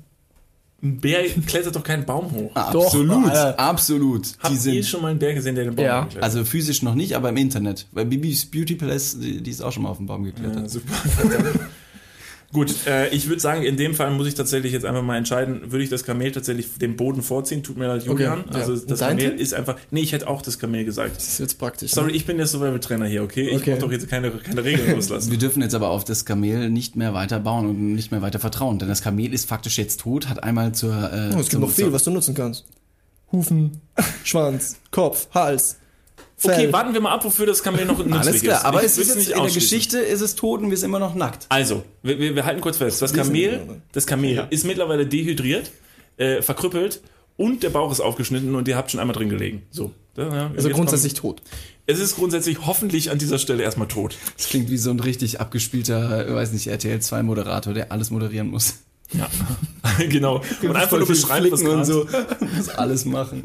Ein 0.82 0.98
Bär 1.00 1.22
klettert 1.46 1.76
doch 1.76 1.84
keinen 1.84 2.06
Baum 2.06 2.32
hoch. 2.32 2.50
Absolut, 2.56 3.26
Alter. 3.26 3.60
absolut. 3.60 4.28
Habt 4.38 4.48
die 4.48 4.54
ihr 4.54 4.58
sind 4.60 4.86
schon 4.86 5.02
mal 5.02 5.08
einen 5.08 5.18
Bär 5.18 5.34
gesehen, 5.34 5.54
der 5.54 5.64
den 5.64 5.74
Baum 5.76 5.84
Ja. 5.84 5.98
hochklettert? 6.00 6.22
also 6.24 6.44
physisch 6.46 6.80
noch 6.80 6.94
nicht, 6.94 7.14
aber 7.14 7.28
im 7.28 7.36
Internet. 7.36 7.86
Weil 7.92 8.06
Bibis 8.06 8.46
Beauty 8.50 8.74
Palace, 8.76 9.18
die, 9.20 9.42
die 9.42 9.50
ist 9.50 9.60
auch 9.62 9.70
schon 9.70 9.82
mal 9.82 9.90
auf 9.90 9.98
den 9.98 10.06
Baum 10.06 10.24
geklettert. 10.24 10.62
Ja, 10.62 10.68
super. 10.70 10.94
Gut, 12.52 12.74
äh, 12.86 13.08
ich 13.10 13.28
würde 13.28 13.40
sagen, 13.40 13.62
in 13.62 13.76
dem 13.76 13.94
Fall 13.94 14.10
muss 14.10 14.26
ich 14.26 14.34
tatsächlich 14.34 14.72
jetzt 14.72 14.84
einfach 14.84 15.02
mal 15.02 15.16
entscheiden, 15.16 15.70
würde 15.70 15.84
ich 15.84 15.88
das 15.90 16.02
Kamel 16.02 16.32
tatsächlich 16.32 16.66
dem 16.78 16.96
Boden 16.96 17.22
vorziehen? 17.22 17.62
Tut 17.62 17.76
mir 17.76 17.86
leid, 17.86 18.04
Julian. 18.04 18.44
ja. 18.50 18.58
Also 18.58 18.72
Und 18.72 18.90
das 18.90 18.98
dein 18.98 19.16
Kamel 19.18 19.30
Tipp? 19.30 19.40
ist 19.40 19.54
einfach. 19.54 19.76
Nee, 19.92 20.00
ich 20.00 20.12
hätte 20.12 20.26
auch 20.26 20.42
das 20.42 20.58
Kamel 20.58 20.84
gesagt. 20.84 21.14
Das 21.16 21.28
ist 21.28 21.38
jetzt 21.38 21.58
praktisch. 21.60 21.92
Sorry, 21.92 22.10
ich 22.10 22.26
bin 22.26 22.38
der 22.38 22.46
Survival-Trainer 22.48 23.06
hier, 23.06 23.22
okay? 23.22 23.48
Ich 23.50 23.56
Okay. 23.58 23.70
brauche 23.72 23.82
doch 23.82 23.92
jetzt 23.92 24.08
keine, 24.08 24.32
keine 24.32 24.64
Regeln 24.64 24.90
loslassen. 24.96 25.30
Wir 25.30 25.38
dürfen 25.38 25.62
jetzt 25.62 25.74
aber 25.76 25.90
auf 25.90 26.02
das 26.04 26.24
Kamel 26.24 26.70
nicht 26.70 26.96
mehr 26.96 27.14
weiter 27.14 27.38
bauen 27.38 27.66
und 27.68 27.94
nicht 27.94 28.10
mehr 28.10 28.20
weiter 28.22 28.40
vertrauen, 28.40 28.80
denn 28.80 28.88
das 28.88 29.00
Kamel 29.02 29.32
ist 29.32 29.48
faktisch 29.48 29.78
jetzt 29.78 30.00
tot, 30.00 30.28
hat 30.28 30.42
einmal 30.42 30.72
zur. 30.74 30.92
Äh, 30.92 31.34
Oh, 31.36 31.38
es 31.40 31.50
gibt 31.50 31.62
noch 31.62 31.70
viel, 31.70 31.92
was 31.92 32.02
du 32.02 32.10
nutzen 32.10 32.34
kannst. 32.34 32.64
Hufen, 33.30 33.80
Schwanz, 34.24 34.76
Kopf, 34.90 35.28
Hals. 35.32 35.76
Okay, 36.42 36.72
warten 36.72 36.94
wir 36.94 37.00
mal 37.00 37.12
ab, 37.12 37.24
wofür 37.24 37.46
das 37.46 37.62
Kamel 37.62 37.84
noch 37.84 37.98
nützlich 37.98 38.14
Alles 38.18 38.42
klar, 38.42 38.58
ist. 38.58 38.64
aber 38.64 38.82
es 38.84 38.96
ist 38.98 39.08
jetzt 39.08 39.16
nicht 39.18 39.30
in 39.30 39.42
der. 39.42 39.50
Geschichte 39.52 39.98
ist 39.98 40.20
es 40.20 40.34
tot 40.34 40.60
und 40.62 40.70
wir 40.70 40.76
sind 40.76 40.88
immer 40.90 40.98
noch 40.98 41.14
nackt. 41.14 41.46
Also, 41.48 41.82
wir, 42.02 42.18
wir, 42.18 42.34
wir 42.34 42.44
halten 42.44 42.60
kurz 42.60 42.78
fest. 42.78 43.02
Das 43.02 43.12
Kamel, 43.12 43.80
das 43.92 44.06
Kamel 44.06 44.46
ist 44.50 44.64
mittlerweile 44.64 45.06
dehydriert, 45.06 45.70
äh, 46.16 46.40
verkrüppelt 46.42 47.02
und 47.36 47.62
der 47.62 47.70
Bauch 47.70 47.92
ist 47.92 48.00
aufgeschnitten 48.00 48.54
und 48.54 48.68
ihr 48.68 48.76
habt 48.76 48.90
schon 48.90 49.00
einmal 49.00 49.14
drin 49.16 49.28
gelegen. 49.28 49.62
So. 49.70 49.92
Ja, 50.16 50.50
Also 50.56 50.68
grundsätzlich 50.70 51.14
tot. 51.14 51.38
kommt- 51.38 51.50
Es 51.86 51.98
ist 51.98 52.16
grundsätzlich 52.16 52.66
hoffentlich 52.66 53.10
an 53.10 53.18
dieser 53.18 53.38
Stelle 53.38 53.62
erstmal 53.62 53.88
tot. 53.88 54.16
Das 54.36 54.48
klingt 54.48 54.70
wie 54.70 54.76
so 54.76 54.90
ein 54.90 55.00
richtig 55.00 55.40
abgespielter, 55.40 56.34
weiß 56.34 56.52
nicht, 56.52 56.66
RTL 56.66 57.00
2 57.00 57.22
Moderator, 57.22 57.72
der 57.74 57.92
alles 57.92 58.10
moderieren 58.10 58.48
muss. 58.48 58.74
Ja. 59.12 59.28
genau. 60.08 60.42
Und 60.62 60.76
einfach 60.76 60.98
nur 60.98 61.06
beschreibt, 61.06 61.50
was 61.50 61.62
und 61.62 61.84
so. 61.84 62.06
muss 62.56 62.68
alles 62.68 63.04
machen. 63.04 63.42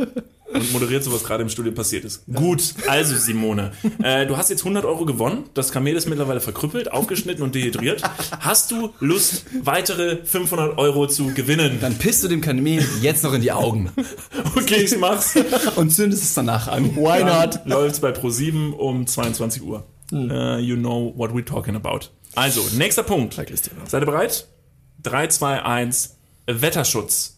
und 0.54 0.72
moderiert 0.72 1.04
so, 1.04 1.12
was 1.12 1.24
gerade 1.24 1.44
im 1.44 1.50
Studio 1.50 1.72
passiert 1.72 2.06
ist. 2.06 2.24
Gut, 2.32 2.76
also 2.88 3.16
Simone, 3.16 3.72
äh, 4.02 4.26
du 4.26 4.38
hast 4.38 4.50
jetzt 4.50 4.62
100 4.62 4.86
Euro 4.86 5.06
gewonnen. 5.06 5.46
Das 5.54 5.72
Kamel 5.72 5.96
ist 5.96 6.08
mittlerweile 6.08 6.40
verkrüppelt, 6.42 6.92
aufgeschnitten 6.92 7.44
und 7.44 7.56
dehydriert. 7.56 8.04
Hast 8.40 8.72
du 8.72 8.92
Lust, 9.00 9.46
weitere 9.64 10.24
500 10.24 10.78
Euro 10.78 11.08
zu 11.08 11.34
gewinnen? 11.34 11.80
Dann 11.82 11.96
pisst 11.98 12.24
du 12.24 12.28
dem 12.28 12.42
Kamel 12.42 12.86
jetzt 13.02 13.24
noch 13.24 13.34
in 13.34 13.42
die 13.42 13.52
Augen 13.52 13.90
Okay, 14.56 14.84
ich 14.84 14.98
mach's. 14.98 15.36
und 15.76 15.92
zündest 15.92 16.24
es 16.24 16.34
danach 16.34 16.68
an. 16.68 16.96
Why 16.96 17.24
not? 17.24 17.62
Läuft's 17.66 18.00
bei 18.00 18.12
Pro7 18.12 18.72
um 18.72 19.08
22 19.08 19.62
Uhr. 19.64 19.84
Äh, 20.12 20.60
you 20.60 20.76
know 20.76 21.14
what 21.16 21.32
we're 21.32 21.46
talking 21.46 21.76
about. 21.76 22.10
Also, 22.36 22.62
nächster 22.78 23.04
Punkt. 23.04 23.34
Seid 23.34 24.04
ihr 24.04 24.06
bereit? 24.06 24.48
3, 25.06 25.28
2, 25.28 25.62
1. 25.64 26.16
Wetterschutz. 26.48 27.38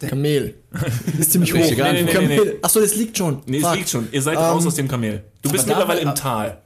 Kamel. 0.00 0.54
Ist 1.18 1.32
ziemlich 1.32 1.52
hoch. 1.54 1.58
Egal. 1.70 1.94
Nee, 1.94 2.02
nee, 2.02 2.26
nee, 2.26 2.40
nee. 2.44 2.52
Achso, 2.62 2.80
das 2.80 2.94
liegt 2.96 3.16
schon. 3.16 3.42
Nee, 3.46 3.58
es 3.58 3.62
Fuck. 3.64 3.76
liegt 3.76 3.88
schon. 3.90 4.08
Ihr 4.12 4.22
seid 4.22 4.36
raus 4.36 4.62
Ähm, 4.62 4.68
aus 4.68 4.74
dem 4.74 4.88
Kamel. 4.88 5.24
Du 5.42 5.50
bist 5.50 5.66
mittlerweile 5.66 6.00
im 6.00 6.14
Tal. 6.14 6.60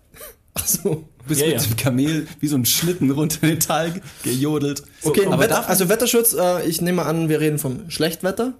Achso. 0.55 1.05
Du 1.18 1.29
bist 1.29 1.40
Ja, 1.40 1.48
mit 1.48 1.61
ja. 1.61 1.62
dem 1.66 1.76
Kamel 1.76 2.26
wie 2.40 2.48
so 2.48 2.57
ein 2.57 2.64
Schlitten 2.64 3.11
runter 3.11 3.46
den 3.46 3.61
Tal 3.61 4.00
gejodelt. 4.22 4.83
Okay, 5.02 5.26
aber 5.26 5.38
Wetter, 5.40 5.55
darf- 5.57 5.68
also 5.68 5.88
Wetterschutz, 5.88 6.33
äh, 6.35 6.66
ich 6.66 6.81
nehme 6.81 7.05
an, 7.05 7.29
wir 7.29 7.40
reden 7.40 7.59
vom 7.59 7.90
Schlechtwetter. 7.90 8.55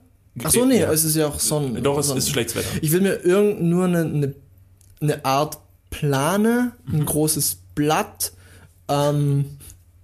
Achso, 0.45 0.67
nee, 0.67 0.81
Ja. 0.81 0.93
es 0.93 1.05
ist 1.05 1.17
ja 1.17 1.29
auch 1.29 1.41
Sonnen. 1.41 1.83
Doch, 1.83 1.99
es 1.99 2.07
Sonnen. 2.09 2.19
ist 2.19 2.29
schlechtes 2.29 2.57
Wetter. 2.57 2.69
Ich 2.83 2.93
will 2.93 3.01
mir 3.01 3.15
irgend 3.25 3.63
nur 3.63 3.87
eine, 3.87 4.01
eine, 4.01 4.35
eine 5.01 5.25
Art 5.25 5.59
Plane, 5.91 6.73
ein 6.91 7.01
Mhm. 7.01 7.07
großes 7.07 7.59
Blatt, 7.75 8.33
ähm, 8.89 9.45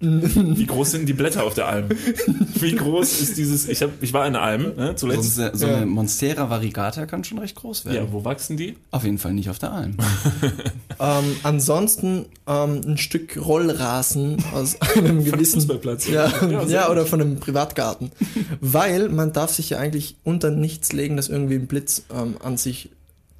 Wie 0.04 0.66
groß 0.66 0.90
sind 0.90 1.08
die 1.08 1.12
Blätter 1.12 1.44
auf 1.44 1.54
der 1.54 1.68
Alm? 1.68 1.90
Wie 2.56 2.74
groß 2.74 3.20
ist 3.20 3.38
dieses, 3.38 3.68
ich, 3.68 3.82
hab, 3.82 3.90
ich 4.02 4.12
war 4.12 4.26
in 4.26 4.32
der 4.32 4.42
Alm, 4.42 4.74
ne, 4.76 4.88
So, 4.96 5.06
zuletzt. 5.06 5.36
so 5.36 5.66
Ja. 5.68 5.76
eine 5.76 5.86
Monstera 5.86 6.50
variegata 6.50 7.06
kann 7.06 7.22
schon 7.22 7.38
recht 7.38 7.54
groß 7.54 7.84
werden. 7.84 7.94
Ja, 7.94 8.12
wo 8.12 8.24
wachsen 8.24 8.56
die? 8.56 8.76
Auf 8.90 9.04
jeden 9.04 9.18
Fall 9.18 9.32
nicht 9.32 9.48
auf 9.48 9.60
der 9.60 9.70
Alm. 9.72 9.96
ähm, 10.98 11.36
ansonsten 11.44 12.26
ähm, 12.48 12.80
ein 12.84 12.98
Stück 12.98 13.36
Rollrasen 13.40 14.42
aus 14.52 14.76
einem 14.96 15.24
gewissen 15.24 15.60
Fußballplatz. 15.60 16.08
Ja, 16.08 16.32
Ja, 16.50 16.64
ja, 16.64 16.90
oder 16.90 17.06
von 17.06 17.20
einem 17.20 17.38
Privatgarten. 17.38 18.10
Weil 18.60 19.08
man 19.08 19.32
darf 19.32 19.52
sich 19.52 19.70
ja 19.70 19.78
eigentlich 19.78 20.16
unter 20.24 20.50
nichts 20.50 20.92
legen, 20.92 21.16
das 21.16 21.28
irgendwie 21.28 21.54
ein 21.54 21.68
Blitz 21.68 22.02
ähm, 22.12 22.34
an 22.42 22.56
sich 22.56 22.90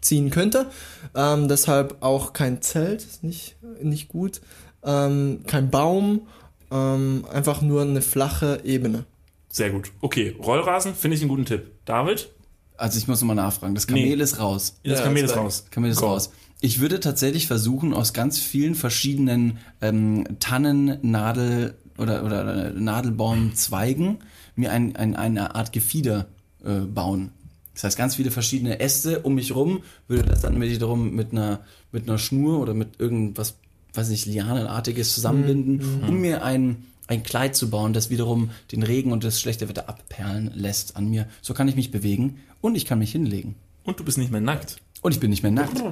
ziehen 0.03 0.31
könnte. 0.31 0.67
Ähm, 1.15 1.49
deshalb 1.49 1.97
auch 2.01 2.33
kein 2.35 2.61
Zelt, 2.61 3.03
ist 3.03 3.23
nicht, 3.25 3.57
nicht 3.81 4.09
gut. 4.09 4.41
Ähm, 4.85 5.41
kein 5.47 5.71
Baum, 5.71 6.23
ähm, 6.71 7.25
einfach 7.33 7.63
nur 7.63 7.83
eine 7.83 8.03
flache 8.03 8.61
Ebene. 8.65 9.05
Sehr 9.49 9.71
gut. 9.71 9.93
Okay, 10.01 10.37
Rollrasen 10.43 10.95
finde 10.95 11.17
ich 11.17 11.23
einen 11.23 11.29
guten 11.31 11.45
Tipp. 11.45 11.71
David? 11.85 12.31
Also 12.77 12.99
ich 12.99 13.07
muss 13.07 13.21
nochmal 13.21 13.37
nachfragen. 13.37 13.75
Das 13.75 13.87
Kamel 13.87 14.17
Nee. 14.17 14.23
ist 14.23 14.39
raus. 14.41 14.77
Das 14.83 14.99
Ja, 14.99 15.05
Kamel 15.05 15.25
ist 15.25 15.37
raus. 15.37 15.67
Kamel 15.71 15.91
ist 15.91 16.01
Go. 16.01 16.07
raus. 16.07 16.31
Ich 16.61 16.81
würde 16.81 17.01
tatsächlich 17.01 17.47
versuchen, 17.47 17.93
aus 17.93 18.13
ganz 18.13 18.39
vielen 18.39 18.75
verschiedenen 18.75 19.59
ähm, 19.81 20.25
Tannen, 20.41 20.99
Nadel 21.03 21.75
oder, 21.99 22.25
oder 22.25 22.71
Nadelbaumzweigen 22.73 24.19
mir 24.57 24.73
ein, 24.73 24.97
ein, 24.97 25.17
eine 25.17 25.55
Art 25.55 25.73
Gefieder 25.73 26.27
äh, 26.65 26.81
bauen. 26.81 27.33
Das 27.75 27.85
heißt, 27.85 27.97
ganz 27.97 28.17
viele 28.17 28.31
verschiedene 28.31 28.81
Äste 28.81 29.21
um 29.21 29.35
mich 29.35 29.55
rum, 29.55 29.83
würde 30.09 30.29
das 30.29 30.43
dann 30.43 30.61
wiederum 30.61 31.15
mit 31.15 31.33
einer, 31.33 31.61
mit 31.91 32.09
einer 32.09 32.19
Schnur 32.19 32.61
oder 32.61 32.75
mit 32.75 33.01
irgendwas, 33.01 33.57
weiß 33.95 34.11
nicht, 34.11 34.27
Lianenartiges 34.27 35.15
zusammenbinden, 35.15 36.03
um 36.07 36.21
mir 36.21 36.45
ein, 36.45 36.85
ein 37.07 37.23
Kleid 37.23 37.57
zu 37.57 37.71
bauen, 37.71 37.93
das 37.93 38.11
wiederum 38.11 38.51
den 38.73 38.83
Regen 38.83 39.13
und 39.13 39.25
das 39.25 39.41
schlechte 39.41 39.69
Wetter 39.69 39.89
abperlen 39.89 40.51
lässt 40.55 40.97
an 40.97 41.09
mir. 41.09 41.27
So 41.41 41.55
kann 41.55 41.69
ich 41.69 41.77
mich 41.77 41.91
bewegen 41.91 42.41
und 42.61 42.75
ich 42.75 42.85
kann 42.85 42.99
mich 42.99 43.13
hinlegen. 43.13 43.55
Und 43.85 43.99
du 43.99 44.05
bist 44.05 44.19
nicht 44.19 44.31
mehr 44.31 44.41
nackt. 44.41 44.77
Und 45.01 45.13
ich 45.13 45.21
bin 45.21 45.31
nicht 45.31 45.43
mehr 45.43 45.51
nackt. 45.51 45.83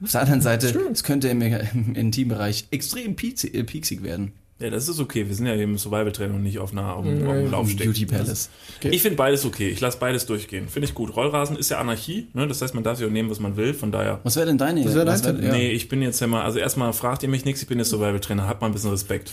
Auf 0.00 0.12
der 0.12 0.20
anderen 0.20 0.40
Seite, 0.42 0.68
es 0.92 1.02
könnte 1.02 1.28
im, 1.28 1.42
im 1.42 1.94
Intimbereich 1.96 2.68
extrem 2.70 3.16
äh, 3.16 3.64
pieksig 3.64 4.02
werden. 4.02 4.32
Ja, 4.60 4.68
das 4.70 4.88
ist 4.88 5.00
okay. 5.00 5.26
Wir 5.26 5.34
sind 5.34 5.46
ja 5.46 5.54
eben 5.54 5.72
im 5.72 5.78
Survival-Training 5.78 6.36
und 6.36 6.42
nicht 6.42 6.58
auf 6.58 6.72
einer 6.72 6.94
auf, 6.94 7.04
einem- 7.04 7.26
auf 7.26 7.32
einem 7.32 7.50
Laufsteg. 7.50 7.84
Beauty 7.86 8.04
Palace. 8.06 8.50
Okay. 8.78 8.90
Ich 8.92 9.00
finde 9.02 9.16
beides 9.16 9.44
okay. 9.46 9.68
Ich 9.70 9.80
lasse 9.80 9.96
beides 9.98 10.26
durchgehen. 10.26 10.68
Finde 10.68 10.86
ich 10.86 10.94
gut. 10.94 11.16
Rollrasen 11.16 11.56
ist 11.56 11.70
ja 11.70 11.78
Anarchie. 11.78 12.28
Ne? 12.34 12.46
Das 12.46 12.60
heißt, 12.60 12.74
man 12.74 12.84
darf 12.84 12.98
sich 12.98 13.06
auch 13.06 13.10
nehmen, 13.10 13.30
was 13.30 13.40
man 13.40 13.56
will. 13.56 13.72
Von 13.72 13.90
daher. 13.90 14.20
Was 14.22 14.36
wäre 14.36 14.46
denn 14.46 14.58
deine? 14.58 14.84
Was 14.84 14.94
wär 14.94 15.04
dein 15.06 15.14
was 15.14 15.24
wär- 15.24 15.42
ja. 15.42 15.52
Nee, 15.52 15.70
ich 15.70 15.88
bin 15.88 16.02
jetzt 16.02 16.20
ja 16.20 16.26
mal, 16.26 16.42
also 16.42 16.58
erstmal 16.58 16.92
fragt 16.92 17.22
ihr 17.22 17.28
mich 17.30 17.44
nichts, 17.46 17.62
ich 17.62 17.68
bin 17.68 17.78
jetzt 17.78 17.88
Survival-Trainer, 17.88 18.46
habt 18.46 18.60
mal 18.60 18.66
ein 18.66 18.72
bisschen 18.74 18.90
Respekt. 18.90 19.32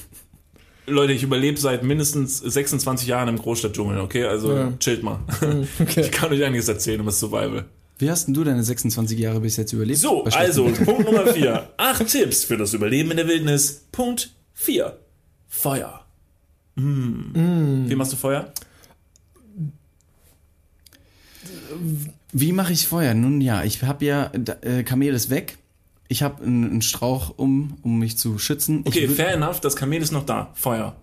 Leute, 0.89 1.11
ich 1.11 1.23
überlebe 1.23 1.59
seit 1.59 1.83
mindestens 1.83 2.37
26 2.39 3.09
Jahren 3.09 3.27
im 3.27 3.37
Großstadtdschungel, 3.37 3.99
okay? 3.99 4.23
Also 4.23 4.53
Ja. 4.55 4.73
chillt 4.79 5.03
mal. 5.03 5.19
Okay. 5.81 6.01
Ich 6.01 6.11
kann 6.11 6.31
euch 6.31 6.41
einiges 6.45 6.69
erzählen 6.69 7.01
über 7.01 7.09
das 7.11 7.19
Survival. 7.19 7.65
Wie 7.99 8.09
hast 8.09 8.27
denn 8.27 8.33
du 8.33 8.43
deine 8.45 8.63
26 8.63 9.19
Jahre 9.19 9.41
bis 9.41 9.57
jetzt 9.57 9.73
überlebt? 9.73 9.99
So, 9.99 10.23
also? 10.25 10.65
Punkt 10.85 11.03
Nummer 11.05 11.27
4. 11.27 11.67
Acht 11.77 12.07
Tipps 12.07 12.45
für 12.45 12.55
das 12.55 12.73
Überleben 12.73 13.11
in 13.11 13.17
der 13.17 13.27
Wildnis. 13.27 13.87
Punkt 13.91 14.29
4. 14.53 14.97
Feuer. 15.47 16.05
Mm. 16.75 17.87
Wie 17.89 17.95
machst 17.95 18.13
du 18.13 18.17
Feuer? 18.17 18.51
Wie 22.33 22.51
mache 22.51 22.73
ich 22.73 22.87
Feuer? 22.87 23.13
Nun 23.13 23.41
ja, 23.41 23.63
ich 23.63 23.81
habe 23.83 24.05
ja, 24.05 24.31
äh, 24.61 24.83
Kamel 24.83 25.13
ist 25.13 25.29
weg. 25.29 25.57
Ich 26.09 26.23
habe 26.23 26.43
einen, 26.43 26.81
Strauch, 26.81 27.33
um, 27.37 27.77
um 27.83 27.99
mich 27.99 28.17
zu 28.17 28.37
schützen. 28.37 28.83
Okay, 28.85 29.07
fair 29.07 29.33
enough, 29.33 29.59
das 29.59 29.75
Kamel 29.75 30.01
ist 30.01 30.11
noch 30.11 30.25
da. 30.25 30.51
Feuer. 30.53 30.95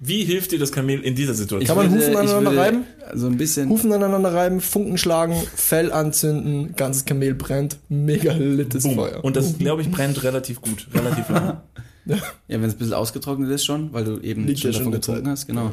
Wie 0.00 0.24
hilft 0.24 0.52
dir 0.52 0.58
das 0.58 0.70
Kamel 0.70 1.00
in 1.00 1.14
dieser 1.14 1.34
Situation? 1.34 1.66
Kann 1.66 1.76
man 1.76 1.90
würde- 1.92 2.06
Hufen 2.06 2.16
aneinander 2.16 2.50
würde 2.50 2.60
reiben? 2.60 2.84
So 3.14 3.26
ein 3.26 3.36
bisschen. 3.36 3.68
Hufen 3.70 3.92
aneinander 3.92 4.34
reiben, 4.34 4.60
Funken 4.60 4.98
schlagen, 4.98 5.34
Fell 5.54 5.90
anzünden, 5.92 6.74
ganzes 6.76 7.04
Kamel 7.04 7.34
brennt, 7.34 7.78
mega 7.88 8.32
littes 8.34 8.82
Boom. 8.84 8.96
Feuer. 8.96 9.24
Und 9.24 9.36
das, 9.36 9.56
glaube 9.58 9.82
ich, 9.82 9.90
brennt 9.90 10.22
relativ 10.22 10.60
gut, 10.60 10.88
relativ 10.92 11.28
lang. 11.30 11.60
Ja, 12.06 12.16
wenn 12.48 12.64
es 12.64 12.74
ein 12.74 12.78
bisschen 12.78 12.94
ausgetrocknet 12.94 13.50
ist 13.50 13.64
schon, 13.64 13.92
weil 13.92 14.04
du 14.04 14.18
eben 14.20 14.46
Liegt 14.46 14.60
schon 14.60 14.70
ja 14.70 14.74
schon 14.74 14.84
davon 14.84 14.92
getrunken 14.92 15.24
Zeit. 15.24 15.32
hast, 15.32 15.46
genau. 15.46 15.72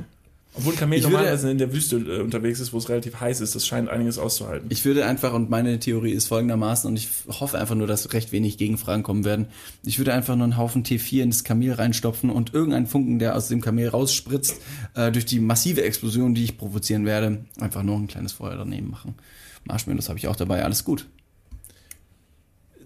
Obwohl 0.53 0.73
ein 0.73 0.79
Kamel 0.79 0.97
Ich 0.97 1.05
würde- 1.05 1.13
normalerweise 1.13 1.49
in 1.49 1.57
der 1.59 1.73
Wüste 1.73 1.95
äh, 1.97 2.19
unterwegs 2.21 2.59
ist, 2.59 2.73
wo 2.73 2.77
es 2.77 2.89
relativ 2.89 3.21
heiß 3.21 3.39
ist, 3.39 3.55
das 3.55 3.65
scheint 3.65 3.87
einiges 3.87 4.17
auszuhalten. 4.17 4.67
Ich 4.69 4.83
würde 4.83 5.05
einfach, 5.05 5.31
und 5.33 5.49
meine 5.49 5.79
Theorie 5.79 6.11
ist 6.11 6.27
folgendermaßen, 6.27 6.89
und 6.89 6.97
ich 6.97 7.07
hoffe 7.39 7.57
einfach 7.57 7.75
nur, 7.75 7.87
dass 7.87 8.11
recht 8.11 8.33
wenig 8.33 8.57
Gegenfragen 8.57 9.01
kommen 9.01 9.23
werden. 9.23 9.45
Ich 9.85 9.97
würde 9.97 10.13
einfach 10.13 10.35
nur 10.35 10.43
einen 10.43 10.57
Haufen 10.57 10.83
T4 10.83 11.23
ins 11.23 11.45
Kamel 11.45 11.71
reinstopfen 11.71 12.29
und 12.29 12.53
irgendeinen 12.53 12.85
Funken, 12.87 13.17
der 13.17 13.37
aus 13.37 13.47
dem 13.47 13.61
Kamel 13.61 13.87
rausspritzt, 13.87 14.55
äh, 14.95 15.09
durch 15.13 15.25
die 15.25 15.39
massive 15.39 15.83
Explosion, 15.83 16.33
die 16.35 16.43
ich 16.43 16.57
provozieren 16.57 17.05
werde, 17.05 17.45
einfach 17.61 17.83
nur 17.83 17.95
ein 17.95 18.07
kleines 18.07 18.33
Feuer 18.33 18.57
daneben 18.57 18.89
machen. 18.89 19.15
Marshmallows 19.63 20.09
habe 20.09 20.19
ich 20.19 20.27
auch 20.27 20.35
dabei, 20.35 20.65
alles 20.65 20.83
gut. 20.83 21.07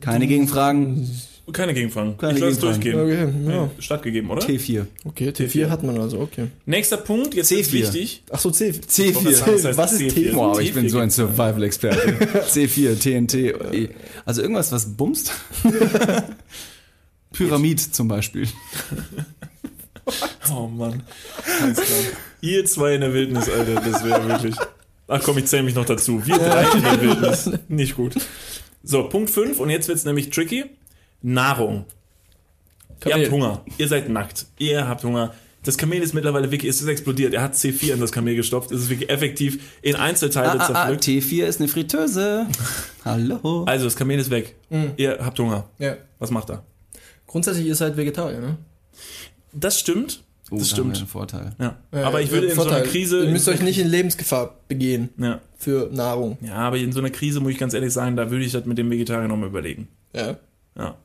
Keine 0.02 0.28
Gegenfragen. 0.28 1.10
Keine 1.52 1.74
Gegenfragen. 1.76 2.18
Keine 2.18 2.34
ich 2.34 2.40
lasse 2.40 2.60
Gegenfragen. 2.80 2.82
durchgehen. 2.82 3.44
Okay, 3.46 3.54
ja. 3.56 3.64
Nee, 3.66 3.70
Stattgegeben, 3.80 4.30
oder? 4.32 4.42
T4. 4.42 4.86
Okay, 5.06 5.30
T4 5.30 5.70
hat 5.70 5.84
man 5.84 6.00
also, 6.00 6.20
okay. 6.20 6.48
Nächster 6.66 6.98
Punkt, 6.98 7.36
jetzt 7.36 7.52
ist 7.52 7.70
C4. 7.70 7.74
wichtig. 7.74 8.24
Ach 8.32 8.40
so, 8.40 8.50
C. 8.50 8.72
C4. 8.72 9.24
Das 9.24 9.46
heißt 9.46 9.78
Was 9.78 9.94
ist 9.94 10.02
C4? 10.02 10.32
T4? 10.32 10.36
Wow, 10.36 10.60
ich 10.60 10.74
bin 10.74 10.90
so 10.90 10.98
ein 10.98 11.10
T4. 11.10 11.14
Survival-Experte. 11.14 12.44
C4, 12.50 13.00
TNT. 13.00 13.34
E. 13.74 13.90
Also 14.26 14.42
irgendwas, 14.42 14.72
was 14.72 14.86
bumst. 14.98 15.32
Pyramid 17.34 17.80
zum 17.80 18.08
Beispiel. 18.08 18.48
Oh 20.52 20.68
Mann. 20.68 21.02
Alles 21.64 21.78
klar. 21.78 22.00
Ihr 22.42 22.64
zwei 22.66 22.94
in 22.94 23.02
der 23.02 23.12
Wildnis, 23.14 23.50
Alter, 23.50 23.82
das 23.82 24.04
wäre 24.04 24.28
wirklich. 24.28 24.56
Ach 25.08 25.20
komm, 25.24 25.40
ich 25.40 25.46
zähle 25.46 25.64
mich 25.64 25.74
noch 25.74 25.86
dazu. 25.86 26.24
Wir 26.28 26.38
drei 26.38 26.64
in 26.78 26.84
der 26.84 27.02
Wildnis. 27.02 27.50
Nicht 27.70 27.96
gut. 27.96 28.14
So, 28.84 29.10
Punkt 29.10 29.32
5 29.32 29.60
und 29.60 29.72
jetzt 29.72 29.88
wird's 29.88 30.06
nämlich 30.06 30.30
tricky. 30.30 30.66
Nahrung. 31.26 31.86
Ihr 33.04 33.12
Kamel. 33.12 33.26
habt 33.26 33.32
Hunger. 33.34 33.62
Ihr 33.78 33.88
seid 33.88 34.10
nackt. 34.10 34.46
Ihr 34.60 34.88
habt 34.88 35.04
Hunger. 35.04 35.34
Das 35.64 35.76
Kamel 35.78 36.04
ist 36.04 36.14
mittlerweile 36.14 36.52
wirklich, 36.52 36.70
es 36.70 36.80
ist 36.82 36.88
explodiert. 36.88 37.34
Er 37.34 37.42
hat 37.42 37.56
C4 37.56 37.94
in 37.94 38.00
das 38.00 38.12
Kamel 38.12 38.36
gestopft. 38.36 38.72
Es 38.72 38.82
ist 38.82 38.90
wirklich 38.92 39.10
effektiv 39.10 39.80
in 39.82 39.96
Einzelteile 39.96 40.52
Ah, 40.52 40.54
ah, 40.54 40.62
ah, 40.62 40.66
zerpflückt. 40.98 41.04
T4 41.04 41.46
ist 41.46 41.60
eine 41.60 41.68
Fritteuse. 41.68 42.46
Hallo. 43.06 43.64
Also, 43.66 43.86
das 43.86 43.96
Kamel 43.96 44.20
ist 44.20 44.30
weg. 44.30 44.56
Ihr 44.98 45.18
habt 45.20 45.40
Hunger. 45.40 45.68
Ja. 45.80 45.98
Was 46.20 46.30
macht 46.30 46.52
er? 46.52 46.64
Grundsätzlich 47.26 47.66
ist 47.68 47.82
halt 47.82 47.98
Vegetarier, 47.98 48.40
ne? 48.40 48.58
Das 49.52 49.80
stimmt. 49.80 50.24
Oh, 50.52 50.58
das 50.58 50.70
da 50.70 50.76
stimmt. 50.76 50.98
einen 50.98 51.08
Vorteil. 51.08 51.56
Ja. 51.60 51.76
Ja, 51.92 52.04
Aber 52.04 52.22
ich 52.22 52.30
würde 52.30 52.46
in 52.46 52.52
so 52.56 52.62
Vorteil. 52.62 52.84
einer 52.84 52.88
Krise. 52.92 53.24
Ihr 53.26 53.32
müsst 53.32 53.50
euch 53.50 53.62
nicht 53.64 53.80
in 53.80 53.88
Lebensgefahr 53.88 54.60
begehen 54.68 55.10
ja. 55.18 55.42
für 55.58 55.90
Nahrung. 55.92 56.38
ja, 56.42 56.54
aber 56.54 56.78
in 56.78 56.92
so 56.92 57.00
einer 57.00 57.10
Krise 57.10 57.40
muss 57.40 57.52
ich 57.52 57.58
ganz 57.58 57.74
ehrlich 57.74 57.92
sagen, 57.92 58.16
da 58.16 58.30
würde 58.30 58.46
ich 58.46 58.52
das 58.52 58.66
mit 58.66 58.78
dem 58.78 58.92
Vegetarier 58.92 59.28
nochmal 59.28 59.50
überlegen. 59.50 59.88
Ja. 60.14 60.38
Ja. 60.78 60.96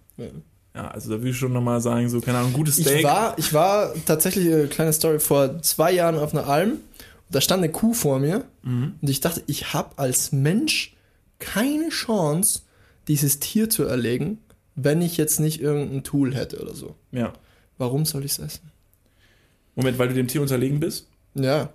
Ja. 0.75 0.89
Also 0.89 1.11
da 1.11 1.19
würde 1.19 1.31
ich 1.31 1.37
schon 1.37 1.53
nochmal 1.53 1.81
sagen, 1.81 2.09
so, 2.09 2.21
keine 2.21 2.39
Ahnung, 2.39 2.53
gutes 2.53 2.77
Steak. 2.77 2.99
Ich 2.99 3.05
war, 3.05 3.39
ich 3.39 3.53
war 3.53 3.93
tatsächlich, 4.07 4.47
äh, 4.47 4.67
kleine 4.69 4.93
Story, 4.93 5.19
vor 5.19 5.61
zwei 5.63 5.93
Jahren 5.93 6.17
auf 6.17 6.33
einer 6.33 6.47
Alm. 6.47 6.75
Da 7.31 7.41
stand 7.41 7.63
eine 7.63 7.73
Kuh 7.73 7.93
vor 7.95 8.19
mir 8.19 8.45
Mhm. 8.63 8.95
und 9.01 9.09
ich 9.11 9.21
dachte, 9.21 9.43
ich 9.47 9.73
habe 9.73 9.99
als 9.99 10.33
Mensch 10.33 10.95
keine 11.39 11.89
Chance, 11.89 12.61
dieses 13.09 13.41
Tier 13.41 13.69
zu 13.71 13.85
erlegen, 13.85 14.39
wenn 14.77 15.01
ich 15.03 15.17
jetzt 15.17 15.41
nicht 15.41 15.61
irgendein 15.61 16.05
Tool 16.05 16.35
hätte 16.35 16.61
oder 16.61 16.75
so. 16.75 16.95
ja. 17.13 17.33
Warum 17.79 18.05
soll 18.05 18.27
ich 18.27 18.33
es 18.33 18.39
essen? 18.39 18.71
Moment, 19.75 19.99
weil 19.99 20.09
du 20.09 20.15
dem 20.15 20.29
Tier 20.29 20.43
unterlegen 20.43 20.81
bist? 20.81 21.07
Ja. 21.35 21.71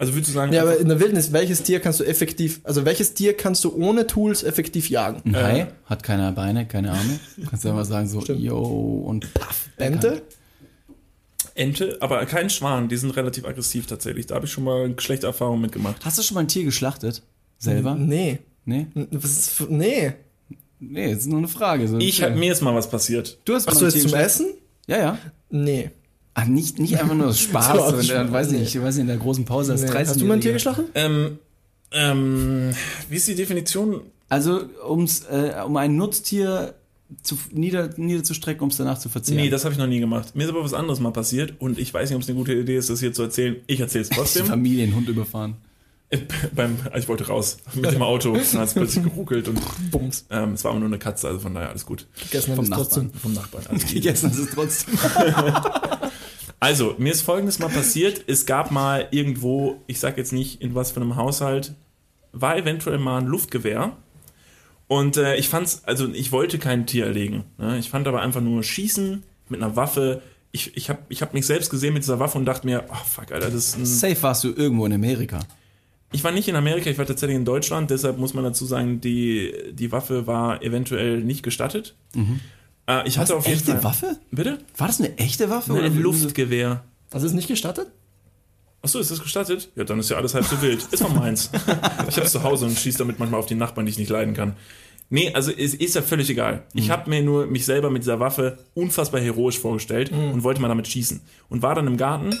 Also 0.00 0.14
würdest 0.14 0.30
du 0.30 0.34
sagen, 0.34 0.52
Ja, 0.52 0.62
aber 0.62 0.78
in 0.78 0.86
der 0.88 1.00
Wildnis, 1.00 1.32
welches 1.32 1.64
Tier 1.64 1.80
kannst 1.80 1.98
du 1.98 2.04
effektiv, 2.04 2.60
also 2.62 2.84
welches 2.84 3.14
Tier 3.14 3.36
kannst 3.36 3.64
du 3.64 3.74
ohne 3.74 4.06
Tools 4.06 4.44
effektiv 4.44 4.88
jagen? 4.90 5.22
Ein 5.24 5.36
Hai 5.36 5.60
Äh. 5.62 5.66
hat 5.86 6.02
keine 6.04 6.30
Beine, 6.32 6.66
keine 6.66 6.92
Arme. 6.92 7.18
Kannst 7.50 7.64
du 7.64 7.70
einfach 7.70 7.84
sagen 7.84 8.06
so, 8.08 8.20
Stimmt. 8.20 8.40
yo 8.40 8.58
und 8.58 9.32
paff. 9.34 9.68
Ente? 9.76 10.22
Ente, 11.54 11.96
aber 12.00 12.24
kein 12.26 12.50
Schwan, 12.50 12.88
die 12.88 12.96
sind 12.96 13.10
relativ 13.16 13.44
aggressiv 13.44 13.86
tatsächlich. 13.86 14.26
Da 14.26 14.36
habe 14.36 14.46
ich 14.46 14.52
schon 14.52 14.62
mal 14.64 14.94
schlechte 14.98 15.26
Erfahrungen 15.26 15.62
mitgemacht. 15.62 16.04
Hast 16.04 16.18
du 16.18 16.22
schon 16.22 16.36
mal 16.36 16.40
ein 16.42 16.48
Tier 16.48 16.62
geschlachtet? 16.64 17.22
Selber? 17.58 17.96
Nee. 17.96 18.38
Nee? 18.64 18.86
Was 18.94 19.32
ist 19.32 19.50
für, 19.50 19.64
nee. 19.64 20.12
Nee, 20.78 21.10
das 21.10 21.20
ist 21.22 21.26
nur 21.26 21.38
eine 21.38 21.48
Frage. 21.48 21.88
So 21.88 21.98
Ich 21.98 22.22
hab, 22.22 22.36
mir 22.36 22.52
ist 22.52 22.60
mal 22.60 22.74
was 22.74 22.88
passiert. 22.88 23.38
du 23.44 23.54
hast 23.54 23.66
Ach 23.68 23.74
mal 23.74 23.80
ein 23.80 23.84
jetzt 23.86 23.94
Tier 23.94 24.02
zum 24.02 24.10
geschlachtet? 24.12 24.26
Essen? 24.30 24.46
Ja, 24.86 24.98
ja. 24.98 25.18
Nee. 25.50 25.90
Ach, 26.40 26.46
nicht, 26.46 26.78
nicht 26.78 27.00
einfach 27.00 27.16
nur 27.16 27.28
aus 27.28 27.40
Spaß, 27.40 27.90
So 27.90 28.02
Spaß, 28.02 28.30
weiß 28.30 28.50
nicht, 28.52 28.74
ich 28.74 28.80
weiß 28.80 28.94
nicht, 28.94 29.02
in 29.02 29.08
der 29.08 29.16
großen 29.16 29.44
Pause 29.44 29.72
als 29.72 29.82
nee. 29.82 29.88
30 29.88 30.08
Hast 30.08 30.20
du 30.20 30.24
mal 30.24 30.34
ein 30.34 30.40
Tier 30.40 30.52
geschlachtet? 30.52 30.86
Ähm, 30.94 31.38
ähm, 31.90 32.70
wie 33.08 33.16
ist 33.16 33.26
die 33.26 33.34
Definition? 33.34 34.02
Also, 34.28 34.60
um's, 34.86 35.24
äh, 35.24 35.54
um 35.66 35.76
ein 35.76 35.96
Nutztier 35.96 36.74
zu, 37.24 37.36
nieder, 37.50 37.90
niederzustrecken, 37.96 38.62
um 38.62 38.68
es 38.68 38.76
danach 38.76 38.98
zu 38.98 39.08
verzehren. 39.08 39.40
Nee, 39.42 39.50
das 39.50 39.64
habe 39.64 39.72
ich 39.72 39.78
noch 39.80 39.88
nie 39.88 39.98
gemacht. 39.98 40.36
Mir 40.36 40.44
ist 40.44 40.50
aber 40.50 40.62
was 40.62 40.74
anderes 40.74 41.00
mal 41.00 41.10
passiert 41.10 41.54
und 41.58 41.76
ich 41.78 41.92
weiß 41.92 42.08
nicht, 42.10 42.16
ob 42.16 42.22
es 42.22 42.28
eine 42.28 42.38
gute 42.38 42.54
Idee 42.54 42.76
ist, 42.76 42.88
das 42.88 43.00
hier 43.00 43.12
zu 43.12 43.22
erzählen. 43.22 43.56
Ich 43.66 43.80
erzähle 43.80 44.02
es 44.08 44.10
trotzdem. 44.10 44.46
Familie 44.46 44.86
den 44.86 44.94
Hund 44.94 45.08
überfahren. 45.08 45.56
Äh, 46.10 46.18
Beim, 46.54 46.76
also 46.84 46.98
ich 46.98 47.08
wollte 47.08 47.26
raus 47.26 47.56
mit 47.74 47.90
dem 47.90 48.02
Auto, 48.02 48.32
dann 48.52 48.60
hat 48.60 48.68
es 48.68 48.74
plötzlich 48.74 49.02
geruckelt 49.02 49.48
und 49.48 49.60
Bums. 49.90 50.24
ähm, 50.30 50.52
es 50.52 50.62
war 50.62 50.70
aber 50.70 50.80
nur 50.80 50.88
eine 50.88 50.98
Katze, 50.98 51.26
also 51.26 51.40
von 51.40 51.52
daher 51.54 51.70
alles 51.70 51.84
gut. 51.84 52.06
Gegessen 52.22 52.54
Vom 52.54 52.64
es 52.64 52.70
trotzdem. 52.70 53.12
Vom 53.12 53.32
Nachbarn. 53.34 53.64
easy. 53.74 53.94
Gegessen 53.94 54.30
ist 54.30 54.38
es 54.38 54.50
trotzdem. 54.50 54.94
Also, 56.60 56.96
mir 56.98 57.12
ist 57.12 57.22
folgendes 57.22 57.58
mal 57.58 57.68
passiert. 57.68 58.24
Es 58.26 58.44
gab 58.44 58.70
mal 58.70 59.08
irgendwo, 59.10 59.82
ich 59.86 60.00
sag 60.00 60.18
jetzt 60.18 60.32
nicht 60.32 60.60
in 60.60 60.74
was 60.74 60.90
für 60.90 61.00
einem 61.00 61.16
Haushalt, 61.16 61.74
war 62.32 62.56
eventuell 62.56 62.98
mal 62.98 63.18
ein 63.18 63.26
Luftgewehr. 63.26 63.96
Und 64.88 65.16
äh, 65.18 65.36
ich 65.36 65.48
fand's, 65.48 65.82
also 65.84 66.08
ich 66.08 66.32
wollte 66.32 66.58
kein 66.58 66.86
Tier 66.86 67.06
erlegen. 67.06 67.44
Ne? 67.58 67.78
Ich 67.78 67.90
fand 67.90 68.08
aber 68.08 68.22
einfach 68.22 68.40
nur 68.40 68.62
Schießen 68.62 69.22
mit 69.50 69.62
einer 69.62 69.76
Waffe. 69.76 70.22
Ich, 70.50 70.76
ich 70.76 70.88
habe 70.88 71.00
ich 71.10 71.22
hab 71.22 71.34
mich 71.34 71.46
selbst 71.46 71.70
gesehen 71.70 71.94
mit 71.94 72.02
dieser 72.02 72.18
Waffe 72.18 72.38
und 72.38 72.46
dachte 72.46 72.66
mir, 72.66 72.84
oh 72.88 73.04
fuck, 73.04 73.30
Alter, 73.30 73.50
das 73.50 73.54
ist 73.54 73.76
ein. 73.76 73.86
Safe 73.86 74.22
warst 74.22 74.44
du 74.44 74.48
irgendwo 74.48 74.86
in 74.86 74.94
Amerika. 74.94 75.40
Ich 76.10 76.24
war 76.24 76.32
nicht 76.32 76.48
in 76.48 76.56
Amerika, 76.56 76.88
ich 76.88 76.96
war 76.96 77.04
tatsächlich 77.04 77.36
in 77.36 77.44
Deutschland, 77.44 77.90
deshalb 77.90 78.16
muss 78.16 78.32
man 78.32 78.42
dazu 78.42 78.64
sagen, 78.64 79.02
die, 79.02 79.52
die 79.72 79.92
Waffe 79.92 80.26
war 80.26 80.62
eventuell 80.62 81.20
nicht 81.20 81.42
gestattet. 81.42 81.94
Äh, 82.88 83.06
ich 83.06 83.18
hatte 83.18 83.36
auf 83.36 83.46
jeden 83.46 83.58
echte 83.58 83.72
Fall. 83.72 83.84
Waffe? 83.84 84.16
Bitte? 84.30 84.58
War 84.76 84.86
das 84.86 84.98
eine 85.00 85.16
echte 85.18 85.50
Waffe? 85.50 85.72
Ein 85.72 85.78
oder- 85.78 85.88
Luftgewehr. 85.90 86.84
Was 87.10 87.22
ist 87.22 87.34
nicht 87.34 87.48
gestattet? 87.48 87.88
Achso, 88.82 88.98
ist 88.98 89.10
das 89.10 89.20
gestattet? 89.22 89.70
Ja, 89.76 89.84
dann 89.84 89.98
ist 89.98 90.08
ja 90.10 90.16
alles 90.16 90.34
halb 90.34 90.44
so 90.44 90.60
wild. 90.62 90.82
Ist 90.92 91.02
von 91.02 91.14
meins. 91.14 91.50
ich 92.08 92.16
hab's 92.16 92.32
zu 92.32 92.42
Hause 92.42 92.66
und 92.66 92.78
schieße 92.78 92.98
damit 92.98 93.18
manchmal 93.18 93.40
auf 93.40 93.46
die 93.46 93.54
Nachbarn, 93.56 93.86
die 93.86 93.90
ich 93.90 93.98
nicht 93.98 94.10
leiden 94.10 94.34
kann. 94.34 94.56
Nee, 95.10 95.32
also 95.32 95.50
es 95.50 95.74
ist 95.74 95.94
ja 95.94 96.02
völlig 96.02 96.28
egal. 96.30 96.62
Ich 96.74 96.90
habe 96.90 97.08
mir 97.08 97.22
nur 97.22 97.46
mich 97.46 97.64
selber 97.64 97.90
mit 97.90 98.02
dieser 98.02 98.20
Waffe 98.20 98.58
unfassbar 98.74 99.20
heroisch 99.20 99.58
vorgestellt 99.58 100.12
und 100.12 100.44
wollte 100.44 100.60
mal 100.60 100.68
damit 100.68 100.86
schießen. 100.86 101.20
Und 101.48 101.62
war 101.62 101.74
dann 101.74 101.86
im 101.86 101.96
Garten 101.96 102.38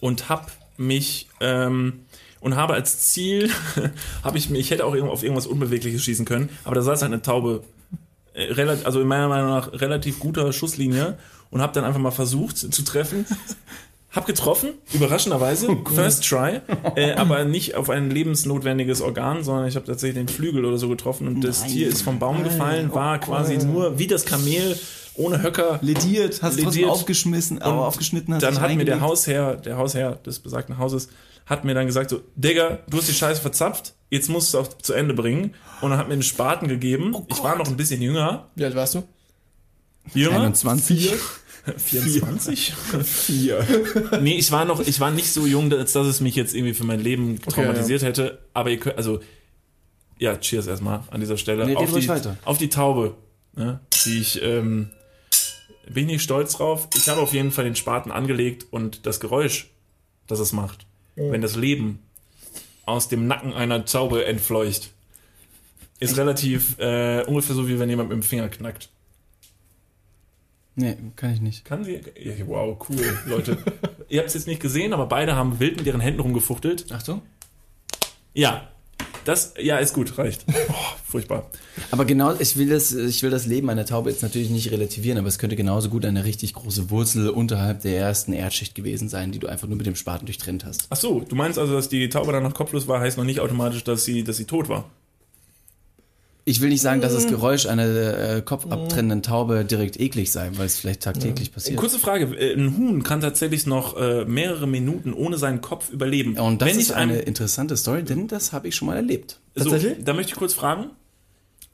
und 0.00 0.28
hab 0.30 0.50
mich 0.78 1.28
ähm, 1.40 2.00
und 2.40 2.56
habe 2.56 2.72
als 2.74 3.00
Ziel, 3.10 3.50
habe 4.24 4.38
ich 4.38 4.48
mir, 4.48 4.58
ich 4.58 4.70
hätte 4.70 4.86
auch 4.86 4.96
auf 4.96 5.22
irgendwas 5.22 5.46
Unbewegliches 5.46 6.02
schießen 6.02 6.24
können, 6.24 6.48
aber 6.64 6.74
da 6.74 6.82
saß 6.82 7.02
halt 7.02 7.12
eine 7.12 7.20
Taube, 7.22 7.62
relativ, 8.50 8.86
also 8.86 9.00
in 9.00 9.06
meiner 9.06 9.28
Meinung 9.28 9.50
nach 9.50 9.72
relativ 9.72 10.18
guter 10.18 10.52
Schusslinie 10.52 11.16
und 11.50 11.60
habe 11.62 11.72
dann 11.72 11.84
einfach 11.84 12.00
mal 12.00 12.10
versucht 12.10 12.58
zu 12.58 12.82
treffen. 12.82 13.26
Hab 14.12 14.26
getroffen, 14.26 14.70
überraschenderweise, 14.92 15.68
first 15.94 16.28
try, 16.28 16.60
äh, 16.96 17.12
aber 17.16 17.44
nicht 17.44 17.76
auf 17.76 17.90
ein 17.90 18.10
lebensnotwendiges 18.10 19.02
Organ, 19.02 19.44
sondern 19.44 19.68
ich 19.68 19.76
habe 19.76 19.86
tatsächlich 19.86 20.16
den 20.16 20.28
Flügel 20.28 20.64
oder 20.64 20.78
so 20.78 20.88
getroffen 20.88 21.28
und 21.28 21.42
das 21.42 21.60
Nein. 21.60 21.70
Tier 21.70 21.88
ist 21.88 22.02
vom 22.02 22.18
Baum 22.18 22.42
gefallen, 22.42 22.92
war 22.92 23.20
quasi 23.20 23.58
nur 23.58 24.00
wie 24.00 24.08
das 24.08 24.24
Kamel 24.26 24.76
ohne 25.14 25.42
Höcker. 25.42 25.78
Lediert, 25.82 26.42
hast 26.42 26.58
du 26.58 26.64
Lediert. 26.64 26.90
aufgeschmissen, 26.90 27.62
aber 27.62 27.82
Und 27.82 27.86
aufgeschnitten 27.86 28.34
hast 28.34 28.42
Dann 28.42 28.60
hat 28.60 28.74
mir 28.74 28.84
der. 28.84 29.00
Hausherr, 29.00 29.56
der 29.56 29.76
Hausherr 29.76 30.16
des 30.16 30.40
besagten 30.40 30.78
Hauses, 30.78 31.08
hat 31.46 31.64
mir 31.64 31.74
dann 31.74 31.86
gesagt 31.86 32.10
so, 32.10 32.20
Digga, 32.34 32.80
du 32.88 32.98
hast 32.98 33.08
die 33.08 33.14
Scheiße 33.14 33.40
verzapft, 33.40 33.94
jetzt 34.10 34.28
musst 34.28 34.52
du 34.52 34.58
es 34.58 34.66
auch 34.66 34.78
zu 34.78 34.92
Ende 34.92 35.14
bringen. 35.14 35.54
Und 35.80 35.90
dann 35.90 35.98
hat 35.98 36.08
mir 36.08 36.14
einen 36.14 36.22
Spaten 36.22 36.68
gegeben. 36.68 37.14
Oh 37.14 37.26
ich 37.28 37.42
war 37.42 37.56
noch 37.56 37.66
ein 37.66 37.76
bisschen 37.76 38.02
jünger. 38.02 38.50
Wie 38.54 38.64
alt 38.64 38.74
warst 38.74 38.96
du? 38.96 39.04
Jünger? 40.12 40.40
21. 40.40 41.12
24? 41.76 42.72
Vier. 43.04 43.66
nee, 44.20 44.36
ich 44.36 44.50
war 44.50 44.64
noch, 44.64 44.80
ich 44.80 44.98
war 45.00 45.10
nicht 45.10 45.32
so 45.32 45.46
jung, 45.46 45.72
als 45.72 45.92
dass 45.92 46.06
es 46.06 46.20
mich 46.20 46.34
jetzt 46.34 46.54
irgendwie 46.54 46.74
für 46.74 46.84
mein 46.84 47.00
Leben 47.00 47.40
traumatisiert 47.40 48.02
hätte. 48.02 48.38
Aber 48.54 48.70
ihr 48.70 48.78
könnt, 48.78 48.96
also, 48.96 49.20
ja, 50.18 50.36
cheers 50.36 50.66
erstmal 50.66 51.02
an 51.10 51.20
dieser 51.20 51.36
Stelle. 51.36 51.66
Nee, 51.66 51.76
auf, 51.76 51.92
die, 51.92 52.08
weiter. 52.08 52.36
auf 52.44 52.58
die 52.58 52.68
Taube, 52.68 53.14
ne, 53.54 53.80
die 54.04 54.20
ich, 54.20 54.42
ähm, 54.42 54.90
bin 55.88 56.08
ich 56.08 56.22
stolz 56.22 56.54
drauf. 56.54 56.88
Ich 56.96 57.08
habe 57.08 57.20
auf 57.20 57.32
jeden 57.32 57.50
Fall 57.50 57.64
den 57.64 57.76
Spaten 57.76 58.10
angelegt 58.10 58.66
und 58.70 59.06
das 59.06 59.20
Geräusch, 59.20 59.70
das 60.26 60.38
es 60.38 60.52
macht, 60.52 60.86
wenn 61.16 61.42
das 61.42 61.56
Leben 61.56 62.00
aus 62.90 63.08
dem 63.08 63.26
Nacken 63.26 63.52
einer 63.52 63.84
Taube 63.84 64.24
entfleucht, 64.24 64.90
ist 65.98 66.16
relativ 66.16 66.78
äh, 66.78 67.24
ungefähr 67.26 67.54
so, 67.54 67.68
wie 67.68 67.78
wenn 67.78 67.90
jemand 67.90 68.08
mit 68.08 68.16
dem 68.16 68.22
Finger 68.22 68.48
knackt. 68.48 68.88
Nee, 70.76 70.96
kann 71.16 71.34
ich 71.34 71.40
nicht. 71.40 71.64
Kann 71.64 71.84
sie? 71.84 72.00
Wow, 72.46 72.78
cool, 72.88 73.18
Leute. 73.26 73.58
Ihr 74.08 74.20
habt 74.20 74.28
es 74.28 74.34
jetzt 74.34 74.46
nicht 74.46 74.62
gesehen, 74.62 74.92
aber 74.92 75.06
beide 75.06 75.36
haben 75.36 75.60
wild 75.60 75.76
mit 75.76 75.86
ihren 75.86 76.00
Händen 76.00 76.20
rumgefuchtelt. 76.20 76.90
Achtung. 76.90 77.22
Ja, 78.32 78.68
das, 79.24 79.54
ja, 79.58 79.78
ist 79.78 79.94
gut, 79.94 80.16
reicht. 80.18 80.44
Oh, 80.48 80.74
furchtbar. 81.04 81.50
Aber 81.90 82.04
genau, 82.04 82.34
ich 82.38 82.56
will 82.56 82.68
das, 82.68 82.92
ich 82.92 83.22
will 83.22 83.30
das 83.30 83.46
Leben 83.46 83.68
einer 83.70 83.84
Taube 83.84 84.10
jetzt 84.10 84.22
natürlich 84.22 84.50
nicht 84.50 84.70
relativieren, 84.70 85.18
aber 85.18 85.28
es 85.28 85.38
könnte 85.38 85.56
genauso 85.56 85.88
gut 85.88 86.04
eine 86.04 86.24
richtig 86.24 86.54
große 86.54 86.90
Wurzel 86.90 87.28
unterhalb 87.30 87.82
der 87.82 87.98
ersten 87.98 88.32
Erdschicht 88.32 88.74
gewesen 88.74 89.08
sein, 89.08 89.32
die 89.32 89.38
du 89.38 89.46
einfach 89.46 89.68
nur 89.68 89.76
mit 89.76 89.86
dem 89.86 89.96
Spaten 89.96 90.26
durchtrennt 90.26 90.64
hast. 90.64 90.86
Ach 90.90 90.96
so, 90.96 91.20
du 91.20 91.36
meinst 91.36 91.58
also, 91.58 91.74
dass 91.74 91.88
die 91.88 92.08
Taube 92.08 92.32
dann 92.32 92.42
noch 92.42 92.54
kopflos 92.54 92.88
war, 92.88 93.00
heißt 93.00 93.18
noch 93.18 93.24
nicht 93.24 93.40
automatisch, 93.40 93.84
dass 93.84 94.04
sie, 94.04 94.24
dass 94.24 94.36
sie 94.36 94.46
tot 94.46 94.68
war. 94.68 94.84
Ich 96.50 96.60
will 96.60 96.70
nicht 96.70 96.80
sagen, 96.80 97.00
dass 97.00 97.14
das 97.14 97.28
Geräusch 97.28 97.66
einer 97.66 97.84
äh, 97.84 98.42
kopfabtrennenden 98.42 99.22
Taube 99.22 99.64
direkt 99.64 100.00
eklig 100.00 100.32
sei, 100.32 100.50
weil 100.56 100.66
es 100.66 100.80
vielleicht 100.80 101.02
tagtäglich 101.02 101.52
passiert. 101.52 101.78
Kurze 101.78 102.00
Frage, 102.00 102.36
äh, 102.36 102.54
ein 102.54 102.76
Huhn 102.76 103.04
kann 103.04 103.20
tatsächlich 103.20 103.66
noch 103.66 103.96
äh, 103.96 104.24
mehrere 104.24 104.66
Minuten 104.66 105.12
ohne 105.12 105.38
seinen 105.38 105.60
Kopf 105.60 105.90
überleben. 105.90 106.36
Und 106.38 106.60
das 106.60 106.70
Wenn 106.70 106.80
ist 106.80 106.90
eine 106.90 107.20
interessante 107.20 107.76
Story, 107.76 108.02
denn 108.02 108.26
das 108.26 108.52
habe 108.52 108.66
ich 108.66 108.74
schon 108.74 108.86
mal 108.86 108.96
erlebt. 108.96 109.38
so, 109.54 109.70
Tatsächlich? 109.70 110.04
da 110.04 110.12
möchte 110.12 110.32
ich 110.32 110.38
kurz 110.38 110.52
fragen, 110.52 110.90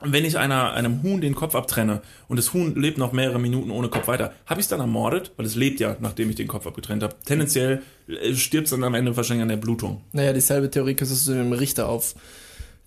wenn 0.05 0.27
ich 0.27 0.37
einer, 0.37 0.75
einem 0.75 1.03
Huhn 1.03 1.23
den 1.23 1.35
Kopf 1.35 1.55
abtrenne 1.55 2.03
und 2.29 2.37
das 2.37 2.53
Huhn 2.53 2.75
lebt 2.75 2.99
noch 2.99 3.13
mehrere 3.13 3.39
Minuten 3.39 3.71
ohne 3.71 3.89
Kopf 3.89 4.09
weiter, 4.09 4.35
habe 4.45 4.61
ich 4.61 4.67
es 4.67 4.69
dann 4.69 4.81
ermordet? 4.81 5.33
Weil 5.39 5.47
es 5.47 5.55
lebt 5.55 5.81
ja, 5.81 5.97
nachdem 6.01 6.29
ich 6.29 6.37
den 6.37 6.49
Kopf 6.49 6.67
abgetrennt 6.67 7.03
habe. 7.03 7.15
Tendenziell 7.25 7.81
stirbt 8.35 8.67
es 8.67 8.73
dann 8.73 8.85
am 8.85 8.93
Ende 8.93 9.17
wahrscheinlich 9.17 9.43
an 9.43 9.49
der 9.49 9.57
Blutung. 9.57 10.03
Naja, 10.13 10.35
dieselbe 10.35 10.71
Theorie 10.71 10.93
könntest 10.93 11.27
du 11.27 11.33
dem 11.33 11.55
Richter 11.55 11.89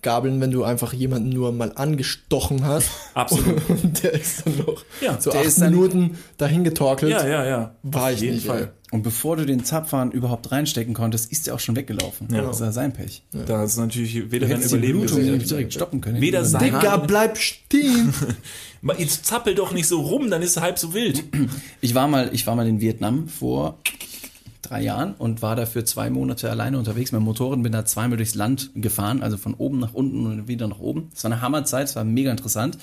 aufgabeln, 0.00 0.40
wenn 0.40 0.50
du 0.50 0.64
einfach 0.64 0.92
jemanden 0.94 1.28
nur 1.28 1.52
mal 1.52 1.72
angestochen 1.74 2.64
hast. 2.64 2.90
Absolut. 3.14 3.60
Und 3.68 4.02
der 4.02 4.14
ist 4.14 4.46
dann 4.46 4.56
noch 4.58 4.82
Ja. 5.02 5.20
so 5.20 5.30
Der 5.30 5.40
acht 5.40 5.46
ist 5.46 5.60
dann- 5.60 5.72
Minuten 5.74 6.16
dahin 6.38 6.64
getorkelt. 6.64 7.12
Ja, 7.12 7.26
ja, 7.26 7.44
ja. 7.46 7.74
War 7.82 8.10
ich 8.12 8.20
jeden 8.20 8.36
nicht, 8.36 8.46
Fall. 8.46 8.62
ey. 8.62 8.68
Und 8.92 9.02
bevor 9.02 9.36
du 9.36 9.44
den 9.46 9.62
Zapfhahn 9.64 10.10
überhaupt 10.10 10.50
reinstecken 10.50 10.94
konntest, 10.94 11.30
ist 11.30 11.46
er 11.46 11.54
auch 11.54 11.60
schon 11.60 11.76
weggelaufen. 11.76 12.26
Ja. 12.32 12.40
Das 12.42 12.56
ist 12.56 12.62
ja 12.62 12.72
sein 12.72 12.92
Pech. 12.92 13.22
Da 13.46 13.62
ist 13.62 13.76
natürlich 13.76 14.14
Du 14.14 14.32
weder 14.32 14.46
die 14.48 14.54
Überleben 14.64 15.06
direkt 15.06 15.74
stoppen 15.74 16.00
können. 16.00 16.20
Weder 16.20 16.44
sein- 16.44 16.64
Digga, 16.64 16.96
bleib 16.96 17.36
stehen! 17.38 18.12
Jetzt 18.98 19.26
zappel 19.26 19.54
doch 19.54 19.72
nicht 19.72 19.86
so 19.86 20.00
rum, 20.00 20.30
dann 20.30 20.40
ist 20.42 20.56
es 20.56 20.62
halb 20.62 20.78
so 20.78 20.94
wild. 20.94 21.22
Ich 21.82 21.94
war 21.94 22.08
mal, 22.08 22.30
ich 22.32 22.46
war 22.46 22.56
mal 22.56 22.66
in 22.66 22.80
Vietnam 22.80 23.28
vor 23.28 23.78
drei 24.70 24.82
Jahren 24.82 25.14
und 25.14 25.42
war 25.42 25.56
da 25.56 25.66
für 25.66 25.84
zwei 25.84 26.10
Monate 26.10 26.48
alleine 26.48 26.78
unterwegs 26.78 27.12
mit 27.12 27.20
Motorrad, 27.20 27.62
bin 27.62 27.72
da 27.72 27.84
zweimal 27.84 28.16
durchs 28.16 28.34
Land 28.34 28.70
gefahren, 28.74 29.22
also 29.22 29.36
von 29.36 29.54
oben 29.54 29.80
nach 29.80 29.94
unten 29.94 30.26
und 30.26 30.48
wieder 30.48 30.68
nach 30.68 30.78
oben. 30.78 31.10
Es 31.14 31.24
war 31.24 31.32
eine 31.32 31.40
Hammerzeit, 31.40 31.88
es 31.88 31.96
war 31.96 32.04
mega 32.04 32.30
interessant. 32.30 32.78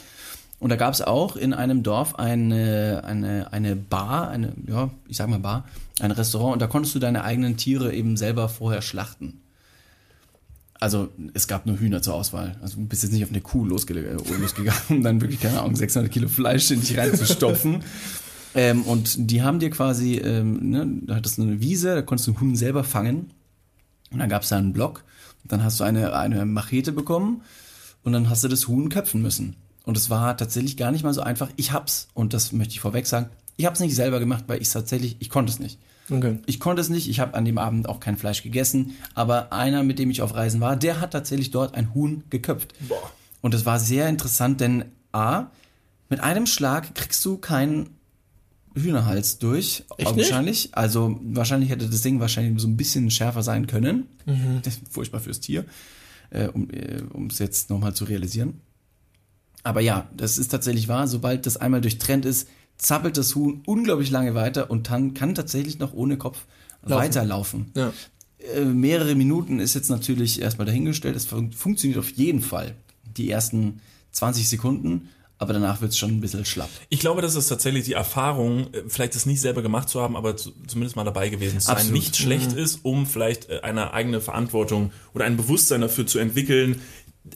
Und 0.59 0.69
da 0.69 0.75
gab 0.75 0.93
es 0.93 1.01
auch 1.01 1.35
in 1.35 1.53
einem 1.53 1.83
Dorf 1.83 2.15
eine, 2.15 3.03
eine, 3.05 3.53
eine 3.53 3.75
Bar, 3.75 4.29
eine, 4.29 4.53
ja, 4.67 4.89
ich 5.07 5.17
sag 5.17 5.29
mal 5.29 5.39
Bar, 5.39 5.65
ein 5.99 6.11
Restaurant 6.11 6.53
und 6.53 6.61
da 6.61 6.67
konntest 6.67 6.95
du 6.95 6.99
deine 6.99 7.23
eigenen 7.23 7.57
Tiere 7.57 7.93
eben 7.93 8.17
selber 8.17 8.49
vorher 8.49 8.81
schlachten. 8.81 9.41
Also 10.79 11.09
es 11.33 11.47
gab 11.47 11.65
nur 11.65 11.79
Hühner 11.79 12.01
zur 12.01 12.15
Auswahl. 12.15 12.55
Also 12.61 12.77
du 12.77 12.85
bist 12.85 13.03
jetzt 13.03 13.11
nicht 13.11 13.23
auf 13.23 13.31
eine 13.31 13.41
Kuh 13.41 13.65
äh, 13.65 13.69
losgegangen, 13.69 14.19
um 14.89 15.03
dann 15.03 15.21
wirklich, 15.21 15.39
keine 15.39 15.59
Ahnung, 15.61 15.75
600 15.75 16.11
Kilo 16.11 16.27
Fleisch 16.27 16.69
in 16.71 16.81
dich 16.81 16.97
reinzustopfen. 16.97 17.83
ähm, 18.57 18.81
und 18.81 19.29
die 19.31 19.43
haben 19.43 19.59
dir 19.59 19.69
quasi, 19.69 20.15
ähm, 20.15 20.71
ne, 20.71 20.87
da 21.03 21.15
hattest 21.15 21.37
du 21.37 21.43
eine 21.43 21.61
Wiese, 21.61 21.93
da 21.93 22.01
konntest 22.01 22.27
du 22.27 22.31
den 22.31 22.41
Huhn 22.41 22.55
selber 22.55 22.83
fangen. 22.83 23.31
Und 24.11 24.17
dann 24.17 24.29
gab 24.29 24.41
es 24.41 24.49
da 24.49 24.57
einen 24.57 24.73
Block. 24.73 25.03
Dann 25.43 25.63
hast 25.63 25.79
du 25.79 25.83
eine, 25.83 26.13
eine 26.13 26.43
Machete 26.45 26.91
bekommen 26.91 27.43
und 28.03 28.13
dann 28.13 28.31
hast 28.31 28.43
du 28.43 28.47
das 28.47 28.67
Huhn 28.67 28.89
köpfen 28.89 29.21
müssen. 29.21 29.55
Und 29.85 29.95
es 29.95 30.09
war 30.09 30.35
tatsächlich 30.35 30.75
gar 30.75 30.91
nicht 30.91 31.03
mal 31.03 31.13
so 31.13 31.21
einfach. 31.21 31.49
Ich 31.55 31.71
hab's, 31.71 32.07
und 32.15 32.33
das 32.33 32.51
möchte 32.51 32.73
ich 32.73 32.79
vorweg 32.79 33.05
sagen, 33.05 33.29
ich 33.57 33.67
hab's 33.67 33.79
nicht 33.79 33.95
selber 33.95 34.19
gemacht, 34.19 34.45
weil 34.47 34.59
ich 34.59 34.69
tatsächlich, 34.69 35.17
ich 35.19 35.29
konnte 35.29 35.51
es 35.51 35.59
nicht. 35.59 35.77
Okay. 36.09 36.39
Ich 36.47 36.59
konnte 36.59 36.81
es 36.81 36.89
nicht, 36.89 37.07
ich 37.07 37.19
habe 37.19 37.35
an 37.35 37.45
dem 37.45 37.59
Abend 37.59 37.87
auch 37.87 37.99
kein 37.99 38.17
Fleisch 38.17 38.41
gegessen, 38.41 38.95
aber 39.13 39.53
einer, 39.53 39.83
mit 39.83 39.99
dem 39.99 40.09
ich 40.09 40.23
auf 40.23 40.33
Reisen 40.33 40.61
war, 40.61 40.75
der 40.75 40.99
hat 40.99 41.11
tatsächlich 41.11 41.51
dort 41.51 41.75
ein 41.75 41.93
Huhn 41.93 42.23
geköpft. 42.31 42.73
Boah. 42.87 43.11
Und 43.41 43.53
es 43.53 43.67
war 43.67 43.79
sehr 43.79 44.09
interessant, 44.09 44.61
denn 44.61 44.85
A, 45.11 45.47
mit 46.09 46.21
einem 46.21 46.47
Schlag 46.47 46.95
kriegst 46.95 47.23
du 47.23 47.37
keinen 47.37 47.96
Hühnerhals 48.81 49.39
durch, 49.39 49.83
Echt 49.97 50.15
nicht? 50.15 50.29
wahrscheinlich. 50.29 50.69
Also 50.73 51.19
wahrscheinlich 51.23 51.69
hätte 51.69 51.89
das 51.89 52.01
Ding 52.01 52.19
wahrscheinlich 52.19 52.61
so 52.61 52.67
ein 52.67 52.77
bisschen 52.77 53.09
schärfer 53.11 53.43
sein 53.43 53.67
können. 53.67 54.07
Ist 54.65 54.81
furchtbar 54.89 55.19
fürs 55.19 55.39
Tier, 55.39 55.65
äh, 56.29 56.47
um 56.47 56.69
äh, 56.69 57.01
es 57.29 57.39
jetzt 57.39 57.69
nochmal 57.69 57.93
zu 57.93 58.05
realisieren. 58.05 58.61
Aber 59.63 59.81
ja, 59.81 60.09
das 60.15 60.37
ist 60.37 60.49
tatsächlich 60.49 60.87
wahr. 60.87 61.07
Sobald 61.07 61.45
das 61.45 61.57
einmal 61.57 61.81
durchtrennt 61.81 62.25
ist, 62.25 62.47
zappelt 62.77 63.17
das 63.17 63.35
Huhn 63.35 63.61
unglaublich 63.65 64.11
lange 64.11 64.35
weiter 64.35 64.69
und 64.71 64.89
dann 64.89 65.13
kann 65.13 65.35
tatsächlich 65.35 65.79
noch 65.79 65.93
ohne 65.93 66.17
Kopf 66.17 66.45
Laufen. 66.83 67.03
weiterlaufen. 67.03 67.71
Ja. 67.75 67.91
Äh, 68.55 68.65
mehrere 68.65 69.15
Minuten 69.15 69.59
ist 69.59 69.73
jetzt 69.73 69.89
natürlich 69.89 70.41
erstmal 70.41 70.67
dahingestellt. 70.67 71.15
Es 71.15 71.25
fun 71.25 71.51
funktioniert 71.51 71.99
auf 71.99 72.09
jeden 72.11 72.41
Fall. 72.41 72.75
Die 73.17 73.29
ersten 73.29 73.81
20 74.11 74.47
Sekunden, 74.47 75.09
aber 75.39 75.53
danach 75.53 75.81
wird 75.81 75.91
es 75.91 75.97
schon 75.97 76.11
ein 76.11 76.21
bisschen 76.21 76.45
schlapp. 76.45 76.69
Ich 76.89 76.99
glaube, 76.99 77.21
das 77.21 77.35
ist 77.35 77.47
tatsächlich 77.47 77.85
die 77.85 77.93
Erfahrung, 77.93 78.73
äh, 78.73 78.83
vielleicht 78.87 79.15
das 79.15 79.25
nicht 79.25 79.41
selber 79.41 79.61
gemacht 79.61 79.89
zu 79.89 80.01
haben, 80.01 80.15
aber 80.15 80.35
zu, 80.37 80.51
zumindest 80.67 80.95
mal 80.95 81.03
dabei 81.03 81.29
gewesen 81.29 81.59
zu 81.59 81.67
sein, 81.67 81.75
Absolut. 81.77 81.93
nicht 81.93 82.17
schlecht 82.17 82.53
ist, 82.53 82.79
um 82.83 83.05
vielleicht 83.05 83.49
äh, 83.49 83.59
eine 83.61 83.93
eigene 83.93 84.21
Verantwortung 84.21 84.91
oder 85.13 85.25
ein 85.25 85.37
Bewusstsein 85.37 85.81
dafür 85.81 86.07
zu 86.07 86.19
entwickeln, 86.19 86.81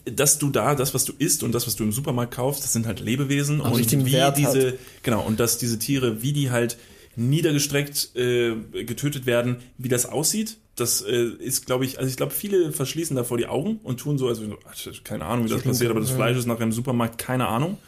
dass 0.04 0.38
du 0.38 0.50
da, 0.50 0.74
das, 0.74 0.94
was 0.94 1.04
du 1.04 1.12
isst 1.18 1.42
und 1.42 1.52
das, 1.52 1.66
was 1.66 1.76
du 1.76 1.84
im 1.84 1.92
Supermarkt 1.92 2.34
kaufst, 2.34 2.64
das 2.64 2.72
sind 2.72 2.86
halt 2.86 3.00
Lebewesen 3.00 3.60
und 3.60 3.74
richtigen 3.74 4.06
wie 4.06 4.12
Wert 4.12 4.38
diese, 4.38 4.78
genau, 5.02 5.22
und 5.22 5.38
dass 5.38 5.58
diese 5.58 5.78
Tiere, 5.78 6.22
wie 6.22 6.32
die 6.32 6.50
halt 6.50 6.78
niedergestreckt 7.14 8.16
äh, 8.16 8.54
getötet 8.84 9.26
werden, 9.26 9.56
wie 9.76 9.88
das 9.88 10.06
aussieht, 10.06 10.56
das 10.76 11.02
äh, 11.02 11.24
ist, 11.38 11.66
glaube 11.66 11.84
ich, 11.84 11.98
also 11.98 12.08
ich 12.08 12.16
glaube, 12.16 12.32
viele 12.32 12.72
verschließen 12.72 13.14
davor 13.14 13.36
die 13.36 13.46
Augen 13.46 13.80
und 13.82 14.00
tun 14.00 14.18
so, 14.18 14.28
also 14.28 14.42
keine 15.04 15.24
Ahnung, 15.26 15.46
wie 15.46 15.50
das 15.50 15.62
passiert, 15.62 15.90
aber 15.90 16.00
das 16.00 16.10
Fleisch 16.10 16.36
ist 16.36 16.46
nachher 16.46 16.62
im 16.62 16.72
Supermarkt, 16.72 17.18
keine 17.18 17.48
Ahnung. 17.48 17.78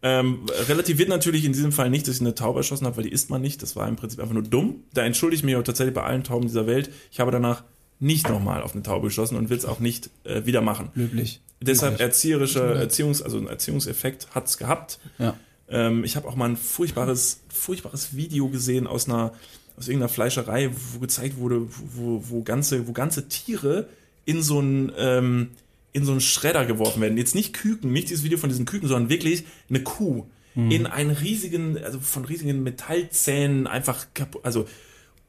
Ähm, 0.00 0.46
relativiert 0.68 1.08
natürlich 1.08 1.44
in 1.44 1.52
diesem 1.52 1.72
Fall 1.72 1.90
nicht, 1.90 2.06
dass 2.06 2.16
ich 2.16 2.20
eine 2.20 2.34
Taube 2.34 2.60
erschossen 2.60 2.86
habe, 2.86 2.96
weil 2.96 3.04
die 3.04 3.10
isst 3.10 3.30
man 3.30 3.42
nicht. 3.42 3.62
Das 3.62 3.74
war 3.74 3.88
im 3.88 3.96
Prinzip 3.96 4.20
einfach 4.20 4.34
nur 4.34 4.44
dumm. 4.44 4.84
Da 4.94 5.04
entschuldige 5.04 5.40
ich 5.40 5.44
mich 5.44 5.56
auch 5.56 5.62
tatsächlich 5.62 5.94
bei 5.94 6.04
allen 6.04 6.22
Tauben 6.22 6.46
dieser 6.46 6.66
Welt. 6.68 6.90
Ich 7.10 7.18
habe 7.18 7.32
danach 7.32 7.64
nicht 8.00 8.28
nochmal 8.28 8.62
auf 8.62 8.74
eine 8.74 8.82
Taube 8.82 9.08
geschossen 9.08 9.36
und 9.36 9.50
will 9.50 9.58
es 9.58 9.64
auch 9.64 9.80
nicht 9.80 10.10
äh, 10.22 10.46
wieder 10.46 10.60
machen. 10.60 10.90
Löblich. 10.94 11.40
Deshalb 11.60 11.94
Löblich. 11.94 12.06
erzieherischer 12.06 12.76
Erziehungs, 12.76 13.22
also 13.22 13.38
ein 13.38 13.48
Erziehungseffekt 13.48 14.28
hat's 14.34 14.56
gehabt. 14.56 15.00
Ja. 15.18 15.36
Ähm, 15.68 16.04
ich 16.04 16.14
habe 16.14 16.28
auch 16.28 16.36
mal 16.36 16.48
ein 16.48 16.56
furchtbares, 16.56 17.40
furchtbares 17.48 18.14
Video 18.14 18.48
gesehen 18.48 18.86
aus 18.86 19.08
einer, 19.08 19.32
aus 19.78 19.88
irgendeiner 19.88 20.08
Fleischerei, 20.08 20.70
wo 20.92 20.98
gezeigt 20.98 21.38
wurde, 21.38 21.68
wo, 21.94 22.22
wo 22.28 22.42
ganze, 22.42 22.88
wo 22.88 22.92
ganze 22.92 23.28
Tiere 23.28 23.88
in 24.24 24.42
so 24.42 24.58
einen, 24.58 24.92
ähm, 24.98 25.50
in 25.92 26.04
so 26.04 26.12
einen 26.12 26.20
Schredder 26.20 26.66
geworfen 26.66 27.00
werden. 27.00 27.16
Jetzt 27.16 27.34
nicht 27.34 27.54
Küken, 27.54 27.92
nicht 27.92 28.10
dieses 28.10 28.24
Video 28.24 28.38
von 28.38 28.50
diesen 28.50 28.66
Küken, 28.66 28.88
sondern 28.88 29.08
wirklich 29.08 29.44
eine 29.70 29.82
Kuh 29.82 30.26
in 30.70 30.86
einen 30.86 31.10
riesigen, 31.12 31.78
also 31.84 32.00
von 32.00 32.24
riesigen 32.24 32.64
Metallzähnen 32.64 33.68
einfach 33.68 34.06
kaputt, 34.12 34.44
also 34.44 34.66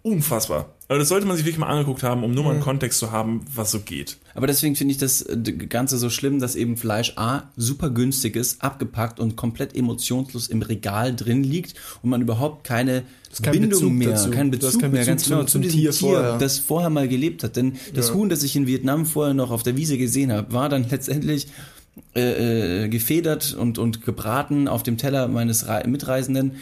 unfassbar. 0.03 0.73
Also 0.87 0.99
das 1.01 1.09
sollte 1.09 1.27
man 1.27 1.35
sich 1.37 1.45
wirklich 1.45 1.59
mal 1.59 1.67
angeguckt 1.67 2.01
haben, 2.01 2.23
um 2.23 2.33
nur 2.33 2.43
mal 2.43 2.51
einen 2.53 2.61
Kontext 2.61 2.97
zu 2.97 3.11
haben, 3.11 3.45
was 3.53 3.69
so 3.69 3.79
geht. 3.81 4.17
Aber 4.33 4.47
deswegen 4.47 4.75
finde 4.75 4.93
ich 4.93 4.97
das 4.97 5.21
äh, 5.21 5.35
Ganze 5.37 5.97
so 5.99 6.09
schlimm, 6.09 6.39
dass 6.39 6.55
eben 6.55 6.77
Fleisch 6.77 7.13
A 7.15 7.43
super 7.55 7.91
günstig 7.91 8.35
ist, 8.35 8.63
abgepackt 8.63 9.19
und 9.19 9.35
komplett 9.35 9.75
emotionslos 9.75 10.47
im 10.47 10.61
Regal 10.63 11.15
drin 11.15 11.43
liegt 11.43 11.75
und 12.01 12.09
man 12.09 12.21
überhaupt 12.21 12.63
keine 12.63 13.03
keinen 13.43 13.51
Bindung 13.53 13.69
Bezug 13.69 13.91
mehr, 13.93 14.09
dazu. 14.09 14.31
keinen 14.31 14.51
Du 14.51 14.57
hast 14.57 14.65
Bezug 14.77 14.81
mehr, 14.81 14.89
Bezug 14.91 15.05
ganz 15.07 15.23
zu- 15.23 15.29
genau, 15.29 15.41
zum 15.43 15.47
zu 15.47 15.59
diesem 15.67 15.79
Tier 15.79 15.91
Tier, 15.91 16.09
vorher. 16.09 16.37
das 16.39 16.57
vorher 16.57 16.89
mal 16.89 17.07
gelebt 17.07 17.43
hat. 17.43 17.55
Denn 17.55 17.73
das 17.93 18.07
Ja. 18.09 18.13
Huhn, 18.15 18.29
das 18.29 18.41
ich 18.41 18.55
in 18.55 18.65
Vietnam 18.65 19.05
vorher 19.05 19.35
noch 19.35 19.51
auf 19.51 19.61
der 19.61 19.77
Wiese 19.77 19.97
gesehen 19.99 20.31
habe, 20.31 20.51
war 20.53 20.69
dann 20.69 20.83
letztendlich 20.89 21.47
äh, 22.15 22.85
äh, 22.85 22.87
gefedert 22.89 23.53
und, 23.53 23.77
und 23.77 24.03
gebraten 24.03 24.67
auf 24.67 24.81
dem 24.81 24.97
Teller 24.97 25.27
meines 25.27 25.67
Rei- 25.67 25.85
Mitreisenden. 25.85 26.53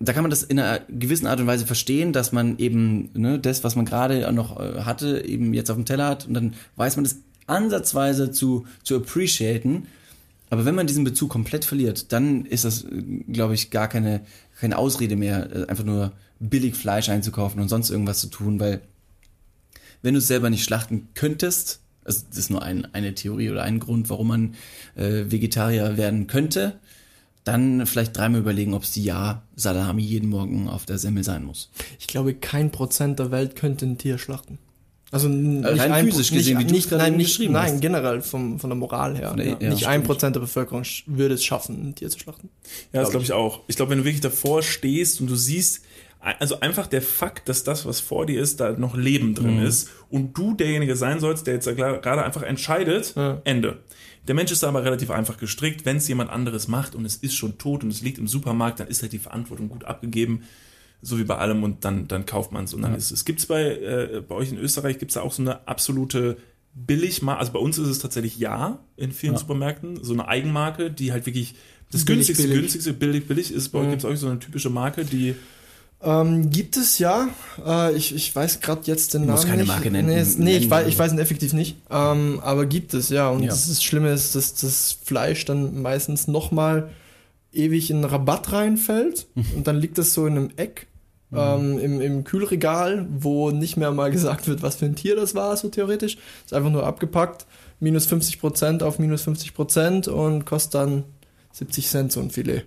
Da 0.00 0.12
kann 0.12 0.22
man 0.22 0.30
das 0.30 0.44
in 0.44 0.58
einer 0.58 0.80
gewissen 0.88 1.26
Art 1.26 1.40
und 1.40 1.46
Weise 1.46 1.66
verstehen, 1.66 2.12
dass 2.12 2.30
man 2.30 2.58
eben 2.58 3.10
ne, 3.14 3.38
das, 3.38 3.64
was 3.64 3.74
man 3.74 3.84
gerade 3.84 4.30
noch 4.32 4.58
äh, 4.60 4.82
hatte, 4.82 5.24
eben 5.24 5.54
jetzt 5.54 5.70
auf 5.70 5.76
dem 5.76 5.86
Teller 5.86 6.06
hat 6.06 6.26
und 6.26 6.34
dann 6.34 6.54
weiß 6.76 6.96
man 6.96 7.04
das 7.04 7.16
ansatzweise 7.46 8.30
zu, 8.30 8.66
zu 8.84 8.96
appreciaten. 8.96 9.88
Aber 10.50 10.64
wenn 10.64 10.74
man 10.74 10.86
diesen 10.86 11.04
Bezug 11.04 11.30
komplett 11.30 11.64
verliert, 11.64 12.12
dann 12.12 12.46
ist 12.46 12.64
das, 12.64 12.86
glaube 13.28 13.54
ich, 13.54 13.70
gar 13.70 13.88
keine, 13.88 14.22
keine 14.60 14.78
Ausrede 14.78 15.16
mehr, 15.16 15.50
äh, 15.54 15.66
einfach 15.66 15.84
nur 15.84 16.12
billig 16.38 16.76
Fleisch 16.76 17.08
einzukaufen 17.08 17.60
und 17.60 17.68
sonst 17.68 17.90
irgendwas 17.90 18.20
zu 18.20 18.28
tun, 18.28 18.60
weil 18.60 18.80
wenn 20.02 20.14
du 20.14 20.18
es 20.18 20.28
selber 20.28 20.50
nicht 20.50 20.64
schlachten 20.64 21.08
könntest, 21.14 21.80
also 22.04 22.24
das 22.28 22.38
ist 22.38 22.50
nur 22.50 22.62
ein, 22.62 22.86
eine 22.94 23.14
Theorie 23.14 23.50
oder 23.50 23.62
ein 23.62 23.80
Grund, 23.80 24.08
warum 24.08 24.28
man 24.28 24.54
äh, 24.94 25.24
Vegetarier 25.30 25.96
werden 25.96 26.26
könnte, 26.26 26.78
dann 27.48 27.86
vielleicht 27.86 28.16
dreimal 28.16 28.40
überlegen, 28.40 28.74
ob 28.74 28.82
es 28.84 28.92
die 28.92 29.02
Ja-Salami 29.04 30.02
jeden 30.02 30.28
Morgen 30.30 30.68
auf 30.68 30.86
der 30.86 30.98
Semmel 30.98 31.24
sein 31.24 31.44
muss. 31.44 31.70
Ich 31.98 32.06
glaube, 32.06 32.34
kein 32.34 32.70
Prozent 32.70 33.18
der 33.18 33.30
Welt 33.30 33.56
könnte 33.56 33.86
ein 33.86 33.98
Tier 33.98 34.18
schlachten. 34.18 34.58
Also 35.10 35.28
nicht 35.28 35.64
rein 35.66 35.90
ein, 35.92 36.04
physisch 36.04 36.30
nicht, 36.32 36.40
gesehen, 36.40 36.58
wie 36.58 36.64
du 36.66 36.72
nicht, 36.74 36.90
nein, 36.90 37.16
nicht, 37.16 37.28
beschrieben 37.28 37.54
nein, 37.54 37.72
hast. 37.72 37.80
generell 37.80 38.20
vom, 38.20 38.58
von 38.60 38.68
der 38.68 38.76
Moral 38.76 39.16
her. 39.16 39.34
der- 39.34 39.46
ja. 39.46 39.56
ja, 39.58 39.70
nicht 39.70 39.86
ein. 39.86 40.02
Prozent 40.02 40.36
der 40.36 40.40
Bevölkerung 40.40 40.82
würde 41.06 41.34
es 41.34 41.42
schaffen, 41.44 41.88
ein 41.88 41.94
Tier 41.94 42.10
zu 42.10 42.18
schlachten. 42.18 42.50
Ja, 42.92 43.00
das 43.00 43.10
Glaub 43.10 43.10
glaube 43.10 43.24
ich 43.24 43.32
auch. 43.32 43.60
Ich 43.68 43.76
glaube, 43.76 43.90
wenn 43.92 43.98
du 43.98 44.04
wirklich 44.04 44.20
davor 44.20 44.62
stehst 44.62 45.22
und 45.22 45.28
du 45.30 45.34
siehst, 45.34 45.82
also 46.20 46.60
einfach 46.60 46.86
der 46.88 47.00
Fakt, 47.00 47.48
dass 47.48 47.64
das, 47.64 47.86
was 47.86 48.00
vor 48.00 48.26
dir 48.26 48.38
ist, 48.42 48.60
da 48.60 48.72
noch 48.72 48.96
Leben 48.96 49.34
drin 49.34 49.62
ist 49.62 49.88
und 50.10 50.36
du 50.36 50.52
derjenige 50.54 50.94
sein 50.96 51.20
sollst, 51.20 51.46
der 51.46 51.54
jetzt 51.54 51.64
gerade 51.74 52.22
einfach 52.22 52.42
entscheidet, 52.42 53.14
Ja. 53.16 53.40
Ende. 53.44 53.78
Der 54.28 54.34
Mensch 54.34 54.52
ist 54.52 54.62
da 54.62 54.68
aber 54.68 54.84
relativ 54.84 55.10
einfach 55.10 55.38
gestrickt. 55.38 55.84
Wenn 55.84 55.96
es 55.96 56.06
jemand 56.06 56.30
anderes 56.30 56.68
macht 56.68 56.94
und 56.94 57.04
es 57.04 57.16
ist 57.16 57.34
schon 57.34 57.58
tot 57.58 57.82
und 57.82 57.90
es 57.90 58.02
liegt 58.02 58.18
im 58.18 58.28
Supermarkt, 58.28 58.78
dann 58.78 58.88
ist 58.88 59.02
halt 59.02 59.12
die 59.12 59.18
Verantwortung 59.18 59.68
gut 59.68 59.84
abgegeben, 59.84 60.42
so 61.00 61.18
wie 61.18 61.24
bei 61.24 61.36
allem 61.36 61.62
und 61.62 61.84
dann, 61.84 62.08
dann 62.08 62.26
kauft 62.26 62.52
man 62.52 62.64
es 62.64 62.74
und 62.74 62.82
dann 62.82 62.94
ist 62.94 63.10
es. 63.10 63.24
Gibt 63.24 63.40
es 63.40 63.46
bei, 63.46 63.62
äh, 63.62 64.22
bei 64.26 64.34
euch 64.34 64.50
in 64.50 64.58
Österreich, 64.58 64.98
gibt 64.98 65.10
es 65.10 65.14
da 65.14 65.22
auch 65.22 65.32
so 65.32 65.42
eine 65.42 65.66
absolute 65.66 66.36
Billigmarke, 66.74 67.40
also 67.40 67.52
bei 67.52 67.58
uns 67.58 67.78
ist 67.78 67.88
es 67.88 67.98
tatsächlich 67.98 68.38
ja 68.38 68.78
in 68.96 69.12
vielen 69.12 69.32
Ja. 69.32 69.38
Supermärkten, 69.38 70.04
so 70.04 70.12
eine 70.12 70.28
Eigenmarke, 70.28 70.90
die 70.90 71.10
halt 71.12 71.26
wirklich 71.26 71.54
das 71.90 72.04
Billig, 72.04 72.26
günstigste, 72.26 72.42
billig. 72.44 72.60
günstigste, 72.60 72.92
billig, 72.92 73.26
billig 73.26 73.52
ist. 73.52 73.70
Bei 73.70 73.78
euch 73.78 73.88
gibt 73.90 74.02
es 74.02 74.04
euch 74.04 74.18
so 74.18 74.28
eine 74.28 74.38
typische 74.38 74.68
Marke, 74.70 75.04
die 75.04 75.34
Ähm, 76.00 76.50
gibt 76.50 76.76
es 76.76 76.98
ja. 77.00 77.28
Äh, 77.66 77.94
ich, 77.96 78.14
ich 78.14 78.34
weiß 78.34 78.60
gerade 78.60 78.82
jetzt 78.84 79.14
den 79.14 79.22
Du 79.22 79.26
Namen 79.26 79.36
musst 79.36 79.48
keine 79.48 79.62
nicht. 79.62 79.68
Marke 79.68 79.90
nennen. 79.90 80.08
Nee, 80.08 80.18
es, 80.18 80.38
nee 80.38 80.56
ich, 80.56 80.70
weiß, 80.70 80.86
ich 80.86 80.98
weiß 80.98 81.12
ihn 81.12 81.18
effektiv 81.18 81.52
nicht. 81.52 81.76
Ähm, 81.90 82.40
aber 82.42 82.66
gibt 82.66 82.94
es, 82.94 83.08
ja. 83.08 83.28
Und 83.30 83.42
Ja. 83.42 83.48
das, 83.48 83.66
das 83.68 83.82
Schlimme 83.82 84.12
ist, 84.12 84.34
dass 84.34 84.54
das 84.54 84.96
Fleisch 85.04 85.44
dann 85.44 85.82
meistens 85.82 86.28
nochmal 86.28 86.90
ewig 87.52 87.90
in 87.90 88.04
Rabatt 88.04 88.52
reinfällt. 88.52 89.26
und 89.56 89.66
dann 89.66 89.76
liegt 89.76 89.98
das 89.98 90.14
so 90.14 90.26
in 90.26 90.36
einem 90.36 90.50
Eck. 90.56 90.86
Mhm. 91.30 91.38
Ähm, 91.38 91.78
im, 91.78 92.00
Im 92.00 92.24
Kühlregal, 92.24 93.06
wo 93.10 93.50
nicht 93.50 93.76
mehr 93.76 93.90
mal 93.90 94.10
gesagt 94.10 94.46
wird, 94.48 94.62
was 94.62 94.76
für 94.76 94.86
ein 94.86 94.94
Tier 94.94 95.16
das 95.16 95.34
war, 95.34 95.54
so 95.56 95.68
theoretisch. 95.68 96.16
Ist 96.44 96.54
einfach 96.54 96.70
nur 96.70 96.86
abgepackt, 96.86 97.44
minus 97.80 98.06
50% 98.08 98.82
auf 98.82 98.98
minus 98.98 99.26
50% 99.26 100.08
und 100.08 100.46
kostet 100.46 100.74
dann 100.74 101.04
70 101.52 101.88
Cent 101.88 102.12
so 102.12 102.20
ein 102.20 102.30
Filet. 102.30 102.62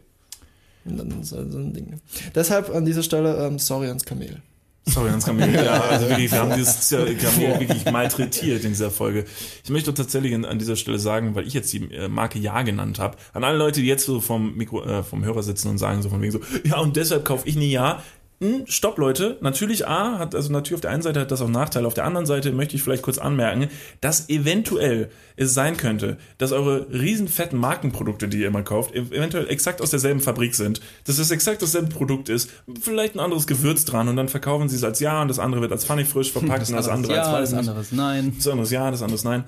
Und 0.85 0.97
dann 0.97 1.13
halt 1.13 1.25
so 1.25 1.37
ein 1.37 1.73
Ding. 1.73 1.99
Deshalb 2.33 2.73
an 2.73 2.85
dieser 2.85 3.03
Stelle, 3.03 3.45
ähm, 3.45 3.59
sorry 3.59 3.87
ans 3.87 4.05
Kamel. 4.05 4.41
Sorry, 4.85 5.09
ans 5.09 5.25
Kamel. 5.25 5.53
Ja, 5.53 5.79
also 5.79 6.09
wirklich, 6.09 6.31
wir 6.31 6.39
haben 6.39 6.55
dieses 6.55 6.89
Kamel 6.89 7.59
wirklich 7.59 7.85
malträtiert 7.91 8.63
in 8.63 8.71
dieser 8.71 8.89
Folge. 8.89 9.25
Ich 9.63 9.69
möchte 9.69 9.93
tatsächlich 9.93 10.33
an 10.33 10.43
an 10.43 10.57
dieser 10.57 10.75
Stelle 10.75 10.97
sagen, 10.97 11.35
weil 11.35 11.45
ich 11.45 11.53
jetzt 11.53 11.71
die 11.71 11.83
äh, 11.93 12.07
Marke 12.07 12.39
Ja 12.39 12.63
genannt 12.63 12.97
habe, 12.97 13.15
an 13.33 13.43
alle 13.43 13.59
Leute, 13.59 13.81
die 13.81 13.87
jetzt 13.87 14.05
so 14.05 14.21
vom 14.21 14.55
Mikro, 14.55 14.83
äh, 14.83 15.03
vom 15.03 15.23
Hörer 15.23 15.43
sitzen 15.43 15.69
und 15.69 15.77
sagen 15.77 16.01
so 16.01 16.09
von 16.09 16.21
wegen 16.21 16.31
so, 16.31 16.39
ja 16.63 16.79
und 16.79 16.95
deshalb 16.97 17.25
kaufe 17.25 17.47
ich 17.47 17.55
nie 17.55 17.71
Ja. 17.71 18.01
Hm, 18.41 18.63
stopp, 18.65 18.97
Leute. 18.97 19.37
Natürlich 19.41 19.87
A 19.87 20.17
hat, 20.17 20.33
also 20.33 20.51
natürlich 20.51 20.73
auf 20.73 20.81
der 20.81 20.89
einen 20.89 21.03
Seite 21.03 21.19
hat 21.21 21.29
das 21.29 21.41
auch 21.43 21.47
Nachteile. 21.47 21.85
Auf 21.85 21.93
der 21.93 22.05
anderen 22.05 22.25
Seite 22.25 22.51
möchte 22.51 22.75
ich 22.75 22.81
vielleicht 22.81 23.03
kurz 23.03 23.19
anmerken, 23.19 23.67
dass 24.01 24.29
eventuell 24.29 25.11
es 25.35 25.53
sein 25.53 25.77
könnte, 25.77 26.17
dass 26.39 26.51
eure 26.51 26.87
riesen 26.91 27.27
fetten 27.27 27.57
Markenprodukte, 27.57 28.27
die 28.27 28.39
ihr 28.39 28.47
immer 28.47 28.63
kauft, 28.63 28.95
ev- 28.95 29.13
eventuell 29.13 29.47
exakt 29.47 29.79
aus 29.79 29.91
derselben 29.91 30.21
Fabrik 30.21 30.55
sind. 30.55 30.81
Dass 31.05 31.19
es 31.19 31.29
exakt 31.29 31.61
dasselbe 31.61 31.89
Produkt 31.89 32.29
ist. 32.29 32.49
Vielleicht 32.81 33.13
ein 33.15 33.19
anderes 33.19 33.45
Gewürz 33.45 33.85
dran 33.85 34.07
und 34.07 34.15
dann 34.15 34.27
verkaufen 34.27 34.69
sie 34.69 34.75
es 34.75 34.83
als 34.83 34.99
Ja 34.99 35.21
und 35.21 35.27
das 35.27 35.37
andere 35.37 35.61
wird 35.61 35.71
als 35.71 35.85
funny 35.85 36.03
frisch 36.05 36.31
verpackt 36.33 36.67
und 36.67 36.75
das 36.75 36.87
andere 36.87 37.13
ja, 37.13 37.21
als 37.21 37.31
weiß 37.33 37.49
das 37.51 37.59
nicht. 37.59 37.69
anderes 37.69 37.91
nein. 37.91 38.33
Das 38.37 38.47
andere 38.47 38.67
ja, 38.73 38.89
das 38.89 39.03
andere 39.03 39.19
nein. 39.23 39.43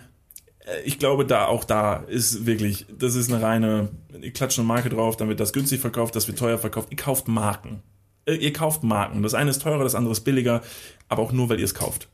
Äh, 0.65 0.81
Ich 0.85 0.99
glaube, 0.99 1.25
da 1.25 1.47
auch 1.47 1.63
da 1.63 1.95
ist 2.07 2.45
wirklich, 2.45 2.85
das 2.95 3.15
ist 3.15 3.33
eine 3.33 3.41
reine, 3.41 3.89
ihr 4.21 4.31
klatscht 4.33 4.59
eine 4.59 4.67
Marke 4.67 4.89
drauf, 4.89 5.17
dann 5.17 5.29
wird 5.29 5.39
das 5.39 5.51
günstig 5.51 5.81
verkauft, 5.81 6.15
das 6.15 6.27
wird 6.27 6.37
teuer 6.37 6.59
verkauft. 6.59 6.89
Ihr 6.91 6.97
kauft 6.97 7.27
Marken. 7.27 7.81
Äh, 8.26 8.36
Ihr 8.36 8.53
kauft 8.53 8.84
Marken. 8.84 9.24
Das 9.24 9.34
eine 9.34 9.49
ist 9.49 9.61
teurer, 9.61 9.84
das 9.84 9.95
andere 9.95 10.11
ist 10.13 10.21
billiger, 10.21 10.61
aber 11.09 11.21
auch 11.21 11.32
nur, 11.32 11.49
weil 11.49 11.59
ihr 11.59 11.65
es 11.65 11.74
kauft. 11.76 12.07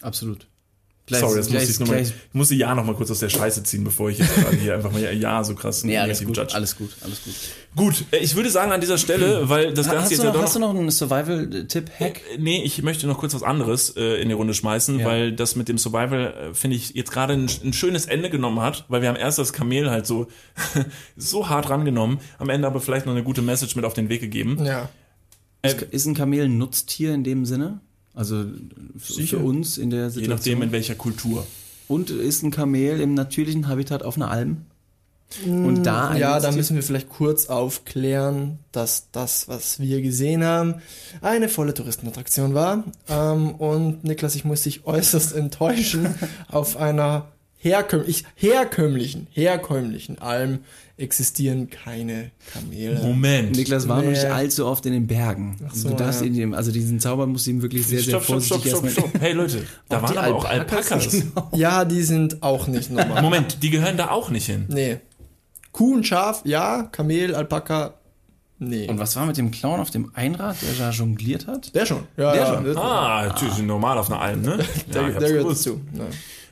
Absolut. 0.00 0.46
Sorry, 1.10 1.36
das 1.36 1.50
musste 1.50 1.70
ich, 1.70 1.80
noch 1.80 1.88
mal, 1.88 1.94
gleich, 1.96 2.08
ich 2.08 2.34
musste 2.34 2.54
Ja 2.54 2.74
noch 2.76 2.84
mal 2.84 2.94
kurz 2.94 3.10
aus 3.10 3.18
der 3.18 3.28
Scheiße 3.28 3.64
ziehen, 3.64 3.82
bevor 3.82 4.08
ich 4.08 4.18
jetzt 4.18 4.30
hier 4.60 4.74
einfach 4.76 4.92
mal 4.92 5.00
Ja 5.14 5.42
so 5.42 5.54
krass 5.56 5.82
Nee, 5.82 5.98
alles 5.98 6.24
gut, 6.24 6.36
judge. 6.36 6.54
alles 6.54 6.76
gut, 6.76 6.90
alles 7.02 7.22
gut. 7.24 7.34
Gut, 7.74 8.04
äh, 8.12 8.18
ich 8.18 8.36
würde 8.36 8.48
sagen 8.50 8.70
an 8.70 8.80
dieser 8.80 8.96
Stelle, 8.98 9.48
weil 9.48 9.74
das 9.74 9.86
Ganze 9.86 10.02
Hast 10.02 10.10
jetzt 10.12 10.20
du, 10.20 10.26
ja 10.26 10.30
noch, 10.32 10.38
doch 10.38 10.44
hast 10.46 10.54
du 10.54 10.60
noch 10.60 10.70
einen 10.70 10.90
Survival-Tipp-Hack? 10.90 12.20
Äh, 12.34 12.38
Nee, 12.38 12.62
ich 12.64 12.82
möchte 12.82 13.06
noch 13.08 13.18
kurz 13.18 13.34
was 13.34 13.42
anderes 13.42 13.94
äh, 13.96 14.22
in 14.22 14.28
die 14.28 14.34
Runde 14.34 14.54
schmeißen, 14.54 15.00
Ja. 15.00 15.04
weil 15.06 15.32
das 15.32 15.56
mit 15.56 15.68
dem 15.68 15.76
Survival, 15.76 16.50
äh, 16.50 16.54
finde 16.54 16.76
ich, 16.76 16.90
jetzt 16.94 17.10
gerade 17.10 17.32
ein, 17.34 17.50
ein 17.64 17.72
schönes 17.72 18.06
Ende 18.06 18.30
genommen 18.30 18.60
hat, 18.60 18.84
weil 18.88 19.02
wir 19.02 19.08
haben 19.08 19.16
erst 19.16 19.38
das 19.38 19.52
Kamel 19.52 19.90
halt 19.90 20.06
so, 20.06 20.28
so 21.16 21.48
hart 21.48 21.68
rangenommen, 21.68 22.20
am 22.38 22.48
Ende 22.48 22.66
aber 22.68 22.80
vielleicht 22.80 23.06
noch 23.06 23.12
eine 23.12 23.24
gute 23.24 23.42
Message 23.42 23.74
mit 23.76 23.84
auf 23.84 23.94
den 23.94 24.08
Weg 24.08 24.20
gegeben. 24.20 24.64
Ja. 24.64 24.88
Äh, 25.62 25.68
Ist, 25.68 25.82
ist 25.82 26.06
ein 26.06 26.14
Kamel 26.14 26.44
ein 26.44 26.58
Nutztier 26.58 27.14
in 27.14 27.24
dem 27.24 27.44
Sinne? 27.46 27.80
Also 28.14 28.44
Sicher. 28.98 29.38
für 29.38 29.44
uns 29.44 29.78
in 29.78 29.90
der 29.90 30.04
Je 30.04 30.10
Situation. 30.10 30.36
nachdem, 30.36 30.62
in 30.62 30.72
welcher 30.72 30.94
Kultur. 30.94 31.46
Und 31.88 32.10
ist 32.10 32.42
ein 32.42 32.50
Kamel 32.50 33.00
im 33.00 33.14
natürlichen 33.14 33.68
Habitat 33.68 34.02
auf 34.02 34.16
einer 34.16 34.30
Alm? 34.30 34.58
Und 35.46 35.84
da 35.84 36.14
Ja, 36.14 36.38
da 36.40 36.52
müssen 36.52 36.76
wir 36.76 36.82
vielleicht 36.82 37.08
kurz 37.08 37.46
aufklären, 37.46 38.58
dass 38.70 39.08
das, 39.12 39.48
was 39.48 39.80
wir 39.80 40.02
gesehen 40.02 40.44
haben, 40.44 40.74
eine 41.22 41.48
volle 41.48 41.72
Touristenattraktion 41.72 42.52
war. 42.52 42.84
Ähm, 43.08 43.52
und 43.52 44.04
Niklas, 44.04 44.34
ich 44.34 44.44
muss 44.44 44.62
dich 44.62 44.84
äußerst 44.84 45.32
enttäuschen. 45.34 46.14
Auf 46.48 46.76
einer 46.76 47.31
herkömmlich, 47.62 48.24
herkömmlichen, 48.34 49.26
herkömmlichen 49.30 50.18
Alm 50.20 50.58
existieren 50.98 51.68
keine 51.70 52.30
Kamele. 52.52 53.00
Moment. 53.02 53.56
Niklas 53.56 53.88
war 53.88 53.96
noch 53.96 54.04
Nee. 54.04 54.10
nicht 54.10 54.24
allzu 54.26 54.66
oft 54.66 54.84
in 54.86 54.92
den 54.92 55.06
Bergen. 55.06 55.56
so, 55.72 55.88
du 55.88 55.94
darfst 55.96 56.20
ja. 56.20 56.26
ihm- 56.28 56.54
also 56.54 56.70
diesen 56.70 57.00
Zauber 57.00 57.26
musst 57.26 57.46
du 57.46 57.50
ihm 57.52 57.62
wirklich 57.62 57.86
sehr, 57.86 58.00
sehr 58.00 58.20
stopp, 58.20 58.24
stopp, 58.24 58.42
stopp, 58.42 58.62
vorsichtig 58.62 58.92
stopp, 58.92 59.08
stopp. 59.10 59.20
Hey 59.20 59.32
Leute, 59.32 59.62
da 59.88 59.98
Auch 59.98 60.02
waren 60.02 60.18
aber 60.18 60.34
auch 60.36 60.44
Alpakas? 60.44 60.92
Alpakas. 60.92 61.22
Ja, 61.58 61.84
die 61.84 62.02
sind 62.02 62.42
auch 62.42 62.66
nicht 62.66 62.90
normal. 62.90 63.22
Moment, 63.22 63.62
die 63.62 63.70
gehören 63.70 63.96
da 63.96 64.10
auch 64.10 64.30
nicht 64.30 64.46
hin. 64.46 64.66
Nee. 64.68 64.98
Kuh 65.72 65.94
und 65.94 66.06
Schaf, 66.06 66.42
ja. 66.44 66.84
Kamel, 66.92 67.34
Alpaka, 67.34 67.94
nee. 68.58 68.86
Und 68.88 68.98
was 68.98 69.16
war 69.16 69.24
mit 69.26 69.38
dem 69.38 69.50
Clown 69.50 69.80
auf 69.80 69.90
dem 69.90 70.10
Einrad, 70.14 70.56
der 70.62 70.74
da 70.78 70.90
jongliert 70.90 71.46
hat? 71.46 71.74
der 71.74 71.86
schon. 71.86 72.02
Ja, 72.16 72.32
Der 72.32 72.42
ja, 72.42 72.54
schon. 72.54 72.76
Ah, 72.76 73.26
natürlich 73.28 73.58
normal 73.62 73.96
auf 73.98 74.10
einer 74.10 74.20
Alm, 74.20 74.42
ne? 74.42 74.58
Der, 74.94 75.02
Ja, 75.08 75.18
der 75.18 75.28
gehört 75.32 75.50
dazu. 75.50 75.80
Ja. 75.96 76.04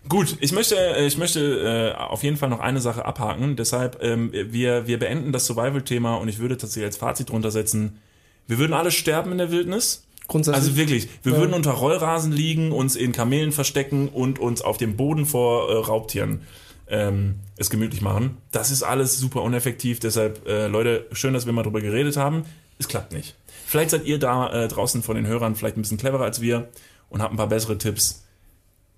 Gut, 0.08 0.36
ich 0.40 0.52
möchte, 0.52 0.76
äh, 0.76 1.06
ich 1.06 1.18
möchte 1.18 1.94
äh, 1.96 1.98
auf 2.00 2.22
jeden 2.22 2.36
Fall 2.36 2.48
noch 2.48 2.60
eine 2.60 2.80
Sache 2.80 3.04
abhaken. 3.04 3.56
Deshalb, 3.56 4.02
ähm, 4.02 4.32
wir, 4.32 4.86
wir 4.86 4.98
beenden 4.98 5.32
das 5.32 5.46
Survival-Thema 5.46 6.16
und 6.16 6.28
ich 6.28 6.38
würde 6.38 6.56
tatsächlich 6.56 6.86
als 6.86 6.96
Fazit 6.96 7.30
drunter 7.30 7.50
setzen, 7.50 7.98
wir 8.46 8.58
würden 8.58 8.72
alle 8.72 8.90
sterben 8.90 9.30
in 9.32 9.38
der 9.38 9.50
Wildnis. 9.50 10.04
Grundsätzlich. 10.26 10.64
Also 10.64 10.76
wirklich, 10.76 11.08
wir 11.22 11.32
Ja. 11.32 11.38
würden 11.38 11.54
unter 11.54 11.72
Rollrasen 11.72 12.32
liegen, 12.32 12.72
uns 12.72 12.96
in 12.96 13.12
Kamelen 13.12 13.52
verstecken 13.52 14.08
und 14.08 14.38
uns 14.38 14.62
auf 14.62 14.76
dem 14.78 14.96
Boden 14.96 15.26
vor 15.26 15.68
äh, 15.70 15.74
Raubtieren 15.76 16.42
ähm, 16.88 17.36
es 17.56 17.68
gemütlich 17.70 18.00
machen. 18.00 18.36
Das 18.52 18.70
ist 18.70 18.82
alles 18.82 19.18
super 19.18 19.42
uneffektiv. 19.42 20.00
Deshalb, 20.00 20.46
äh, 20.48 20.66
Leute, 20.66 21.06
schön, 21.12 21.34
dass 21.34 21.46
wir 21.46 21.52
mal 21.52 21.62
drüber 21.62 21.80
geredet 21.80 22.16
haben. 22.16 22.44
Es 22.78 22.88
klappt 22.88 23.12
nicht. 23.12 23.36
Vielleicht 23.66 23.90
seid 23.90 24.04
ihr 24.06 24.18
da 24.18 24.50
äh, 24.64 24.66
draußen 24.68 25.02
von 25.02 25.14
den 25.14 25.26
Hörern 25.26 25.54
vielleicht 25.54 25.76
ein 25.76 25.82
bisschen 25.82 25.98
cleverer 25.98 26.24
als 26.24 26.40
wir 26.40 26.68
und 27.10 27.22
habt 27.22 27.32
ein 27.32 27.36
paar 27.36 27.48
bessere 27.48 27.76
Tipps. 27.78 28.24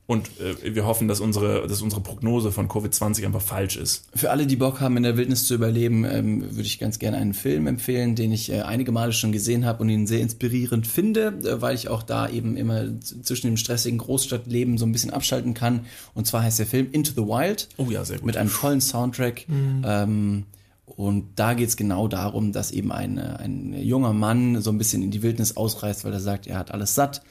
Und 0.06 0.28
äh, 0.40 0.74
wir 0.74 0.84
hoffen, 0.84 1.06
dass 1.06 1.20
unsere, 1.20 1.66
dass 1.68 1.80
unsere 1.80 2.02
Prognose 2.02 2.50
von 2.50 2.68
Covid-20 2.68 3.24
einfach 3.24 3.40
falsch 3.40 3.76
ist. 3.76 4.04
Für 4.14 4.30
alle, 4.30 4.46
die 4.46 4.56
Bock 4.56 4.80
haben, 4.80 4.96
in 4.96 5.04
der 5.04 5.16
Wildnis 5.16 5.44
zu 5.46 5.54
überleben, 5.54 6.04
ähm, 6.04 6.42
würde 6.42 6.62
ich 6.62 6.78
ganz 6.80 6.98
gerne 6.98 7.18
einen 7.18 7.34
Film 7.34 7.66
empfehlen, 7.68 8.16
den 8.16 8.32
ich 8.32 8.50
äh, 8.50 8.62
einige 8.62 8.90
Male 8.90 9.12
schon 9.12 9.30
gesehen 9.30 9.64
habe 9.64 9.82
und 9.82 9.88
ihn 9.88 10.08
sehr 10.08 10.20
inspirierend 10.20 10.86
finde, 10.88 11.38
äh, 11.44 11.62
weil 11.62 11.76
ich 11.76 11.88
auch 11.88 12.02
da 12.02 12.28
eben 12.28 12.56
immer 12.56 12.84
zwischen 13.00 13.46
dem 13.46 13.56
stressigen 13.56 13.98
Großstadtleben 13.98 14.76
so 14.76 14.84
ein 14.86 14.92
bisschen 14.92 15.12
abschalten 15.12 15.54
kann. 15.54 15.86
Und 16.14 16.26
zwar 16.26 16.42
heißt 16.42 16.58
der 16.58 16.66
Film 16.66 16.88
Into 16.90 17.12
the 17.12 17.26
Wild 17.28 17.68
Oh 17.76 17.86
ja, 17.88 18.04
sehr 18.04 18.16
gut. 18.18 18.26
mit 18.26 18.36
einem 18.36 18.50
tollen 18.50 18.80
Soundtrack. 18.80 19.46
Ähm, 19.48 20.44
und 20.84 21.30
da 21.36 21.54
geht's 21.54 21.76
genau 21.76 22.08
darum, 22.08 22.52
dass 22.52 22.70
eben 22.72 22.92
ein, 22.92 23.18
äh, 23.18 23.36
ein 23.38 23.72
junger 23.80 24.12
Mann 24.12 24.60
so 24.60 24.70
ein 24.70 24.78
bisschen 24.78 25.02
in 25.02 25.10
die 25.10 25.22
Wildnis 25.22 25.56
ausreist, 25.56 26.04
weil 26.04 26.12
er 26.12 26.20
sagt, 26.20 26.46
er 26.48 26.58
hat 26.58 26.72
alles 26.72 26.94
satt. 26.94 27.22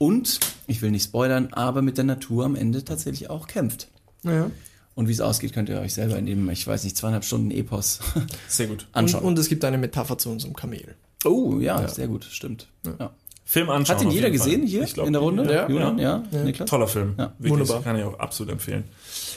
Und, 0.00 0.40
ich 0.66 0.80
will 0.80 0.90
nicht 0.90 1.04
spoilern, 1.04 1.50
aber 1.52 1.82
mit 1.82 1.98
der 1.98 2.04
Natur 2.04 2.46
am 2.46 2.56
Ende 2.56 2.86
tatsächlich 2.86 3.28
auch 3.28 3.46
kämpft. 3.46 3.88
Ja. 4.22 4.50
Und 4.94 5.08
wie 5.08 5.12
es 5.12 5.20
ausgeht, 5.20 5.52
könnt 5.52 5.68
ihr 5.68 5.78
euch 5.78 5.92
selber 5.92 6.16
in 6.16 6.24
dem, 6.24 6.48
ich 6.48 6.66
weiß 6.66 6.84
nicht, 6.84 6.96
zweieinhalb 6.96 7.22
Stunden 7.22 7.50
Epos 7.50 8.00
Sehr 8.48 8.66
gut. 8.66 8.86
Und, 8.92 8.96
anschauen. 8.96 9.24
und 9.24 9.38
es 9.38 9.50
gibt 9.50 9.62
eine 9.62 9.76
Metapher 9.76 10.16
zu 10.16 10.30
unserem 10.30 10.56
Kamel. 10.56 10.94
oh, 11.26 11.58
ja, 11.60 11.86
sehr 11.86 12.08
gut, 12.08 12.24
stimmt. 12.24 12.68
Ja. 12.86 13.10
Film 13.44 13.68
anschauen. 13.68 13.98
Hat 13.98 14.02
ihn 14.02 14.10
jeder 14.10 14.28
jeden 14.28 14.38
Fall. 14.38 14.46
gesehen 14.48 14.66
hier 14.66 14.84
Ich 14.84 14.94
glaub, 14.94 15.06
in 15.06 15.12
der 15.12 15.20
Runde? 15.20 15.52
Ja. 15.52 15.68
Julian, 15.68 15.98
ja, 15.98 16.22
Niklas? 16.32 16.70
Toller 16.70 16.88
Film. 16.88 17.16
Ja. 17.18 17.34
Wirklich, 17.36 17.52
Wunderbar. 17.60 17.82
Kann 17.82 17.96
ich 17.98 18.04
auch 18.04 18.18
absolut 18.18 18.52
empfehlen. 18.52 18.84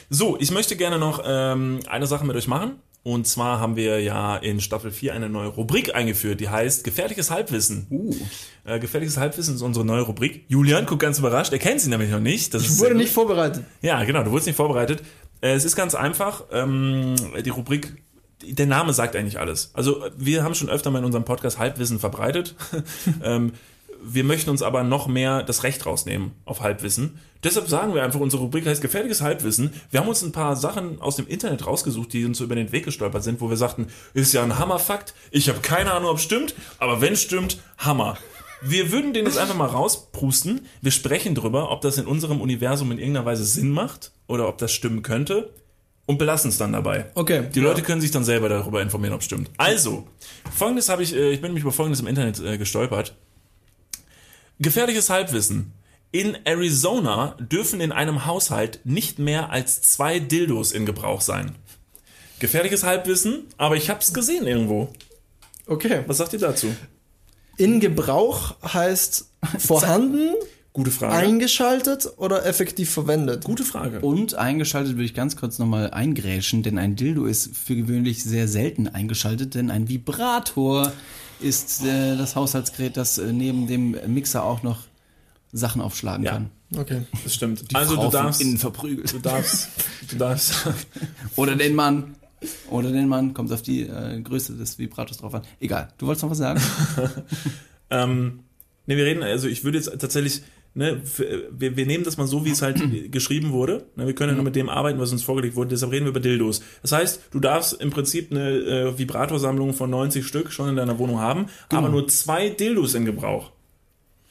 So, 0.10 0.38
ich 0.40 0.52
möchte 0.52 0.78
gerne 0.78 0.98
noch 0.98 1.22
ähm, 1.26 1.82
eine 1.90 2.08
Sache 2.08 2.26
mit 2.26 2.38
euch 2.38 2.48
machen. 2.48 2.76
Und 3.04 3.28
zwar 3.28 3.60
haben 3.60 3.76
wir 3.76 4.00
ja 4.02 4.38
in 4.38 4.62
Staffel 4.62 4.90
4 4.90 5.14
eine 5.14 5.28
neue 5.28 5.50
Rubrik 5.50 5.94
eingeführt, 5.94 6.40
die 6.40 6.48
heißt 6.48 6.86
Gefährliches 6.86 7.30
Halbwissen. 7.32 7.88
Uh, 7.90 8.14
Äh, 8.66 8.80
Gefährliches 8.80 9.18
Halbwissen 9.18 9.56
ist 9.56 9.62
unsere 9.62 9.84
neue 9.86 10.04
Rubrik. 10.04 10.46
Julian 10.48 10.86
guckt 10.86 11.02
ganz 11.02 11.20
überrascht, 11.20 11.52
er 11.52 11.60
kennt 11.60 11.82
sie 11.82 11.90
nämlich 11.90 12.10
noch 12.10 12.22
nicht. 12.22 12.54
Das 12.54 12.64
Ich 12.64 12.80
wurde 12.80 12.96
nicht 12.96 13.12
vorbereitet. 13.12 13.66
Ja, 13.82 14.02
genau, 14.06 14.24
du 14.24 14.32
wurdest 14.32 14.48
nicht 14.48 14.56
vorbereitet. 14.56 15.04
Äh, 15.42 15.52
Es 15.54 15.66
ist 15.66 15.76
ganz 15.76 15.96
einfach. 15.96 16.46
Ähm, 16.54 17.16
die 17.44 17.50
Rubrik, 17.50 18.02
der 18.42 18.68
Name 18.68 18.94
sagt 18.94 19.18
eigentlich 19.18 19.38
alles. 19.38 19.72
Also 19.74 20.06
wir 20.18 20.44
haben 20.46 20.56
schon 20.56 20.70
öfter 20.70 20.90
mal 20.90 21.00
in 21.00 21.06
unserem 21.06 21.26
Podcast 21.26 21.60
Halbwissen 21.60 22.00
verbreitet. 22.00 22.56
ähm, 23.24 23.52
wir 24.02 24.24
möchten 24.24 24.50
uns 24.50 24.62
aber 24.62 24.84
noch 24.84 25.08
mehr 25.08 25.44
das 25.44 25.64
Recht 25.64 25.86
rausnehmen 25.86 26.32
auf 26.46 26.62
Halbwissen. 26.62 27.20
Deshalb 27.44 27.68
sagen 27.68 27.94
wir 27.94 28.04
einfach, 28.04 28.20
unsere 28.20 28.44
Rubrik 28.44 28.66
heißt 28.66 28.82
gefährliches 28.82 29.22
Halbwissen. 29.22 29.72
Wir 29.92 30.00
haben 30.00 30.08
uns 30.08 30.22
ein 30.22 30.32
paar 30.32 30.56
Sachen 30.56 31.02
aus 31.02 31.18
dem 31.18 31.28
Internet 31.28 31.68
rausgesucht, 31.68 32.14
die 32.14 32.26
uns 32.26 32.38
so 32.38 32.46
über 32.46 32.56
den 32.56 32.72
Weg 32.72 32.86
gestolpert 32.86 33.24
sind, 33.24 33.42
wo 33.42 33.50
wir 33.50 33.58
sagten, 33.58 33.88
ist 34.14 34.34
ja 34.34 34.44
ein 34.44 34.58
Hammerfakt. 34.58 35.14
Ich 35.32 35.50
habe 35.50 35.60
keine 35.60 35.92
Ahnung, 35.92 36.10
ob 36.10 36.18
es 36.18 36.24
stimmt, 36.24 36.56
aber 36.80 37.02
wenn 37.02 37.14
es 37.14 37.22
stimmt, 37.22 37.58
Hammer. 37.78 38.18
Wir 38.62 38.94
würden 38.94 39.14
den 39.14 39.26
jetzt 39.26 39.38
einfach 39.38 39.56
mal 39.56 39.68
rausprusten. 39.68 40.62
Wir 40.82 40.92
sprechen 40.92 41.36
drüber, 41.36 41.70
ob 41.70 41.82
das 41.82 41.98
in 41.98 42.08
unserem 42.08 42.40
Universum 42.40 42.92
in 42.94 42.98
irgendeiner 42.98 43.26
Weise 43.26 43.44
Sinn 43.44 43.72
macht 43.72 44.12
oder 44.28 44.48
ob 44.48 44.58
das 44.58 44.72
stimmen 44.72 45.02
könnte 45.02 45.50
und 46.06 46.18
belassen 46.18 46.50
es 46.50 46.58
dann 46.58 46.72
dabei. 46.72 47.08
Okay. 47.16 47.50
Die 47.54 47.60
Leute 47.60 47.82
können 47.82 48.00
sich 48.00 48.12
dann 48.12 48.24
selber 48.24 48.48
darüber 48.48 48.82
informieren, 48.82 49.14
ob 49.14 49.20
es 49.20 49.26
stimmt. 49.26 49.50
Also, 49.58 50.08
folgendes 50.56 50.88
habe 50.88 51.04
ich, 51.04 51.14
äh, 51.14 51.32
ich 51.32 51.42
bin 51.42 51.50
nämlich 51.50 51.64
über 51.64 51.74
folgendes 51.74 52.00
im 52.00 52.08
Internet 52.08 52.40
äh, 52.40 52.58
gestolpert. 52.58 53.16
Gefährliches 54.60 55.10
Halbwissen. 55.10 55.74
In 56.14 56.38
Arizona 56.46 57.36
dürfen 57.40 57.82
in 57.82 57.92
einem 57.92 58.28
Haushalt 58.28 58.82
nicht 58.84 59.18
mehr 59.18 59.50
als 59.50 59.82
zwei 59.82 60.20
Dildos 60.20 60.72
in 60.72 60.86
Gebrauch 60.86 61.22
sein. 61.22 61.56
Gefährliches 62.38 62.84
Halbwissen, 62.84 63.46
aber 63.58 63.78
ich 63.78 63.90
habe 63.90 64.00
es 64.00 64.14
gesehen 64.14 64.46
irgendwo. 64.46 64.94
Okay. 65.66 66.04
Was 66.06 66.18
sagt 66.18 66.34
ihr 66.34 66.40
dazu? 66.40 66.68
In 67.58 67.80
Gebrauch 67.80 68.54
heißt 68.64 69.26
vorhanden, 69.58 70.36
Gute 70.72 70.92
Frage. 70.92 71.16
eingeschaltet 71.16 72.08
oder 72.18 72.46
effektiv 72.46 72.92
verwendet? 72.92 73.44
Gute 73.44 73.64
Frage. 73.64 74.02
Und 74.02 74.36
eingeschaltet 74.36 74.94
würde 74.94 75.06
ich 75.06 75.16
ganz 75.16 75.36
kurz 75.36 75.58
nochmal 75.58 75.90
eingrätschen, 75.90 76.62
denn 76.62 76.78
ein 76.78 76.96
Dildo 76.96 77.26
ist 77.26 77.58
für 77.58 77.76
gewöhnlich 77.76 78.24
sehr 78.24 78.48
selten 78.48 78.88
eingeschaltet, 78.88 79.56
denn 79.56 79.72
ein 79.72 79.90
Vibrator 79.90 80.94
ist 81.40 81.84
äh, 81.84 82.16
das 82.18 82.36
Haushaltsgerät, 82.36 82.98
das 82.98 83.18
äh, 83.18 83.34
neben 83.34 83.66
dem 83.66 83.98
Mixer 84.14 84.44
auch 84.44 84.62
noch 84.62 84.84
Sachen 85.54 85.82
aufschlagen 85.82 86.26
Ja. 86.26 86.34
kann. 86.34 86.50
Okay. 86.76 87.02
Das 87.24 87.36
stimmt. 87.36 87.72
Die 87.72 87.76
also 87.76 87.96
Frau 87.96 88.06
du 88.06 88.12
darfst, 88.12 88.42
innen 88.42 88.58
verprügelt. 88.58 89.14
du 89.14 89.20
darfst, 89.20 89.70
du 90.10 90.18
darfst. 90.18 90.68
Oder 91.36 91.56
den 91.56 91.76
Mann. 91.76 92.16
Oder 92.70 92.92
den 92.92 93.08
Mann, 93.08 93.34
kommt 93.34 93.52
auf 93.54 93.62
die 93.62 93.84
äh, 93.84 94.20
Größe 94.22 94.54
des 94.58 94.78
Vibrators 94.78 95.18
drauf 95.20 95.34
an. 95.36 95.44
Egal, 95.62 95.94
du 95.98 96.08
wolltest 96.08 96.24
noch 96.24 96.32
was 96.32 96.40
sagen? 96.40 96.60
ähm, 97.90 98.40
ne, 98.86 98.98
wir 98.98 99.06
reden, 99.06 99.24
also 99.24 99.48
ich 99.48 99.64
würde 99.64 99.78
jetzt 99.78 99.92
tatsächlich, 100.00 100.42
ne, 100.74 101.00
für, 101.06 101.48
wir, 101.58 101.78
wir 101.78 101.86
nehmen 101.86 102.04
das 102.04 102.18
mal 102.18 102.28
so, 102.28 102.44
wie 102.44 102.50
es 102.50 102.62
halt 102.62 102.82
geschrieben 103.12 103.52
wurde. 103.52 103.86
Ne, 103.96 104.08
wir 104.08 104.16
können 104.16 104.32
ja 104.32 104.36
nur 104.36 104.44
mit 104.44 104.56
dem 104.58 104.68
arbeiten, 104.68 105.00
was 105.00 105.12
uns 105.14 105.24
vorgelegt 105.24 105.56
wurde, 105.56 105.70
deshalb 105.70 105.92
reden 105.94 106.06
wir 106.06 106.10
über 106.10 106.20
Dildos. 106.20 106.62
Das 106.82 106.92
heißt, 106.92 107.22
du 107.32 107.40
darfst 107.40 107.80
im 107.80 107.92
Prinzip 107.92 108.32
eine 108.32 108.50
äh, 108.50 108.98
Vibratorsammlung 108.98 109.74
von 109.74 109.90
90 109.90 110.26
Stück 110.26 110.52
schon 110.52 110.68
in 110.70 110.76
deiner 110.76 111.00
Wohnung 111.00 111.20
haben, 111.20 111.46
aber 111.70 111.88
nur 111.90 112.08
zwei 112.10 112.50
Dildos 112.50 112.94
in 112.94 113.06
Gebrauch. 113.06 113.52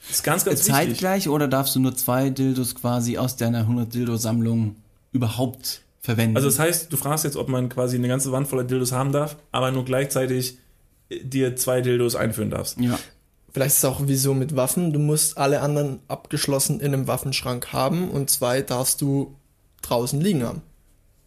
Das 0.07 0.17
ist 0.17 0.23
ganz, 0.23 0.45
ganz 0.45 0.59
wichtig. 0.59 0.73
Zeitgleich 0.73 1.29
oder 1.29 1.47
darfst 1.47 1.75
du 1.75 1.79
nur 1.79 1.95
zwei 1.95 2.29
Dildos 2.29 2.75
quasi 2.75 3.17
aus 3.17 3.35
deiner 3.35 3.59
100 3.59 3.93
Dildo-Sammlung 3.93 4.75
überhaupt 5.11 5.81
verwenden? 6.01 6.35
Also 6.35 6.49
das 6.49 6.59
heißt, 6.59 6.91
du 6.91 6.97
fragst 6.97 7.23
jetzt, 7.23 7.37
ob 7.37 7.47
man 7.47 7.69
quasi 7.69 7.97
eine 7.97 8.07
ganze 8.07 8.31
Wand 8.31 8.47
voller 8.47 8.63
Dildos 8.63 8.91
haben 8.91 9.11
darf, 9.11 9.37
aber 9.51 9.71
nur 9.71 9.85
gleichzeitig 9.85 10.57
dir 11.09 11.55
zwei 11.55 11.81
Dildos 11.81 12.15
einführen 12.15 12.49
darfst. 12.49 12.79
ja. 12.79 12.99
Vielleicht 13.53 13.73
ist 13.73 13.77
es 13.83 13.85
auch 13.85 14.07
wie 14.07 14.15
so 14.15 14.33
mit 14.33 14.55
Waffen. 14.55 14.93
Du 14.93 14.99
musst 14.99 15.37
alle 15.37 15.61
anderen 15.61 15.99
abgeschlossen 16.07 16.79
in 16.79 16.91
einem 16.91 17.05
Waffenschrank 17.05 17.71
haben 17.71 18.09
und 18.09 18.31
zwei 18.31 18.63
darfst 18.63 18.99
du 18.99 19.35
draußen 19.83 20.19
liegen 20.19 20.43
haben. 20.43 20.63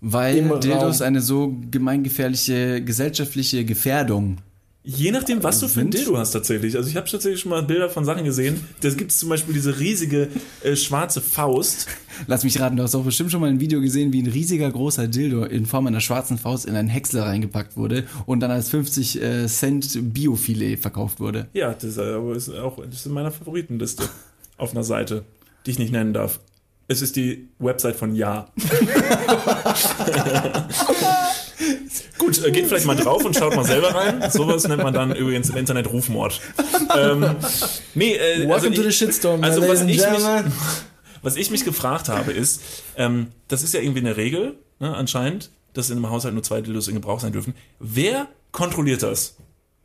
Weil 0.00 0.36
Im 0.36 0.60
Dildos 0.60 1.00
Raum. 1.00 1.06
eine 1.06 1.20
so 1.20 1.54
gemeingefährliche 1.70 2.82
gesellschaftliche 2.82 3.64
Gefährdung. 3.64 4.38
Je 4.88 5.10
nachdem, 5.10 5.42
was 5.42 5.58
du 5.58 5.66
für 5.66 5.80
ein 5.80 5.90
Dildo 5.90 6.16
hast 6.16 6.30
tatsächlich. 6.30 6.76
Also 6.76 6.88
ich 6.88 6.94
habe 6.94 7.10
tatsächlich 7.10 7.40
schon 7.40 7.50
mal 7.50 7.60
Bilder 7.60 7.90
von 7.90 8.04
Sachen 8.04 8.22
gesehen. 8.22 8.64
Da 8.82 8.90
gibt 8.90 9.10
es 9.10 9.18
zum 9.18 9.28
Beispiel 9.28 9.52
diese 9.52 9.80
riesige 9.80 10.28
äh, 10.62 10.76
schwarze 10.76 11.20
Faust. 11.20 11.88
Lass 12.28 12.44
mich 12.44 12.60
raten, 12.60 12.76
du 12.76 12.84
hast 12.84 12.94
auch 12.94 13.02
bestimmt 13.02 13.32
schon 13.32 13.40
mal 13.40 13.50
ein 13.50 13.58
Video 13.58 13.80
gesehen, 13.80 14.12
wie 14.12 14.22
ein 14.22 14.28
riesiger 14.28 14.70
großer 14.70 15.08
Dildo 15.08 15.42
in 15.42 15.66
Form 15.66 15.88
einer 15.88 15.98
schwarzen 15.98 16.38
Faust 16.38 16.66
in 16.66 16.76
einen 16.76 16.86
Häcksler 16.86 17.24
reingepackt 17.24 17.76
wurde 17.76 18.04
und 18.26 18.38
dann 18.38 18.52
als 18.52 18.70
50 18.70 19.20
äh, 19.20 19.46
Cent 19.48 20.14
Biofilet 20.14 20.76
verkauft 20.76 21.18
wurde. 21.18 21.48
Ja, 21.52 21.74
das, 21.74 21.82
ist 21.82 21.98
auch 21.98 22.76
das 22.84 22.94
ist 22.94 23.06
in 23.06 23.12
meiner 23.12 23.32
Favoritenliste 23.32 24.08
auf 24.56 24.70
einer 24.70 24.84
Seite, 24.84 25.24
die 25.66 25.72
ich 25.72 25.80
nicht 25.80 25.90
nennen 25.90 26.12
darf. 26.12 26.38
Es 26.86 27.02
ist 27.02 27.16
die 27.16 27.48
Website 27.58 27.96
von 27.96 28.14
Ja. 28.14 28.52
Gut, 32.18 32.44
äh, 32.44 32.50
geht 32.50 32.66
vielleicht 32.66 32.86
mal 32.86 32.96
drauf 32.96 33.24
und 33.24 33.36
schaut 33.36 33.54
mal 33.54 33.64
selber 33.64 33.94
rein. 33.94 34.30
Sowas 34.30 34.66
nennt 34.68 34.82
man 34.82 34.92
dann 34.92 35.14
übrigens 35.14 35.50
im 35.50 35.56
Internet 35.56 35.90
Rufmord. 35.92 36.40
Ähm, 36.96 37.36
nee, 37.94 38.14
äh, 38.14 38.40
Welcome 38.40 38.54
also 38.54 38.70
to 38.70 38.82
the 38.82 38.92
shitstorm, 38.92 39.42
also 39.42 39.62
was 39.66 39.82
ich 39.82 39.86
mich-. 39.86 40.02
Was 41.22 41.34
ich 41.34 41.50
mich 41.50 41.64
gefragt 41.64 42.08
habe, 42.08 42.30
ist, 42.30 42.62
ähm, 42.96 43.32
das 43.48 43.64
ist 43.64 43.74
ja 43.74 43.80
irgendwie 43.80 43.98
eine 43.98 44.16
Regel, 44.16 44.54
ne, 44.78 44.94
anscheinend, 44.94 45.50
dass 45.72 45.90
in 45.90 45.96
einem 45.96 46.08
Haushalt 46.08 46.34
nur 46.34 46.44
zwei 46.44 46.60
Dildos 46.60 46.86
in 46.86 46.94
Gebrauch 46.94 47.18
sein 47.18 47.32
dürfen. 47.32 47.54
Wer 47.80 48.28
kontrolliert 48.52 49.02
das? 49.02 49.34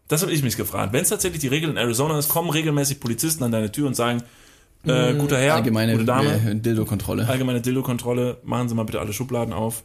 Das 0.08 0.22
habe 0.22 0.32
ich 0.32 0.44
mich 0.44 0.56
gefragt. 0.56 0.94
Wenn 0.94 1.02
es 1.02 1.10
tatsächlich 1.10 1.42
die 1.42 1.48
Regel 1.48 1.72
in 1.72 1.78
Arizona 1.78 2.20
ist, 2.20 2.30
kommen 2.30 2.52
regelmäßig 2.52 3.00
Polizisten 3.00 3.44
an 3.44 3.52
deine 3.52 3.72
Tür 3.72 3.88
und 3.88 3.96
sagen, 3.96 4.22
äh, 4.86 5.16
guter 5.16 5.40
Herr, 5.40 5.56
Allgemeine 5.56 5.94
gute 5.94 6.06
Dame, 6.06 6.56
Dildo-Kontrolle. 6.56 7.28
allgemeine 7.28 7.62
Dildo-Kontrolle, 7.62 8.38
machen 8.44 8.70
Sie 8.70 8.76
mal 8.76 8.84
bitte 8.84 9.00
alle 9.00 9.14
Schubladen 9.14 9.54
auf. 9.54 9.84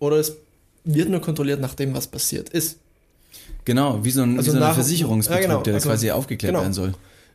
Oder 0.00 0.16
es 0.16 0.36
wird 0.84 1.08
nur 1.08 1.20
kontrolliert 1.20 1.60
nach 1.60 1.74
dem, 1.74 1.94
was 1.94 2.06
passiert 2.06 2.48
ist. 2.50 2.78
Genau, 3.64 4.04
wie 4.04 4.10
so 4.10 4.22
ein, 4.22 4.36
Also 4.38 4.50
wie 4.52 4.54
so 4.56 4.60
nach- 4.60 4.74
Versicherungsbetrug, 4.74 5.42
Ja, 5.42 5.48
genau, 5.48 5.62
der 5.62 5.74
also- 5.74 5.88
quasi 5.88 6.10
aufgeklärt 6.10 6.52
genau. 6.52 6.62
werden 6.62 6.74
soll. 6.74 6.94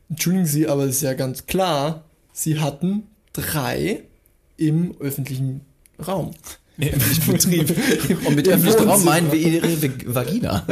Entschuldigen 0.10 0.46
Sie, 0.46 0.68
aber 0.68 0.84
es 0.86 0.96
ist 0.98 1.02
ja 1.02 1.14
ganz 1.14 1.46
klar, 1.46 2.04
Sie 2.34 2.60
hatten 2.60 3.04
drei 3.34 4.04
im 4.58 4.96
öffentlichen 5.00 5.62
Raum. 6.06 6.32
Betrieb. 6.78 7.76
Und 8.26 8.36
mit 8.36 8.48
Im 8.48 8.54
öffentlichem 8.54 8.90
Raum 8.90 9.04
meinen 9.04 9.32
wir 9.32 9.40
ihre 9.40 10.16
Vagina. 10.16 10.66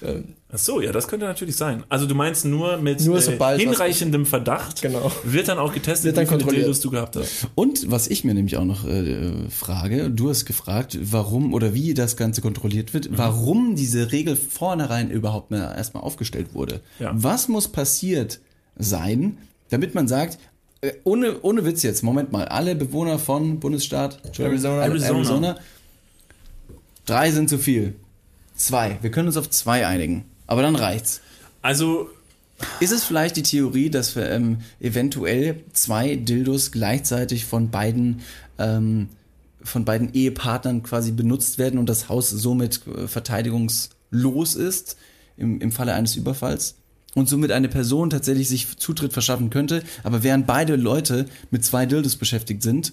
Ach 0.52 0.58
so, 0.58 0.80
ja, 0.80 0.90
das 0.90 1.06
könnte 1.06 1.26
natürlich 1.26 1.56
sein. 1.56 1.84
Also 1.88 2.06
du 2.06 2.14
meinst 2.14 2.44
nur 2.44 2.78
mit 2.78 3.00
Nur 3.02 3.18
äh, 3.18 3.58
hinreichendem 3.58 4.26
Verdacht 4.26 4.82
Genau. 4.82 5.12
wird 5.22 5.48
dann 5.48 5.58
auch 5.58 5.72
getestet, 5.72 6.06
Wird 6.06 6.16
dann 6.16 6.24
wie 6.24 6.28
viele 6.28 6.38
kontrolliert. 6.38 6.64
Dildos 6.66 6.80
du 6.80 6.90
gehabt 6.90 7.16
hast. 7.16 7.46
Und 7.54 7.90
was 7.90 8.08
ich 8.08 8.24
mir 8.24 8.34
nämlich 8.34 8.56
auch 8.56 8.64
noch 8.64 8.84
äh, 8.86 9.48
frage, 9.48 10.10
du 10.10 10.28
hast 10.28 10.46
gefragt, 10.46 10.98
warum 11.00 11.54
oder 11.54 11.72
wie 11.74 11.94
das 11.94 12.16
Ganze 12.16 12.40
kontrolliert 12.40 12.94
wird, 12.94 13.16
warum 13.16 13.76
diese 13.76 14.10
Regel 14.12 14.36
vornherein 14.36 15.10
überhaupt 15.10 15.50
mal 15.50 15.74
erstmal 15.76 16.02
aufgestellt 16.02 16.54
wurde. 16.54 16.80
Ja. 16.98 17.12
Was 17.14 17.48
muss 17.48 17.68
passiert 17.68 18.40
sein, 18.76 19.38
damit 19.68 19.94
man 19.94 20.08
sagt, 20.08 20.38
äh, 20.80 20.92
ohne, 21.04 21.40
ohne 21.42 21.64
Witz 21.64 21.82
jetzt, 21.82 22.02
Moment 22.02 22.32
mal, 22.32 22.46
alle 22.48 22.74
Bewohner 22.74 23.18
von 23.18 23.60
Bundesstaat 23.60 24.20
Arizona. 24.38 24.82
Arizona. 24.82 25.14
Arizona. 25.16 25.56
drei 27.06 27.30
sind 27.30 27.48
zu 27.48 27.58
viel. 27.58 27.94
Zwei. 28.56 28.98
Wir 29.00 29.10
können 29.10 29.28
uns 29.28 29.36
auf 29.36 29.48
zwei 29.50 29.86
einigen. 29.86 30.24
Aber 30.50 30.62
dann 30.62 30.74
reicht's. 30.74 31.20
Also 31.62 32.10
Ist 32.80 32.92
es 32.92 33.04
vielleicht 33.04 33.36
die 33.36 33.42
Theorie, 33.42 33.88
dass 33.88 34.16
wir 34.16 34.28
ähm, 34.28 34.58
eventuell 34.80 35.62
zwei 35.72 36.16
Dildos 36.16 36.72
gleichzeitig 36.72 37.46
von 37.46 37.70
beiden 37.70 38.20
ähm, 38.58 39.08
von 39.62 39.84
beiden 39.84 40.12
Ehepartnern 40.12 40.82
quasi 40.82 41.12
benutzt 41.12 41.58
werden 41.58 41.78
und 41.78 41.88
das 41.88 42.08
Haus 42.08 42.30
somit 42.30 42.80
äh, 42.86 43.06
verteidigungslos 43.06 44.54
ist 44.56 44.96
im, 45.36 45.60
im 45.60 45.70
Falle 45.70 45.94
eines 45.94 46.16
Überfalls? 46.16 46.74
Und 47.14 47.28
somit 47.28 47.52
eine 47.52 47.68
Person 47.68 48.10
tatsächlich 48.10 48.48
sich 48.48 48.76
Zutritt 48.78 49.12
verschaffen 49.12 49.50
könnte, 49.50 49.82
aber 50.02 50.22
während 50.22 50.46
beide 50.46 50.76
Leute 50.76 51.26
mit 51.50 51.64
zwei 51.64 51.86
Dildos 51.86 52.16
beschäftigt 52.16 52.62
sind, 52.62 52.92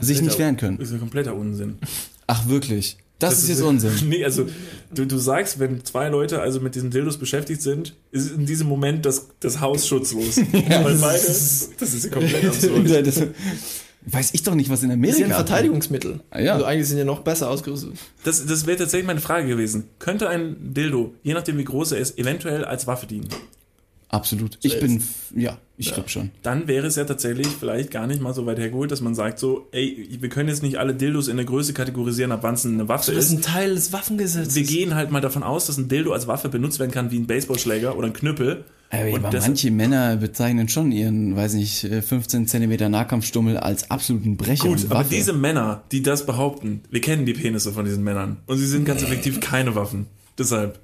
sich 0.00 0.22
nicht 0.22 0.38
wehren 0.38 0.56
können. 0.56 0.78
ist 0.78 0.92
ja 0.92 0.98
kompletter 0.98 1.34
Unsinn. 1.34 1.78
Ach 2.26 2.48
wirklich? 2.48 2.96
Das, 3.18 3.38
ist 3.42 3.48
jetzt 3.48 3.60
ja- 3.60 3.66
Unsinn. 3.66 3.92
Nee, 4.08 4.24
also 4.24 4.46
du, 4.94 5.06
du 5.06 5.16
sagst, 5.18 5.58
wenn 5.58 5.84
zwei 5.84 6.08
Leute 6.08 6.40
also 6.40 6.60
mit 6.60 6.74
diesen 6.74 6.90
Dildos 6.90 7.16
beschäftigt 7.18 7.62
sind, 7.62 7.94
ist 8.10 8.32
in 8.32 8.44
diesem 8.46 8.68
Moment 8.68 9.06
das, 9.06 9.28
das 9.40 9.60
Haus 9.60 9.86
schutzlos. 9.88 10.36
Weil 10.52 10.96
beide, 10.96 10.98
das 10.98 11.70
ist 11.80 12.04
ja 12.04 12.10
komplett 12.10 12.44
absurd. 12.46 13.06
Das, 13.06 13.22
weiß 14.08 14.34
ich 14.34 14.42
doch 14.42 14.54
nicht, 14.54 14.70
was 14.70 14.82
in 14.82 14.90
Das 14.90 14.94
Amerika 14.96 15.14
ist 15.16 15.20
ja 15.20 15.26
ein. 15.26 15.32
Verteidigungsmittel. 15.46 16.20
Ah, 16.30 16.40
ja. 16.40 16.52
Also 16.54 16.64
eigentlich 16.66 16.88
sind 16.88 16.98
ja 16.98 17.04
noch 17.04 17.20
besser 17.20 17.50
ausgerüstet. 17.50 17.94
Das, 18.24 18.44
das 18.46 18.66
wäre 18.66 18.76
tatsächlich 18.78 19.06
meine 19.06 19.20
Frage 19.20 19.48
gewesen. 19.48 19.84
Könnte 19.98 20.28
ein 20.28 20.56
Dildo, 20.74 21.14
je 21.22 21.34
nachdem 21.34 21.58
wie 21.58 21.64
groß 21.64 21.92
er 21.92 21.98
ist, 21.98 22.18
eventuell 22.18 22.64
als 22.64 22.86
Waffe 22.86 23.06
dienen? 23.06 23.28
Absolut. 24.08 24.58
Ich 24.62 24.78
bin, 24.78 25.02
ja, 25.34 25.58
ich 25.76 25.92
glaube 25.92 26.08
schon. 26.08 26.30
Dann 26.42 26.68
wäre 26.68 26.86
es 26.86 26.94
ja 26.96 27.04
tatsächlich 27.04 27.48
vielleicht 27.48 27.90
gar 27.90 28.06
nicht 28.06 28.20
mal 28.22 28.32
so 28.34 28.46
weit 28.46 28.58
hergeholt, 28.58 28.90
dass 28.92 29.00
man 29.00 29.14
sagt 29.16 29.38
so, 29.40 29.66
ey, 29.72 30.08
wir 30.20 30.28
können 30.28 30.48
jetzt 30.48 30.62
nicht 30.62 30.78
alle 30.78 30.94
Dildos 30.94 31.26
in 31.28 31.36
der 31.36 31.44
Größe 31.44 31.72
kategorisieren, 31.72 32.30
ab 32.32 32.38
wann 32.42 32.54
es 32.54 32.64
eine 32.64 32.88
Waffe 32.88 33.12
Das 33.12 33.24
ist 33.26 33.32
ist. 33.32 33.38
ein 33.38 33.42
Teil 33.42 33.74
des 33.74 33.92
Waffengesetzes. 33.92 34.54
Wir 34.54 34.62
gehen 34.62 34.94
halt 34.94 35.10
mal 35.10 35.20
davon 35.20 35.42
aus, 35.42 35.66
dass 35.66 35.76
ein 35.76 35.88
Dildo 35.88 36.12
als 36.12 36.26
Waffe 36.28 36.48
benutzt 36.48 36.78
werden 36.78 36.92
kann 36.92 37.10
wie 37.10 37.18
ein 37.18 37.26
Baseballschläger 37.26 37.96
oder 37.98 38.06
ein 38.06 38.12
Knüppel. 38.12 38.64
Aber, 38.90 39.10
Und 39.10 39.16
aber 39.24 39.30
das- 39.30 39.48
manche 39.48 39.72
Männer 39.72 40.16
bezeichnen 40.16 40.68
schon 40.68 40.92
ihren, 40.92 41.34
weiß 41.34 41.54
nicht, 41.54 41.82
äh, 41.82 42.00
15 42.02 42.46
Zentimeter 42.46 42.88
Nahkampfstummel 42.88 43.56
als 43.56 43.90
absoluten 43.90 44.36
Brecher 44.36 44.68
Gut, 44.68 44.86
aber 44.88 45.02
diese 45.02 45.32
Männer, 45.32 45.82
die 45.90 46.02
das 46.02 46.24
behaupten, 46.24 46.82
wir 46.90 47.00
kennen 47.00 47.26
die 47.26 47.32
Penisse 47.32 47.72
von 47.72 47.84
diesen 47.84 48.04
Männern 48.04 48.36
und 48.46 48.58
sie 48.58 48.66
sind 48.66 48.84
ganz 48.84 49.02
effektiv 49.02 49.40
keine 49.40 49.74
Waffen. 49.74 50.06
Deshalb. 50.38 50.78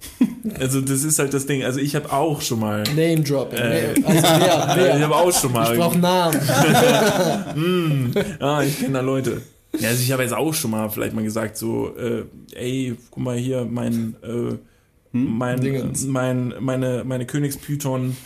Also 0.59 0.81
das 0.81 1.05
ist 1.05 1.19
halt 1.19 1.35
das 1.35 1.45
Ding. 1.47 1.63
Also 1.63 1.79
ich 1.79 1.95
habe 1.95 2.11
auch 2.11 2.41
schon 2.41 2.61
mal. 2.61 2.83
Name 2.85 3.21
Dropping. 3.21 3.59
Äh. 3.59 3.95
Also 4.05 4.23
wer, 4.23 4.73
wer? 4.77 4.97
Ich 4.97 5.03
habe 5.03 5.15
auch 5.15 5.33
schon 5.33 5.53
mal. 5.53 5.73
Ich 5.73 5.79
brauche 5.79 5.99
Namen. 5.99 6.41
Ah, 8.41 8.63
ich 8.63 8.79
kenne 8.79 8.95
da 8.95 9.01
Leute. 9.01 9.43
Ja, 9.79 9.89
also 9.89 10.03
ich 10.03 10.13
habe 10.13 10.23
jetzt 10.23 10.35
auch 10.35 10.53
schon 10.55 10.71
mal 10.71 10.89
vielleicht 10.91 11.15
mal 11.15 11.25
gesagt, 11.25 11.57
so, 11.57 11.95
äh, 11.97 12.25
ey, 12.55 12.97
guck 13.11 13.23
mal 13.23 13.37
hier, 13.37 13.65
mein, 13.65 14.17
äh, 14.23 14.55
mein, 15.13 15.61
Dingens. 15.61 16.05
äh, 16.05 16.09
mein, 16.09 16.55
meine, 16.61 17.05
meine 17.05 17.27
Königspython. 17.27 18.17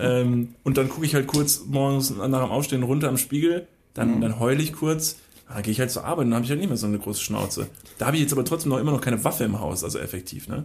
ähm, 0.00 0.54
und 0.64 0.78
dann 0.78 0.88
gucke 0.88 1.06
ich 1.06 1.14
halt 1.14 1.26
kurz 1.28 1.62
morgens 1.66 2.10
nach 2.10 2.42
dem 2.42 2.50
Aufstehen 2.50 2.82
runter 2.82 3.08
am 3.08 3.18
Spiegel, 3.18 3.66
dann, 3.94 4.20
dann 4.20 4.40
heule 4.40 4.62
ich 4.62 4.72
kurz, 4.72 5.16
dann 5.48 5.62
gehe 5.62 5.72
ich 5.72 5.80
halt 5.80 5.90
zur 5.90 6.04
Arbeit 6.04 6.24
und 6.24 6.30
dann 6.30 6.36
habe 6.36 6.44
ich 6.44 6.50
halt 6.50 6.60
nicht 6.60 6.68
mehr 6.68 6.76
so 6.76 6.86
eine 6.86 6.98
große 6.98 7.20
Schnauze. 7.22 7.68
Da 7.98 8.06
habe 8.06 8.16
ich 8.16 8.22
jetzt 8.22 8.32
aber 8.32 8.44
trotzdem 8.44 8.70
noch 8.70 8.78
immer 8.78 8.92
noch 8.92 9.00
keine 9.00 9.22
Waffe 9.24 9.44
im 9.44 9.60
Haus, 9.60 9.84
also 9.84 9.98
effektiv, 9.98 10.48
ne? 10.48 10.64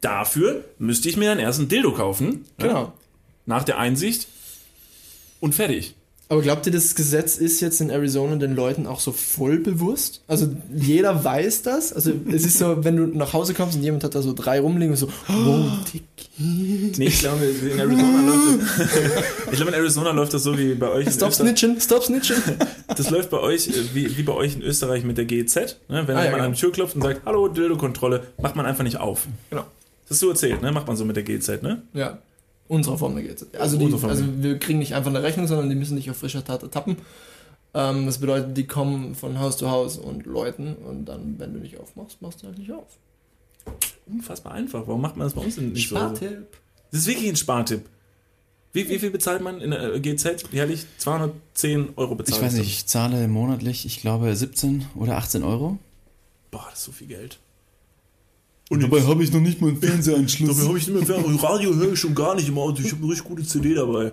Dafür 0.00 0.64
müsste 0.78 1.08
ich 1.08 1.16
mir 1.16 1.28
dann 1.30 1.38
erst 1.38 1.58
ein 1.58 1.68
Dildo 1.68 1.92
kaufen, 1.92 2.44
Genau. 2.58 2.92
nach 3.46 3.64
der 3.64 3.78
Einsicht 3.78 4.28
und 5.40 5.54
fertig. 5.54 5.94
Aber 6.28 6.42
glaubt 6.42 6.66
ihr, 6.66 6.72
das 6.72 6.96
Gesetz 6.96 7.36
ist 7.36 7.60
jetzt 7.60 7.80
in 7.80 7.88
Arizona 7.90 8.34
den 8.34 8.56
Leuten 8.56 8.86
auch 8.88 8.98
so 8.98 9.12
voll 9.12 9.58
bewusst? 9.58 10.22
Also 10.26 10.48
jeder 10.74 11.22
weiß 11.24 11.62
das. 11.62 11.92
Also 11.92 12.12
es 12.32 12.44
ist 12.44 12.58
so, 12.58 12.82
wenn 12.84 12.96
du 12.96 13.06
nach 13.06 13.32
Hause 13.32 13.54
kommst 13.54 13.76
und 13.76 13.84
jemand 13.84 14.02
hat 14.02 14.16
da 14.16 14.22
so 14.22 14.32
drei 14.32 14.58
rumliegen 14.58 14.90
und 14.90 14.96
so, 14.96 15.08
wow. 15.28 15.70
Nee, 16.38 17.06
ich 17.06 17.20
glaube, 17.20 17.44
in 17.44 17.78
Arizona 17.78 18.20
läuft 18.26 18.60
das, 18.60 19.50
ich 19.50 19.56
glaube, 19.56 19.70
in 19.70 19.74
Arizona 19.78 20.10
läuft 20.10 20.34
das 20.34 20.42
so 20.42 20.58
wie 20.58 20.74
bei 20.74 20.88
euch. 20.88 21.06
in 21.06 21.12
Stop 21.12 21.32
snitchen, 21.32 21.80
stop 21.80 22.02
snitchen. 22.02 22.36
Das 22.88 23.08
läuft 23.10 23.30
bei 23.30 23.38
euch 23.38 23.68
äh, 23.68 23.72
wie, 23.94 24.16
wie 24.16 24.22
bei 24.24 24.32
euch 24.32 24.54
in 24.56 24.62
Österreich 24.62 25.04
mit 25.04 25.18
der 25.18 25.26
GEZ. 25.26 25.54
Ne? 25.56 25.68
Wenn 25.88 26.16
Ah, 26.16 26.20
ja, 26.20 26.24
jemand 26.24 26.32
genau. 26.32 26.44
an 26.46 26.52
die 26.54 26.58
Tür 26.60 26.72
klopft 26.72 26.96
und 26.96 27.02
sagt, 27.02 27.22
hallo, 27.24 27.46
Dildo-Kontrolle, 27.48 28.24
macht 28.42 28.56
man 28.56 28.66
einfach 28.66 28.82
nicht 28.84 28.98
auf. 28.98 29.26
Genau. 29.50 29.64
Das 30.08 30.16
hast 30.16 30.22
du 30.22 30.28
erzählt, 30.30 30.60
ne? 30.62 30.70
Macht 30.72 30.86
man 30.88 30.96
so 30.96 31.04
mit 31.04 31.16
der 31.16 31.22
GEZ, 31.22 31.62
ne? 31.62 31.82
Ja. 31.94 32.18
Unserer 32.68 32.98
Form 32.98 33.14
der 33.14 33.24
GZ. 33.24 33.56
Also, 33.56 33.76
die, 33.76 33.84
Unsere 33.84 34.00
Form. 34.00 34.10
also 34.10 34.24
wir 34.42 34.58
kriegen 34.58 34.78
nicht 34.78 34.94
einfach 34.94 35.10
eine 35.10 35.22
Rechnung, 35.22 35.46
sondern 35.46 35.68
die 35.68 35.76
müssen 35.76 35.94
nicht 35.94 36.10
auf 36.10 36.16
frischer 36.16 36.44
Tat 36.44 36.62
ertappen. 36.62 36.96
Ähm, 37.74 38.06
das 38.06 38.18
bedeutet, 38.18 38.56
die 38.56 38.66
kommen 38.66 39.14
von 39.14 39.38
Haus 39.38 39.56
zu 39.56 39.70
Haus 39.70 39.98
und 39.98 40.26
läuten 40.26 40.76
und 40.76 41.04
dann, 41.04 41.38
wenn 41.38 41.52
du 41.52 41.60
nicht 41.60 41.78
aufmachst, 41.78 42.22
machst 42.22 42.42
du 42.42 42.46
halt 42.46 42.58
nicht 42.58 42.72
auf. 42.72 42.98
Unfassbar 44.06 44.52
einfach. 44.52 44.86
Warum 44.86 45.00
macht 45.00 45.16
man 45.16 45.26
das 45.26 45.34
bei 45.34 45.42
uns 45.42 45.56
denn 45.56 45.72
nicht 45.72 45.88
so? 45.88 45.96
Spartipp. 45.96 46.46
Das 46.90 47.00
ist 47.00 47.06
wirklich 47.06 47.28
ein 47.28 47.36
Spartipp. 47.36 47.82
Wie, 48.72 48.88
wie 48.88 48.98
viel 48.98 49.10
bezahlt 49.10 49.42
man 49.42 49.60
in 49.60 49.70
der 49.70 49.94
äh, 49.94 50.00
GZ? 50.00 50.52
Jährlich 50.52 50.86
210 50.98 51.90
Euro 51.96 52.14
bezahlt. 52.14 52.38
Ich 52.38 52.44
weiß 52.44 52.54
nicht, 52.54 52.68
ich 52.68 52.86
zahle 52.86 53.26
monatlich, 53.26 53.86
ich 53.86 54.00
glaube 54.00 54.34
17 54.34 54.86
oder 54.94 55.16
18 55.16 55.42
Euro. 55.42 55.78
Boah, 56.50 56.66
das 56.70 56.80
ist 56.80 56.84
so 56.84 56.92
viel 56.92 57.08
Geld. 57.08 57.38
Und 58.68 58.82
dabei 58.82 59.02
habe 59.02 59.22
ich 59.22 59.32
noch 59.32 59.40
nicht 59.40 59.60
mal 59.60 59.68
einen 59.68 59.80
Fernsehanschluss. 59.80 60.48
Dabei 60.56 60.68
habe 60.68 60.78
ich 60.78 60.88
nicht 60.88 60.96
mehr 60.96 61.06
Fernsehen. 61.06 61.38
Radio 61.38 61.74
höre 61.74 61.92
ich 61.92 62.00
schon 62.00 62.14
gar 62.14 62.34
nicht 62.34 62.48
im 62.48 62.58
Auto. 62.58 62.82
Ich 62.82 62.90
habe 62.90 63.02
eine 63.02 63.12
richtig 63.12 63.28
gute 63.28 63.44
CD 63.44 63.74
dabei. 63.74 64.12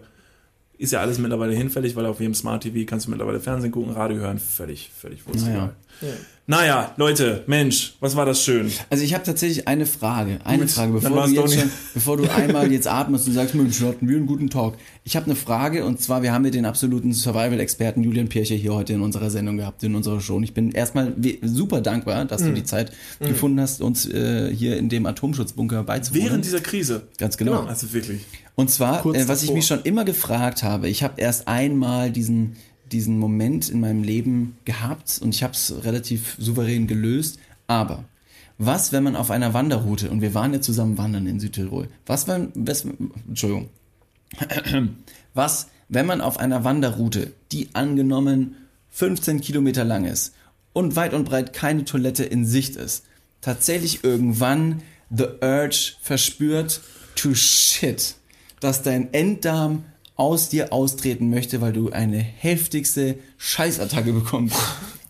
Ist 0.83 0.91
ja 0.91 0.99
alles 0.99 1.17
mittlerweile 1.17 1.53
hinfällig, 1.55 1.95
weil 1.95 2.05
auf 2.05 2.19
jedem 2.19 2.33
Smart 2.33 2.63
TV 2.63 2.85
kannst 2.85 3.05
du 3.05 3.11
mittlerweile 3.11 3.39
Fernsehen 3.39 3.71
gucken, 3.71 3.93
Radio 3.93 4.17
hören. 4.17 4.37
Völlig, 4.37 4.91
völlig 4.93 5.25
wurscht. 5.25 5.45
Naja. 5.45 5.71
Ja. 6.01 6.07
Naja, 6.45 6.91
Leute, 6.97 7.45
Mensch, 7.47 7.93
was 8.01 8.17
war 8.17 8.25
das 8.25 8.43
schön. 8.43 8.69
Also 8.89 9.01
ich 9.05 9.13
habe 9.13 9.23
tatsächlich 9.23 9.65
eine 9.69 9.85
Frage, 9.85 10.39
eine 10.43 10.63
Gut, 10.63 10.71
Frage, 10.71 10.91
bevor 10.91 11.25
du 11.25 11.31
jetzt 11.31 11.53
schon, 11.57 11.71
bevor 11.93 12.17
du 12.17 12.29
einmal 12.29 12.69
jetzt 12.69 12.85
atmest 12.85 13.27
und 13.27 13.33
sagst, 13.33 13.55
Mensch, 13.55 13.79
hatten 13.79 14.09
wir 14.09 14.17
einen 14.17 14.25
guten 14.25 14.49
Talk. 14.49 14.75
Ich 15.05 15.15
habe 15.15 15.27
eine 15.27 15.35
Frage 15.37 15.85
und 15.85 16.01
zwar, 16.01 16.21
wir 16.21 16.33
haben 16.33 16.43
ja 16.43 16.51
den 16.51 16.65
absoluten 16.65 17.13
Survival-Experten 17.13 18.03
Julian 18.03 18.27
Pircher 18.27 18.55
hier 18.55 18.73
heute 18.73 18.91
in 18.91 18.99
unserer 18.99 19.29
Sendung 19.29 19.55
gehabt, 19.55 19.83
in 19.83 19.95
unserer 19.95 20.19
Show. 20.19 20.35
Und 20.35 20.43
ich 20.43 20.53
bin 20.53 20.71
erstmal 20.73 21.13
super 21.43 21.79
dankbar, 21.79 22.25
dass 22.25 22.41
Mhm. 22.41 22.47
du 22.47 22.53
die 22.55 22.63
Zeit 22.65 22.91
gefunden 23.21 23.61
hast, 23.61 23.79
uns 23.81 24.05
äh, 24.05 24.53
hier 24.53 24.75
in 24.75 24.89
dem 24.89 25.05
Atomschutzbunker 25.05 25.83
beizuwohnen. 25.83 26.25
Während 26.25 26.43
dieser 26.43 26.59
Krise. 26.59 27.03
Ganz 27.19 27.37
genau. 27.37 27.61
Also 27.61 27.93
wirklich. 27.93 28.19
Und 28.55 28.69
zwar, 28.69 29.05
äh, 29.05 29.27
was 29.27 29.43
ich 29.43 29.51
mich 29.51 29.65
schon 29.65 29.81
immer 29.83 30.05
gefragt 30.05 30.63
habe, 30.63 30.87
ich 30.87 31.03
habe 31.03 31.19
erst 31.19 31.47
einmal 31.47 32.11
diesen, 32.11 32.55
diesen 32.91 33.17
Moment 33.17 33.69
in 33.69 33.79
meinem 33.79 34.03
Leben 34.03 34.57
gehabt 34.65 35.19
und 35.21 35.33
ich 35.33 35.43
habe 35.43 35.53
es 35.53 35.83
relativ 35.83 36.35
souverän 36.39 36.87
gelöst, 36.87 37.39
aber 37.67 38.05
was, 38.59 38.91
wenn 38.91 39.03
man 39.03 39.15
auf 39.15 39.31
einer 39.31 39.53
Wanderroute, 39.53 40.11
und 40.11 40.21
wir 40.21 40.33
waren 40.33 40.53
ja 40.53 40.61
zusammen 40.61 40.97
wandern 40.97 41.25
in 41.25 41.39
Südtirol, 41.39 41.87
was, 42.05 42.27
wenn, 42.27 42.51
was, 42.53 42.85
Entschuldigung, 43.27 43.69
was, 45.33 45.67
wenn 45.89 46.05
man 46.05 46.21
auf 46.21 46.37
einer 46.37 46.63
Wanderroute, 46.63 47.33
die 47.51 47.69
angenommen 47.73 48.55
15 48.91 49.41
Kilometer 49.41 49.83
lang 49.83 50.05
ist 50.05 50.33
und 50.71 50.95
weit 50.95 51.13
und 51.13 51.25
breit 51.25 51.53
keine 51.53 51.85
Toilette 51.85 52.23
in 52.23 52.45
Sicht 52.45 52.75
ist, 52.75 53.05
tatsächlich 53.41 54.03
irgendwann 54.03 54.81
the 55.09 55.25
urge 55.41 55.93
verspürt 56.01 56.81
to 57.15 57.33
shit, 57.33 58.15
dass 58.63 58.81
dein 58.81 59.13
Enddarm 59.13 59.85
aus 60.15 60.49
dir 60.49 60.71
austreten 60.71 61.29
möchte, 61.29 61.61
weil 61.61 61.73
du 61.73 61.91
eine 61.91 62.17
heftigste 62.17 63.15
Scheißattacke 63.37 64.13
bekommst. 64.13 64.55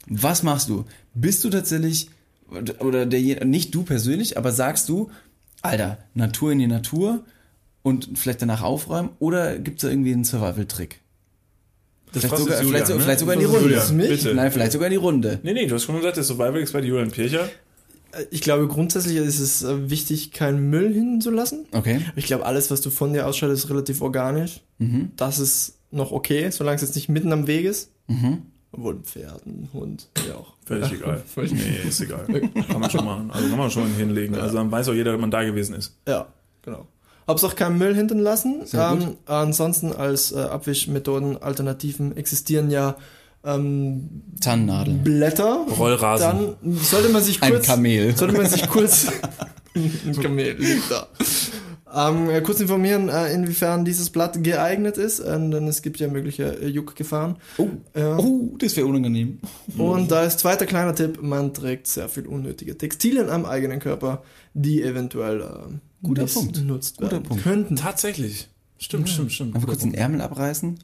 Was 0.08 0.44
machst 0.44 0.70
du? 0.70 0.86
Bist 1.14 1.44
du 1.44 1.50
tatsächlich, 1.50 2.10
oder 2.80 3.06
der, 3.06 3.46
nicht 3.46 3.76
du 3.76 3.84
persönlich, 3.84 4.38
aber 4.38 4.52
sagst 4.52 4.90
du, 4.90 5.10
Alter, 5.62 5.98
Natur 6.14 6.52
in 6.52 6.60
die 6.60 6.68
Natur 6.68 7.24
und 7.84 8.10
vielleicht 8.16 8.42
danach 8.42 8.62
aufräumen, 8.62 9.10
oder 9.20 9.58
gibt 9.60 9.78
es 9.78 9.82
da 9.84 9.90
irgendwie 9.90 10.14
einen 10.14 10.26
Survival-Trick? 10.26 11.00
Vielleicht 12.12 12.38
sogar, 12.38 12.62
Julian, 12.62 12.86
vielleicht, 12.86 12.90
ne? 12.90 13.00
vielleicht 13.00 13.20
sogar 13.20 13.34
in 13.34 13.40
die 13.40 13.46
Runde. 13.46 14.08
Bitte. 14.08 14.36
Nein, 14.36 14.52
vielleicht 14.52 14.72
sogar 14.72 14.88
in 14.88 14.92
die 14.92 14.98
Runde. 14.98 15.40
Nee, 15.42 15.54
nee, 15.54 15.66
du 15.66 15.76
hast 15.76 15.84
schon 15.84 15.96
gesagt, 15.96 16.18
der 16.18 16.24
Survival-Experte 16.24 16.88
Julian 16.88 17.10
Pircher. 17.10 17.50
Ich 18.32 18.42
glaube, 18.42 18.68
grundsätzlich 18.68 19.18
ist 19.18 19.40
es 19.40 19.64
äh, 19.64 19.90
wichtig, 19.90 20.32
keinen 20.32 20.70
Müll 20.70 20.94
hinzulassen. 20.94 21.66
Okay. 21.72 22.02
Ich 22.16 22.26
glaube, 22.26 22.46
alles, 22.46 22.70
was 22.72 22.82
du 22.82 22.90
von 22.90 23.14
dir 23.14 23.26
ausscheidest, 23.28 23.66
ist 23.66 23.70
relativ 23.70 24.02
organisch. 24.02 24.62
Das 25.18 25.40
ist 25.40 25.76
noch 25.92 26.12
okay, 26.12 26.50
solange 26.52 26.76
es 26.76 26.82
jetzt 26.82 26.96
nicht 26.96 27.08
mitten 27.10 27.32
am 27.32 27.48
Weg 27.48 27.66
ist. 27.66 27.92
Obwohl 28.72 28.96
ein 28.96 29.04
Pferd, 29.04 29.46
ein 29.46 29.70
Hund, 29.72 30.10
ja 30.28 30.36
auch. 30.36 30.54
Völlig 30.66 30.92
egal. 30.92 31.22
Völlig- 31.26 31.54
Nee, 31.54 31.88
ist 31.88 32.02
egal. 32.02 32.26
Kann 32.68 32.80
man 32.82 32.90
schon 32.90 33.06
machen. 33.06 33.30
Also 33.32 33.48
kann 33.50 33.58
man 33.58 33.70
schon 33.72 33.88
hinlegen. 33.96 34.36
Also 34.36 34.56
dann 34.56 34.72
weiß 34.72 34.90
auch 34.90 34.94
jeder, 34.94 35.12
dass 35.14 35.22
man 35.22 35.30
da 35.32 35.44
gewesen 35.44 35.76
ist. 35.76 35.96
Ja, 36.08 36.28
genau. 36.64 36.88
Hauptsache 37.28 37.56
keinen 37.56 37.78
Müll 37.78 37.96
hinten 37.96 38.20
lassen. 38.20 38.66
Sehr 38.66 38.90
gut. 38.96 39.04
Ähm, 39.04 39.16
ansonsten 39.26 39.94
als 39.94 40.32
äh, 40.34 40.40
Abwischmethoden, 40.40 41.42
Alternativen 41.42 42.18
existieren 42.18 42.70
ja 42.72 42.98
ähm, 43.46 44.10
Tannennadeln. 44.42 45.04
Blätter. 45.04 45.66
Rollrasen. 45.78 46.56
Dann 46.62 46.78
sollte 46.78 47.10
man 47.10 47.24
sich 47.24 47.42
Ein 47.42 47.52
kurz, 47.54 47.66
Kamel. 47.66 48.16
sollte 48.16 48.36
man 48.38 48.46
sich 48.48 48.68
kurz, 48.70 49.08
ein 49.76 50.18
Kamel 50.22 50.56
liegt 50.58 50.90
da. 50.92 51.08
Ähm, 51.96 52.28
äh, 52.32 52.42
kurz 52.42 52.60
informieren, 52.60 53.08
äh, 53.10 53.32
inwiefern 53.34 53.86
dieses 53.86 54.10
Blatt 54.10 54.44
geeignet 54.44 54.98
ist, 54.98 55.20
äh, 55.20 55.32
denn 55.38 55.68
es 55.68 55.84
gibt 55.84 56.00
ja 56.00 56.08
mögliche 56.08 56.60
äh, 56.60 56.68
Juckgefahren. 56.68 57.36
Oh, 57.60 57.68
Ja. 57.96 58.18
oh 58.18 58.56
das 58.58 58.76
wäre 58.76 58.88
unangenehm. 58.88 59.38
Und 59.78 60.10
da 60.10 60.24
ist 60.24 60.40
zweiter 60.40 60.66
kleiner 60.66 60.96
Tipp, 60.96 61.22
man 61.22 61.54
trägt 61.54 61.86
sehr 61.86 62.10
viel 62.10 62.26
unnötige 62.26 62.76
Textilien 62.78 63.30
am 63.30 63.46
eigenen 63.46 63.80
Körper, 63.80 64.24
die 64.56 64.82
eventuell 64.82 65.42
äh, 65.42 65.46
Guter 66.02 66.26
Punkt. 66.26 66.56
missnutzt 66.58 66.98
Guter 66.98 67.12
werden 67.12 67.24
Punkt. 67.26 67.44
könnten. 67.44 67.76
Tatsächlich. 67.76 68.48
Stimmt, 68.80 69.08
stimmt, 69.10 69.32
stimmt. 69.32 69.54
Einfach 69.56 69.68
kurz 69.68 69.82
den 69.82 69.94
Ärmel 69.94 70.22
abreißen. 70.22 70.80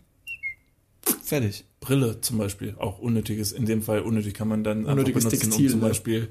Fertig. 1.23 1.65
Brille 1.89 2.21
zum 2.21 2.37
Beispiel, 2.37 2.75
auch 2.77 2.99
unnötiges, 2.99 3.51
in 3.51 3.65
dem 3.65 3.81
Fall 3.81 4.01
unnötig 4.01 4.35
kann 4.35 4.47
man 4.47 4.63
dann 4.63 4.85
Unnötiges 4.85 5.23
benutzen, 5.23 5.49
Textil, 5.49 5.65
um 5.65 5.71
zum 5.71 5.79
ne? 5.79 5.87
Beispiel 5.87 6.29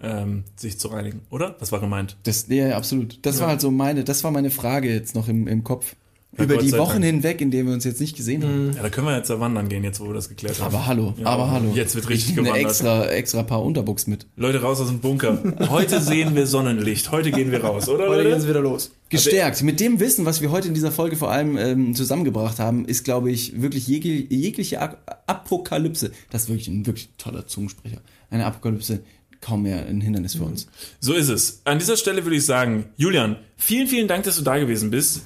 ähm, 0.00 0.44
sich 0.54 0.78
zu 0.78 0.86
reinigen, 0.86 1.22
oder? 1.30 1.56
Das 1.58 1.72
war 1.72 1.80
gemeint. 1.80 2.16
Das, 2.22 2.46
ja, 2.48 2.68
ja, 2.68 2.76
absolut. 2.76 3.18
Das 3.26 3.40
war 3.40 3.48
halt 3.48 3.60
so 3.60 3.72
meine, 3.72 4.04
das 4.04 4.22
war 4.22 4.30
meine 4.30 4.50
Frage 4.50 4.88
jetzt 4.88 5.16
noch 5.16 5.26
im, 5.26 5.48
im 5.48 5.64
Kopf. 5.64 5.96
Ja, 6.38 6.44
Über 6.44 6.54
Gott 6.54 6.64
die 6.64 6.72
Wochen 6.72 6.92
Dank. 7.02 7.04
hinweg, 7.06 7.40
in 7.40 7.50
denen 7.50 7.66
wir 7.66 7.74
uns 7.74 7.82
jetzt 7.84 8.00
nicht 8.00 8.16
gesehen 8.16 8.44
haben. 8.44 8.72
Ja, 8.76 8.82
da 8.82 8.88
können 8.88 9.08
wir 9.08 9.16
jetzt 9.16 9.28
ja 9.30 9.40
wandern 9.40 9.68
gehen, 9.68 9.82
jetzt 9.82 9.98
wo 9.98 10.06
wir 10.06 10.14
das 10.14 10.28
geklärt 10.28 10.60
haben. 10.60 10.66
Aber 10.74 10.86
hallo, 10.86 11.12
Ja, 11.18 11.26
aber 11.26 11.50
hallo. 11.50 11.72
Jetzt 11.74 11.96
wird 11.96 12.08
richtig 12.08 12.30
ich 12.30 12.36
nehme 12.36 12.48
gewandert. 12.50 12.70
extra, 12.70 13.06
extra 13.08 13.42
paar 13.42 13.62
Unterbuchs 13.64 14.06
mit. 14.06 14.26
Leute, 14.36 14.62
raus 14.62 14.80
aus 14.80 14.86
dem 14.88 15.00
Bunker. 15.00 15.42
Heute 15.70 16.00
sehen 16.00 16.36
wir 16.36 16.46
Sonnenlicht. 16.46 17.10
Heute 17.10 17.32
gehen 17.32 17.50
wir 17.50 17.64
raus, 17.64 17.88
oder? 17.88 18.08
Heute 18.08 18.30
geht's 18.30 18.46
wieder 18.46 18.60
los. 18.60 18.92
Gestärkt. 19.08 19.62
Mit 19.64 19.80
dem 19.80 19.98
Wissen, 19.98 20.24
was 20.24 20.40
wir 20.40 20.52
heute 20.52 20.68
in 20.68 20.74
dieser 20.74 20.92
Folge 20.92 21.16
vor 21.16 21.32
allem 21.32 21.58
ähm, 21.58 21.94
zusammengebracht 21.96 22.60
haben, 22.60 22.84
ist, 22.84 23.02
glaube 23.04 23.32
ich, 23.32 23.60
wirklich 23.60 23.88
jegliche, 23.88 24.32
jegliche 24.32 24.80
A 24.80 24.96
Apokalypse. 25.26 26.12
Das 26.30 26.42
ist 26.44 26.48
wirklich 26.48 26.68
ein 26.68 26.86
wirklich 26.86 27.08
toller 27.18 27.48
Zungensprecher. 27.48 27.98
Eine 28.30 28.46
Apokalypse 28.46 29.00
kaum 29.40 29.62
mehr 29.62 29.86
ein 29.86 30.00
Hindernis 30.00 30.34
für 30.34 30.44
uns. 30.44 30.68
So 31.00 31.12
ist 31.14 31.28
es. 31.28 31.62
An 31.64 31.78
dieser 31.78 31.96
Stelle 31.96 32.24
würde 32.24 32.36
ich 32.36 32.44
sagen, 32.44 32.84
Julian, 32.96 33.36
vielen, 33.56 33.88
vielen 33.88 34.06
Dank, 34.06 34.24
dass 34.24 34.36
du 34.36 34.42
da 34.42 34.58
gewesen 34.58 34.90
bist. 34.90 35.22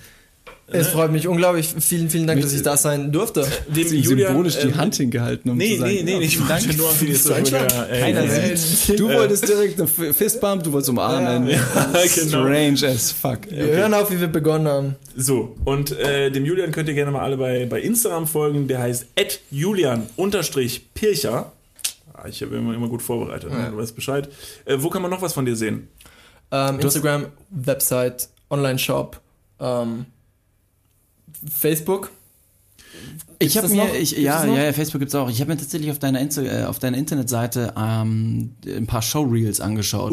Es 0.66 0.88
freut 0.88 1.12
mich 1.12 1.28
unglaublich. 1.28 1.74
Vielen, 1.78 2.08
vielen 2.08 2.26
Dank, 2.26 2.40
dass 2.40 2.54
ich 2.54 2.62
da 2.62 2.76
sein 2.76 3.12
durfte. 3.12 3.46
Dem 3.68 3.86
symbolisch 4.02 4.58
die 4.58 4.68
ähm, 4.68 4.76
Hand 4.76 4.96
hingehalten, 4.96 5.50
um 5.50 5.58
Nee, 5.58 5.74
zu 5.74 5.80
sagen, 5.80 5.92
nee, 5.94 6.02
nee, 6.02 6.12
ja, 6.14 6.20
ich 6.20 6.40
wollte 6.40 6.76
nur 6.76 6.88
an 6.88 6.96
die? 7.44 7.50
Ja, 7.50 7.84
ey, 7.84 8.00
Keiner 8.00 8.22
ey. 8.32 8.56
sieht. 8.56 8.98
Du 8.98 9.12
wolltest 9.12 9.46
direkt 9.46 9.78
eine 9.78 9.88
Fistbump, 10.14 10.62
du 10.62 10.72
wolltest 10.72 10.88
umarmen. 10.90 11.46
genau. 11.48 11.60
Strange 12.06 12.88
as 12.88 13.10
fuck. 13.12 13.40
Wir 13.50 13.66
hören 13.66 13.92
auf, 13.92 14.10
wie 14.10 14.18
wir 14.20 14.28
begonnen 14.28 14.66
haben. 14.66 14.96
So, 15.16 15.54
und 15.64 15.92
äh, 15.98 16.30
dem 16.30 16.46
Julian 16.46 16.72
könnt 16.72 16.88
ihr 16.88 16.94
gerne 16.94 17.10
mal 17.10 17.20
alle 17.22 17.36
bei, 17.36 17.66
bei 17.66 17.80
Instagram 17.82 18.26
folgen. 18.26 18.66
Der 18.66 18.78
heißt 18.80 19.06
julian-pircher. 19.50 21.52
Ah, 22.14 22.24
Ich 22.28 22.40
habe 22.42 22.56
immer, 22.56 22.74
immer 22.74 22.88
gut 22.88 23.02
vorbereitet, 23.02 23.52
ne? 23.52 23.68
du 23.70 23.76
weißt 23.76 23.94
Bescheid. 23.94 24.28
Äh, 24.64 24.76
wo 24.78 24.88
kann 24.88 25.02
man 25.02 25.10
noch 25.10 25.20
was 25.22 25.34
von 25.34 25.44
dir 25.44 25.56
sehen? 25.56 25.88
Ähm, 26.50 26.80
Instagram, 26.80 27.26
Website, 27.50 28.28
Online-Shop, 28.50 29.20
ähm, 29.60 30.06
Facebook. 31.52 32.10
Ich 33.40 33.58
habe 33.58 33.68
mir, 33.68 33.84
ich, 33.96 34.10
Gibt's 34.10 34.22
ja, 34.22 34.44
ja, 34.46 34.64
ja, 34.66 34.72
Facebook 34.72 35.00
gibt's 35.00 35.14
auch. 35.14 35.28
Ich 35.28 35.40
habe 35.40 35.50
mir 35.50 35.58
tatsächlich 35.58 35.90
auf 35.90 35.98
deiner, 35.98 36.20
Insta, 36.20 36.42
äh, 36.42 36.64
auf 36.64 36.78
deiner 36.78 36.96
Internetseite 36.96 37.74
ähm, 37.76 38.52
ein 38.64 38.86
paar 38.86 39.02
Showreels 39.02 39.60
angeschaut. 39.60 40.12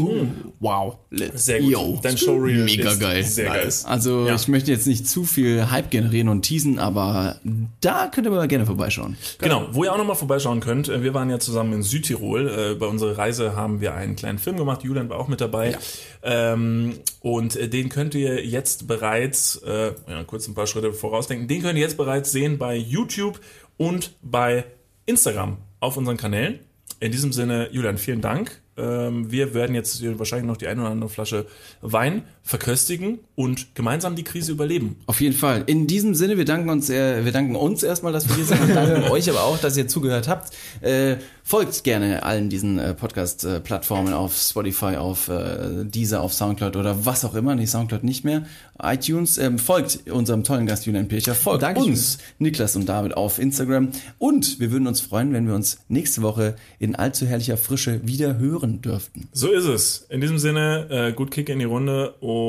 Wow. 0.60 0.98
Sehr 1.36 1.62
gut. 1.62 1.72
Yo. 1.72 2.00
Dein 2.02 2.18
Showreel 2.18 2.64
Mega 2.66 2.90
ist 2.92 3.00
geil. 3.00 3.24
sehr 3.24 3.46
geil. 3.46 3.72
Also 3.86 4.26
Ja. 4.28 4.36
ich 4.36 4.48
möchte 4.48 4.72
jetzt 4.72 4.88
nicht 4.88 5.08
zu 5.08 5.24
viel 5.24 5.70
Hype 5.70 5.92
generieren 5.92 6.28
und 6.30 6.42
teasen, 6.42 6.80
aber 6.80 7.38
da 7.80 8.08
könnt 8.08 8.26
ihr 8.28 8.32
mal 8.32 8.48
gerne 8.48 8.66
vorbeischauen. 8.66 9.16
Genau, 9.38 9.68
wo 9.72 9.84
ihr 9.84 9.94
auch 9.94 9.98
nochmal 9.98 10.16
vorbeischauen 10.16 10.60
könnt. 10.60 10.90
äh, 10.90 11.04
Wir 11.04 11.14
waren 11.14 11.30
ja 11.30 11.40
zusammen 11.40 11.74
in 11.74 11.84
Südtirol. 11.84 12.72
Äh, 12.74 12.76
Bei 12.76 12.88
unserer 12.88 13.18
Reise 13.18 13.56
haben 13.56 13.80
wir 13.80 13.94
einen 13.94 14.16
kleinen 14.16 14.40
Film 14.40 14.58
gemacht. 14.58 14.84
Julian 14.84 15.08
war 15.10 15.20
auch 15.20 15.28
mit 15.28 15.40
dabei. 15.40 15.78
Ähm, 16.24 16.96
Und 17.22 17.56
äh, 17.56 17.70
den 17.70 17.90
könnt 17.90 18.16
ihr 18.16 18.46
jetzt 18.46 18.88
bereits, 18.88 19.58
äh, 19.58 19.94
ja, 20.08 20.24
kurz 20.26 20.48
ein 20.48 20.56
paar 20.56 20.68
Schritte 20.68 20.92
vorausdenken, 20.92 21.48
den 21.48 21.62
könnt 21.62 21.76
ihr 21.76 21.84
jetzt 21.84 21.98
bereits 21.98 22.32
sehen 22.32 22.58
bei 22.58 22.76
YouTube 22.76 23.40
und 23.78 24.16
bei 24.22 24.66
Instagram 25.06 25.58
auf 25.80 25.98
unseren 25.98 26.18
Kanälen. 26.18 26.60
In 27.00 27.12
diesem 27.12 27.32
Sinne, 27.32 27.70
Julian, 27.72 27.98
vielen 27.98 28.22
Dank. 28.22 28.62
Ähm, 28.78 29.32
wir 29.32 29.54
werden 29.54 29.76
jetzt 29.76 30.04
wahrscheinlich 30.18 30.48
noch 30.48 30.58
die 30.58 30.68
eine 30.68 30.82
oder 30.82 30.92
andere 30.92 31.10
Flasche 31.10 31.46
Wein 31.82 32.24
verköstigen 32.44 33.20
und 33.36 33.76
gemeinsam 33.76 34.16
die 34.16 34.24
Krise 34.24 34.52
überleben. 34.52 34.98
Auf 35.06 35.22
jeden 35.22 35.36
Fall. 35.36 35.64
In 35.68 35.88
diesem 35.88 36.16
Sinne, 36.16 36.38
wir 36.38 36.46
danken 36.46 36.70
uns, 36.70 36.90
äh, 36.90 37.24
wir 37.24 37.32
danken 37.32 37.56
uns 37.56 37.84
erstmal, 37.84 38.12
dass 38.12 38.28
wir 38.28 38.36
hier 38.36 38.46
sind 38.46 38.62
und 38.62 38.76
danken 38.76 39.04
euch 39.12 39.30
aber 39.30 39.44
auch, 39.44 39.58
dass 39.60 39.78
ihr 39.78 39.88
zugehört 39.88 40.28
habt. 40.28 40.54
Äh, 40.82 41.18
folgt 41.44 41.84
gerne 41.84 42.24
allen 42.24 42.50
diesen 42.50 42.80
äh, 42.80 42.94
Podcast-Plattformen 42.94 44.14
auf 44.14 44.36
Spotify, 44.36 44.98
auf 44.98 45.28
äh, 45.28 45.86
Deezer, 45.86 46.22
auf 46.22 46.34
Soundcloud 46.34 46.76
oder 46.76 47.06
was 47.06 47.24
auch 47.24 47.36
immer. 47.36 47.56
Nee, 47.56 47.68
Soundcloud 47.68 48.04
nicht 48.04 48.26
mehr. 48.26 48.46
iTunes. 48.82 49.38
Ähm, 49.38 49.60
folgt 49.60 50.10
unserem 50.10 50.44
tollen 50.44 50.66
Gast 50.66 50.86
Julian 50.86 51.08
Pircher. 51.08 51.36
Folgt 51.36 51.64
Dankeschön. 51.64 51.92
uns, 51.92 52.18
Niklas 52.40 52.76
und 52.76 52.90
David, 52.90 53.16
auf 53.16 53.40
Instagram. 53.40 53.90
Und 54.18 54.60
wir 54.60 54.72
würden 54.72 54.88
uns 54.88 55.00
freuen, 55.02 55.32
wenn 55.34 55.48
wir 55.48 55.56
uns 55.56 55.80
nächste 55.90 56.22
Woche 56.22 56.56
in 56.80 56.96
allzu 56.96 57.26
herrlicher 57.26 57.58
Frische 57.58 58.02
wieder 58.04 58.40
hören 58.40 58.82
dürften. 58.82 59.30
So 59.32 59.52
ist 59.52 59.66
es. 59.66 60.08
In 60.10 60.22
diesem 60.22 60.40
Sinne, 60.40 60.88
äh, 60.90 61.14
gut 61.14 61.32
Kick 61.32 61.50
in 61.50 61.60
die 61.60 61.66
Runde 61.66 62.12
und 62.20 62.41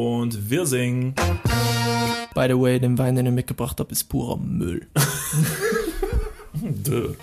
wir 0.50 0.66
singen. 0.66 1.14
By 2.34 2.46
the 2.48 2.58
way, 2.58 2.78
den 2.78 2.96
Wein, 2.98 3.14
den 3.16 3.26
ihr 3.26 3.32
mitgebracht 3.32 3.78
habt, 3.78 3.92
ist 3.92 4.04
purer 4.04 4.36
Müll. 4.38 4.86
Dö. 6.54 7.14